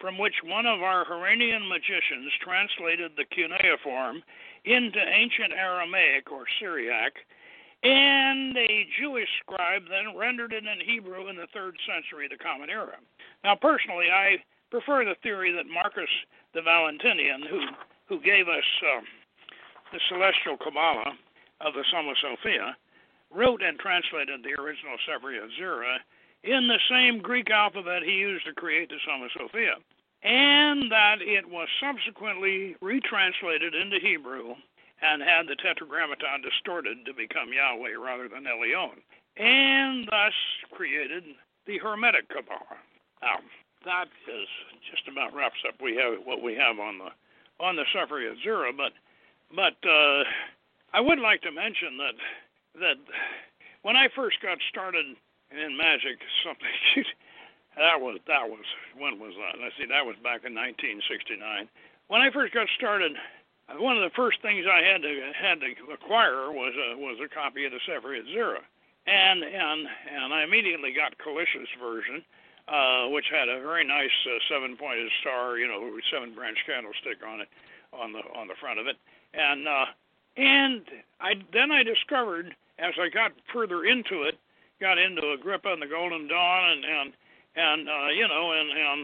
from 0.00 0.18
which 0.18 0.34
one 0.44 0.66
of 0.66 0.82
our 0.82 1.04
Harranian 1.04 1.68
magicians 1.68 2.32
translated 2.42 3.12
the 3.16 3.28
cuneiform 3.28 4.22
into 4.64 4.98
ancient 4.98 5.52
Aramaic 5.52 6.32
or 6.32 6.44
Syriac, 6.58 7.12
and 7.82 8.56
a 8.56 8.86
Jewish 9.00 9.28
scribe 9.40 9.82
then 9.88 10.16
rendered 10.16 10.52
it 10.52 10.64
in 10.64 10.80
Hebrew 10.84 11.28
in 11.28 11.36
the 11.36 11.48
third 11.52 11.76
century 11.88 12.26
of 12.26 12.32
the 12.32 12.42
Common 12.42 12.68
Era. 12.68 12.96
Now, 13.44 13.56
personally, 13.56 14.10
I 14.12 14.36
prefer 14.70 15.04
the 15.04 15.16
theory 15.22 15.52
that 15.52 15.66
Marcus 15.66 16.10
the 16.54 16.62
Valentinian, 16.62 17.42
who 17.48 17.60
who 18.08 18.20
gave 18.20 18.48
us 18.48 18.66
uh, 18.82 19.00
the 19.92 20.00
celestial 20.10 20.58
Kabbalah 20.58 21.14
of 21.60 21.74
the 21.74 21.84
Summa 21.92 22.12
Sophia, 22.20 22.76
wrote 23.30 23.62
and 23.62 23.78
translated 23.78 24.42
the 24.42 24.60
original 24.60 24.98
Sefer 25.06 25.30
Yetzirah 25.30 26.02
in 26.42 26.68
the 26.68 26.78
same 26.88 27.20
Greek 27.20 27.50
alphabet 27.50 28.02
he 28.02 28.12
used 28.12 28.46
to 28.46 28.54
create 28.54 28.88
the 28.88 28.96
Summa 29.06 29.28
Sophia, 29.36 29.74
and 30.22 30.90
that 30.90 31.20
it 31.20 31.48
was 31.48 31.68
subsequently 31.80 32.76
retranslated 32.80 33.74
into 33.74 33.98
Hebrew 34.00 34.54
and 35.02 35.22
had 35.22 35.48
the 35.48 35.56
Tetragrammaton 35.56 36.42
distorted 36.42 37.04
to 37.06 37.14
become 37.14 37.52
Yahweh 37.52 37.96
rather 37.98 38.28
than 38.28 38.44
Elion, 38.44 39.00
and 39.36 40.06
thus 40.10 40.34
created 40.72 41.24
the 41.66 41.78
Hermetic 41.78 42.28
Kabbalah. 42.28 42.80
Now, 43.22 43.40
that 43.84 44.08
is 44.28 44.48
just 44.90 45.08
about 45.08 45.34
wraps 45.34 45.60
up 45.66 45.74
we 45.82 45.96
have 45.96 46.18
what 46.24 46.42
we 46.42 46.54
have 46.54 46.78
on 46.78 46.98
the 46.98 47.10
on 47.64 47.76
the 47.76 47.84
Sefer 47.92 48.20
Yetzirah, 48.20 48.76
but 48.76 48.92
but 49.54 49.76
uh, 49.88 50.24
I 50.92 51.00
would 51.00 51.18
like 51.18 51.42
to 51.42 51.52
mention 51.52 51.96
that 51.98 52.14
that 52.80 52.96
when 53.82 53.96
I 53.96 54.08
first 54.14 54.40
got 54.42 54.58
started 54.68 55.16
in 55.50 55.76
magic, 55.76 56.18
something 56.44 56.66
that 57.76 58.00
was 58.00 58.18
that 58.26 58.46
was 58.48 58.64
when 58.96 59.18
was 59.18 59.34
that? 59.38 59.58
Let's 59.60 59.74
see, 59.78 59.86
that 59.86 60.06
was 60.06 60.16
back 60.22 60.46
in 60.46 60.54
1969. 60.54 61.68
When 62.08 62.20
I 62.20 62.30
first 62.30 62.54
got 62.54 62.66
started, 62.76 63.14
one 63.78 63.96
of 63.96 64.02
the 64.02 64.14
first 64.14 64.42
things 64.42 64.66
I 64.66 64.82
had 64.82 65.02
to 65.02 65.12
had 65.34 65.58
to 65.60 65.70
acquire 65.92 66.50
was 66.50 66.74
a 66.74 66.98
was 66.98 67.18
a 67.22 67.28
copy 67.28 67.64
of 67.66 67.72
the 67.72 67.82
Sefer 67.86 68.14
Yetzirah, 68.14 68.62
and 69.06 69.42
and 69.42 69.86
and 70.10 70.34
I 70.34 70.42
immediately 70.42 70.92
got 70.92 71.18
Kalisch's 71.18 71.70
version, 71.78 72.22
uh, 72.66 73.10
which 73.10 73.26
had 73.30 73.48
a 73.48 73.60
very 73.60 73.86
nice 73.86 74.14
uh, 74.26 74.38
seven-pointed 74.48 75.10
star, 75.20 75.58
you 75.58 75.66
know, 75.66 75.82
seven-branch 76.10 76.58
candlestick 76.66 77.18
on 77.26 77.40
it, 77.40 77.48
on 77.92 78.12
the 78.12 78.22
on 78.34 78.48
the 78.48 78.58
front 78.58 78.78
of 78.78 78.86
it, 78.86 78.96
and 79.34 79.66
uh, 79.66 79.86
and 80.36 80.82
I 81.20 81.34
then 81.52 81.70
I 81.70 81.82
discovered 81.82 82.54
as 82.78 82.94
I 82.98 83.08
got 83.08 83.32
further 83.52 83.84
into 83.84 84.22
it, 84.22 84.38
got 84.80 84.98
into 84.98 85.36
Agrippa 85.36 85.72
and 85.72 85.82
the 85.82 85.86
Golden 85.86 86.26
Dawn 86.26 86.70
and 86.72 86.84
and 86.84 87.12
and 87.56 87.88
uh, 87.88 88.08
you 88.16 88.26
know 88.26 88.52
and 88.52 88.70
and 88.72 89.02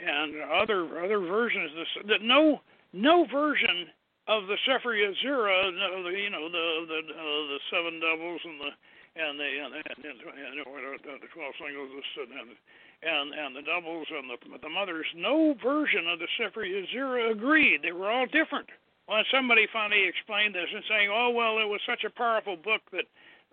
and 0.00 0.28
other 0.50 0.84
other 1.04 1.20
versions 1.20 1.70
of 1.76 2.06
that 2.08 2.22
no 2.22 2.60
no 2.92 3.26
version 3.30 3.92
of 4.26 4.48
the 4.48 4.56
Sefer 4.64 4.96
Yetzirah, 4.96 5.68
the, 5.68 6.10
you 6.16 6.30
know 6.30 6.48
the 6.48 6.64
the 6.88 7.00
uh, 7.12 7.42
the 7.52 7.60
seven 7.68 8.00
doubles 8.00 8.40
and 8.44 8.58
the 8.60 8.70
and 9.14 9.38
the 9.38 9.44
and, 9.44 9.72
and, 9.74 10.00
and, 10.00 10.16
and 10.24 11.20
the 11.20 11.30
twelve 11.30 11.54
singles 11.60 11.90
and 11.92 12.56
and 13.04 13.28
and 13.36 13.50
the 13.54 13.62
doubles 13.62 14.08
and 14.08 14.30
the 14.32 14.38
the 14.58 14.72
mothers. 14.72 15.06
No 15.14 15.54
version 15.62 16.08
of 16.08 16.18
the 16.18 16.28
Sefer 16.40 16.64
Yetzirah 16.64 17.32
agreed. 17.32 17.82
They 17.82 17.92
were 17.92 18.10
all 18.10 18.26
different. 18.26 18.68
Well, 19.06 19.20
somebody 19.28 19.68
finally 19.70 20.08
explained 20.08 20.54
this 20.54 20.72
and 20.72 20.82
saying, 20.88 21.10
"Oh 21.12 21.28
well, 21.28 21.60
it 21.60 21.68
was 21.68 21.80
such 21.84 22.04
a 22.04 22.10
powerful 22.10 22.56
book 22.56 22.80
that 22.92 23.04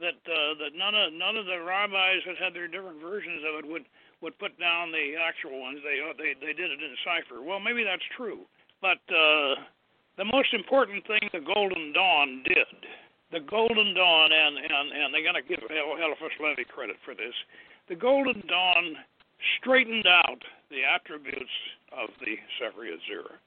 that 0.02 0.20
uh, 0.26 0.58
that 0.60 0.74
none 0.76 0.98
of 0.98 1.14
none 1.14 1.38
of 1.38 1.46
the 1.46 1.62
rabbis 1.62 2.26
that 2.26 2.38
had 2.38 2.54
their 2.54 2.68
different 2.68 3.00
versions 3.00 3.46
of 3.48 3.64
it 3.64 3.66
would 3.70 3.86
would 4.20 4.38
put 4.38 4.58
down 4.60 4.92
the 4.92 5.16
actual 5.18 5.62
ones. 5.62 5.80
They 5.86 6.02
uh, 6.02 6.14
they 6.18 6.34
they 6.42 6.54
did 6.54 6.74
it 6.74 6.82
in 6.82 6.94
cipher. 7.06 7.42
Well, 7.42 7.62
maybe 7.62 7.86
that's 7.86 8.06
true, 8.18 8.44
but 8.82 9.02
uh, 9.08 9.62
the 10.18 10.26
most 10.26 10.54
important 10.54 11.06
thing 11.08 11.22
the 11.32 11.46
Golden 11.46 11.94
Dawn 11.94 12.44
did 12.44 12.68
the 13.32 13.40
Golden 13.40 13.94
Dawn, 13.96 14.30
and 14.32 14.58
and 14.58 14.92
and 14.92 15.14
they're 15.14 15.24
going 15.24 15.40
to 15.40 15.48
give 15.48 15.64
Eliphas 15.64 16.36
Levi 16.40 16.64
credit 16.68 16.98
for 17.04 17.16
this. 17.16 17.34
The 17.88 17.96
Golden 17.96 18.44
Dawn 18.48 18.96
straightened 19.60 20.06
out 20.08 20.44
the 20.70 20.84
attributes 20.84 21.52
of 21.92 22.10
the 22.20 22.36
Sefer 22.60 22.84
Yetzirah. 22.84 23.40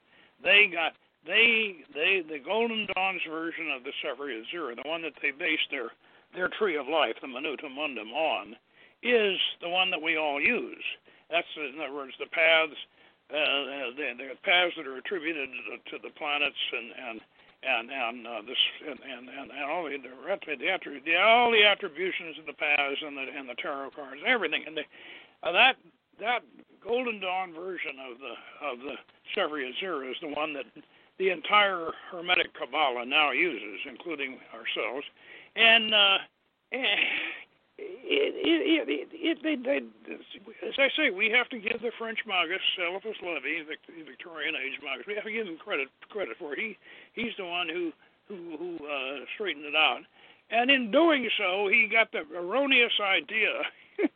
They 0.43 0.69
got 0.71 0.93
they 1.25 1.85
they 1.93 2.25
the 2.27 2.39
Golden 2.39 2.87
Dawn's 2.95 3.21
version 3.29 3.71
of 3.71 3.83
the 3.83 3.93
Sefer 4.01 4.29
Yetzirah, 4.29 4.81
the 4.81 4.89
one 4.89 5.01
that 5.03 5.13
they 5.21 5.31
based 5.31 5.69
their 5.69 5.93
their 6.35 6.49
tree 6.49 6.77
of 6.77 6.87
life, 6.87 7.15
the 7.21 7.27
Minutum 7.27 7.75
Mundum, 7.75 8.11
on, 8.13 8.55
is 9.03 9.37
the 9.61 9.69
one 9.69 9.91
that 9.91 10.01
we 10.01 10.17
all 10.17 10.41
use. 10.41 10.83
That's 11.29 11.47
in 11.57 11.79
other 11.81 11.93
words 11.93 12.13
the 12.19 12.29
paths, 12.29 12.77
uh, 13.31 13.95
the, 13.97 14.13
the 14.17 14.37
paths 14.43 14.73
that 14.77 14.87
are 14.87 14.97
attributed 14.97 15.49
to 15.89 15.97
the 16.01 16.13
planets 16.17 16.59
and 16.71 16.91
and 17.09 17.21
and 17.65 17.89
and 17.89 18.27
uh, 18.27 18.41
this 18.45 18.61
and, 18.85 18.99
and 19.01 19.29
and 19.29 19.51
and 19.51 19.65
all 19.65 19.83
the 19.85 19.97
the, 19.97 20.57
the, 21.05 21.15
all 21.17 21.51
the 21.51 21.65
attributions 21.65 22.37
of 22.37 22.45
the 22.45 22.53
paths 22.53 23.01
and 23.01 23.17
the 23.17 23.25
and 23.35 23.49
the 23.49 23.55
tarot 23.55 23.91
cards, 23.95 24.21
everything, 24.25 24.63
and 24.67 24.77
the, 24.77 24.85
uh, 25.43 25.51
that 25.51 25.75
that 26.19 26.41
Golden 26.83 27.19
Dawn 27.19 27.53
version 27.53 27.97
of 27.97 28.19
the 28.21 28.33
of 28.61 28.79
the 28.79 28.95
Sefer 29.33 29.57
Yetzirah 29.57 30.11
is 30.11 30.17
the 30.21 30.29
one 30.29 30.53
that 30.53 30.65
the 31.17 31.29
entire 31.29 31.91
Hermetic 32.11 32.53
Kabbalah 32.53 33.05
now 33.05 33.31
uses, 33.31 33.79
including 33.89 34.37
ourselves, 34.53 35.05
and. 35.55 35.93
Uh, 35.93 36.17
it, 37.77 38.33
it, 38.39 38.87
it, 38.87 39.37
it, 39.43 39.83
as 40.63 40.75
I 40.77 40.87
say, 40.95 41.09
we 41.11 41.29
have 41.35 41.49
to 41.49 41.59
give 41.59 41.81
the 41.81 41.91
French 41.97 42.19
Magus, 42.27 42.61
Eliphas 42.79 43.17
the 43.19 44.03
Victorian 44.05 44.55
age 44.55 44.79
Magus, 44.83 45.05
we 45.07 45.15
have 45.15 45.25
to 45.25 45.31
give 45.31 45.47
him 45.47 45.57
credit 45.57 45.89
credit 46.09 46.37
for 46.39 46.53
it. 46.53 46.59
He 46.59 46.77
he's 47.13 47.33
the 47.37 47.45
one 47.45 47.67
who 47.67 47.91
who 48.27 48.57
who 48.57 48.71
uh, 48.85 49.25
straightened 49.35 49.65
it 49.65 49.75
out, 49.75 50.01
and 50.51 50.71
in 50.71 50.91
doing 50.91 51.27
so, 51.37 51.67
he 51.67 51.89
got 51.91 52.11
the 52.11 52.23
erroneous 52.35 52.93
idea 53.01 53.51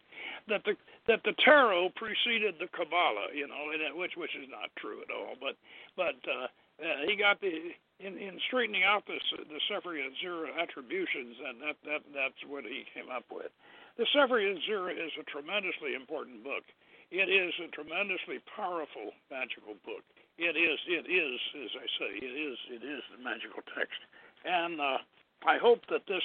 that 0.47 0.63
the 0.63 0.75
that 1.07 1.21
the 1.25 1.33
tarot 1.43 1.89
preceded 1.95 2.55
the 2.59 2.67
Kabbalah, 2.71 3.33
you 3.33 3.47
know, 3.47 3.73
which 3.95 4.13
which 4.15 4.35
is 4.35 4.47
not 4.49 4.69
true 4.77 5.01
at 5.01 5.11
all. 5.11 5.35
But 5.39 5.55
but 5.97 6.15
uh, 6.29 6.47
uh, 6.79 7.07
he 7.07 7.15
got 7.15 7.41
the 7.41 7.73
in, 7.99 8.15
in 8.17 8.39
straightening 8.47 8.83
out 8.83 9.03
this 9.05 9.21
the 9.35 9.59
Sefer 9.67 9.99
Yetzirah 9.99 10.55
attributions, 10.55 11.35
and 11.43 11.59
that 11.59 11.77
that 11.83 12.01
that's 12.15 12.41
what 12.47 12.63
he 12.63 12.87
came 12.95 13.11
up 13.11 13.27
with. 13.27 13.51
The 13.99 14.07
Sefer 14.15 14.39
Yetzirah 14.39 14.95
is 14.95 15.11
a 15.19 15.27
tremendously 15.27 15.93
important 15.95 16.43
book. 16.43 16.63
It 17.11 17.27
is 17.27 17.51
a 17.59 17.67
tremendously 17.75 18.39
powerful 18.55 19.11
magical 19.27 19.75
book. 19.83 20.03
It 20.39 20.55
is 20.55 20.79
it 20.87 21.05
is 21.11 21.39
as 21.59 21.71
I 21.75 21.87
say 21.99 22.09
it 22.23 22.35
is 22.35 22.57
it 22.71 22.83
is 22.83 23.03
the 23.11 23.19
magical 23.19 23.59
text, 23.75 23.99
and 24.47 24.79
uh, 24.79 25.03
I 25.43 25.59
hope 25.59 25.83
that 25.91 26.07
this 26.07 26.23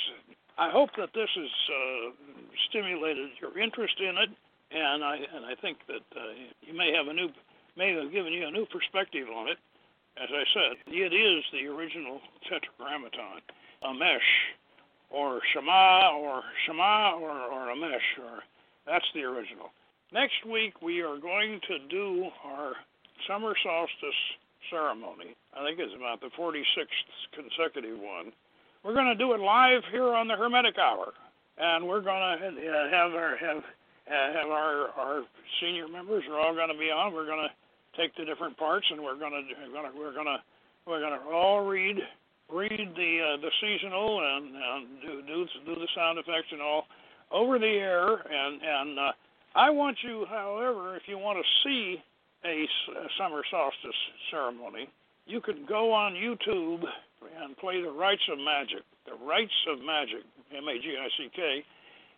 I 0.55 0.71
hope 0.71 0.95
that 0.97 1.11
this 1.11 1.31
has 1.35 1.55
uh, 1.67 2.07
stimulated 2.71 3.35
your 3.43 3.59
interest 3.59 3.99
in 3.99 4.15
it, 4.15 4.31
and 4.71 5.03
I 5.03 5.19
and 5.19 5.43
I 5.43 5.59
think 5.59 5.83
that 5.91 6.07
uh, 6.15 6.39
you 6.63 6.75
may 6.79 6.95
have 6.95 7.11
a 7.11 7.15
new 7.15 7.35
may 7.75 7.91
have 7.99 8.15
given 8.15 8.31
you 8.33 8.47
a 8.47 8.55
new 8.55 8.67
perspective 8.71 9.27
on 9.27 9.51
it 9.51 9.59
as 10.23 10.29
I 10.31 10.45
said, 10.55 10.77
it 10.87 11.13
is 11.13 11.45
the 11.53 11.67
original 11.67 12.21
tetragrammaton, 12.49 13.43
Amesh, 13.83 14.31
or 15.11 15.41
Shema, 15.53 16.17
or 16.17 16.43
Shema, 16.67 17.19
or, 17.19 17.31
or 17.31 17.75
Amesh, 17.75 18.23
or 18.23 18.43
that's 18.87 19.05
the 19.15 19.23
original. 19.23 19.71
Next 20.13 20.47
week 20.47 20.81
we 20.83 21.03
are 21.03 21.19
going 21.19 21.61
to 21.67 21.79
do 21.89 22.29
our 22.45 22.75
summer 23.27 23.55
solstice 23.63 24.21
ceremony. 24.71 25.35
I 25.55 25.65
think 25.67 25.79
it's 25.79 25.95
about 25.97 26.21
the 26.21 26.31
46th 26.39 26.63
consecutive 27.35 27.99
one. 27.99 28.33
We're 28.85 28.95
going 28.95 29.09
to 29.09 29.15
do 29.15 29.33
it 29.33 29.41
live 29.41 29.83
here 29.91 30.15
on 30.15 30.29
the 30.29 30.37
Hermetic 30.37 30.77
Hour, 30.79 31.13
and 31.59 31.87
we're 31.87 32.03
going 32.03 32.21
to 32.21 32.47
uh, 32.47 32.91
have 32.91 33.15
our 33.15 33.37
have 33.37 33.57
uh, 33.57 34.33
have 34.39 34.51
our 34.51 34.89
our 34.99 35.23
senior 35.61 35.89
members 35.89 36.25
are 36.31 36.39
all 36.39 36.55
going 36.55 36.69
to 36.69 36.79
be 36.79 36.91
on. 36.91 37.15
We're 37.15 37.27
going 37.27 37.49
to 37.49 37.55
take 37.97 38.15
the 38.17 38.25
different 38.25 38.57
parts, 38.57 38.87
and 38.91 39.03
we're 39.03 39.19
gonna 39.19 39.43
we're 39.61 39.73
gonna 39.73 39.93
we're 39.97 40.15
gonna 40.15 40.39
we're 40.87 41.01
gonna 41.01 41.21
all 41.33 41.65
read 41.65 41.97
read 42.53 42.95
the 42.97 43.13
uh, 43.21 43.37
the 43.41 43.51
seasonal 43.61 44.21
and, 44.21 44.55
and 44.55 44.87
do 45.01 45.23
do 45.27 45.47
do 45.67 45.75
the 45.75 45.89
sound 45.95 46.19
effects 46.19 46.49
and 46.53 46.61
all 46.61 46.85
over 47.31 47.59
the 47.59 47.67
air. 47.67 48.13
And 48.13 48.61
and 48.63 48.99
uh, 48.99 49.13
I 49.55 49.71
want 49.71 49.97
you, 50.03 50.27
however, 50.29 50.97
if 50.97 51.03
you 51.07 51.19
want 51.19 51.39
to 51.39 51.69
see 51.69 52.03
a, 52.45 52.65
a 52.65 53.09
summer 53.19 53.43
solstice 53.51 54.01
ceremony, 54.31 54.89
you 55.27 55.41
can 55.41 55.65
go 55.67 55.93
on 55.93 56.13
YouTube 56.13 56.85
and 57.41 57.57
play 57.57 57.81
the 57.81 57.91
Rites 57.91 58.23
of 58.31 58.39
Magick. 58.39 58.85
The 59.07 59.25
Rites 59.25 59.53
of 59.71 59.79
Magick, 59.79 60.25
M-A-G-I-C-K, 60.57 61.65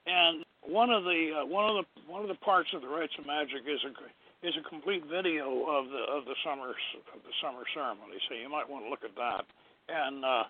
and 0.06 0.44
one 0.62 0.90
of 0.90 1.04
the 1.04 1.42
uh, 1.42 1.46
one 1.46 1.70
of 1.70 1.84
the 1.84 2.10
one 2.10 2.22
of 2.22 2.28
the 2.28 2.40
parts 2.42 2.70
of 2.74 2.82
the 2.82 2.88
Rites 2.88 3.12
of 3.18 3.24
Magick 3.24 3.66
is 3.66 3.80
a 3.84 3.92
is 4.46 4.54
a 4.54 4.68
complete 4.68 5.02
video 5.10 5.66
of 5.66 5.90
the 5.90 6.02
of 6.06 6.24
the 6.24 6.38
summer 6.46 6.70
of 6.70 7.20
the 7.26 7.34
summer 7.42 7.66
ceremony. 7.74 8.22
So 8.28 8.38
you 8.38 8.48
might 8.48 8.68
want 8.70 8.86
to 8.86 8.90
look 8.90 9.02
at 9.02 9.14
that. 9.18 9.42
And 9.90 10.22
uh, 10.24 10.44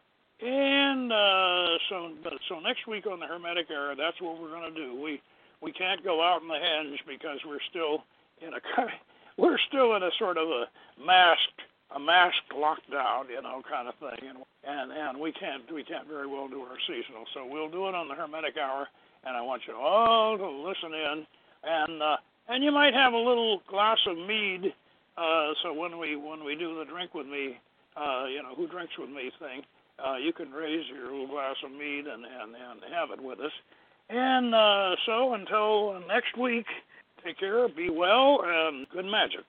and 0.45 1.09
uh, 1.13 1.81
so 1.89 2.13
so 2.49 2.61
next 2.61 2.87
week 2.87 3.07
on 3.07 3.21
the 3.21 3.27
Hermetic 3.27 3.73
Hour, 3.73 3.97
that's 3.97 4.21
what 4.21 4.41
we're 4.41 4.53
going 4.53 4.69
to 4.69 4.77
do. 4.77 5.01
We 5.01 5.23
we 5.63 5.73
can't 5.73 6.05
go 6.05 6.23
out 6.23 6.43
in 6.43 6.49
the 6.49 6.61
henge 6.61 7.01
because 7.09 7.41
we're 7.49 7.65
still 7.71 8.05
in 8.45 8.53
a 8.53 8.61
we're 9.41 9.59
still 9.69 9.97
in 9.97 10.03
a 10.03 10.11
sort 10.19 10.37
of 10.37 10.49
a 10.49 10.69
masked 11.01 11.65
a 11.95 11.99
masked 12.01 12.53
lockdown, 12.53 13.33
you 13.33 13.41
know, 13.41 13.63
kind 13.65 13.89
of 13.89 13.95
thing, 13.97 14.29
and 14.29 14.39
and 14.69 14.93
and 14.93 15.19
we 15.19 15.33
can't 15.33 15.65
we 15.73 15.85
can't 15.85 16.07
very 16.07 16.27
well 16.27 16.49
do 16.49 16.61
our 16.61 16.77
seasonal. 16.87 17.25
So 17.33 17.49
we'll 17.49 17.71
do 17.71 17.89
it 17.89 17.95
on 17.95 18.09
the 18.09 18.15
Hermetic 18.15 18.59
hour, 18.61 18.89
and 19.25 19.37
I 19.37 19.41
want 19.41 19.63
you 19.67 19.75
all 19.75 20.37
to 20.37 20.49
listen 20.69 20.93
in 20.93 21.27
and. 21.65 22.03
uh 22.03 22.17
and 22.49 22.63
you 22.63 22.73
might 22.73 22.95
have 22.95 23.13
a 23.13 23.19
little 23.19 23.61
glass 23.69 23.99
of 24.07 24.17
mead. 24.17 24.73
Uh, 25.17 25.53
so 25.63 25.73
when 25.73 25.99
we 25.99 26.17
when 26.17 26.45
we 26.45 26.55
do 26.55 26.79
the 26.79 26.85
drink 26.85 27.15
with 27.15 27.27
me, 27.27 27.59
uh, 27.97 28.25
you 28.27 28.43
know, 28.43 28.55
who 28.55 28.67
drinks 28.67 28.93
with 28.99 29.11
me 29.11 29.31
thing, 29.39 29.63
uh, 30.05 30.17
you 30.17 30.33
can 30.33 30.51
raise 30.53 30.85
your 30.89 31.11
little 31.11 31.27
glass 31.27 31.57
of 31.65 31.71
mead 31.73 32.07
and 32.07 32.25
and 32.25 32.55
and 32.55 32.81
have 32.93 33.11
it 33.11 33.23
with 33.23 33.41
us. 33.41 33.53
And 34.09 34.55
uh, 34.55 34.95
so 35.05 35.35
until 35.35 36.01
next 36.07 36.37
week, 36.39 36.67
take 37.25 37.39
care, 37.39 37.67
be 37.69 37.91
well, 37.91 38.41
and 38.45 38.89
good 38.91 39.07
magic. 39.07 39.45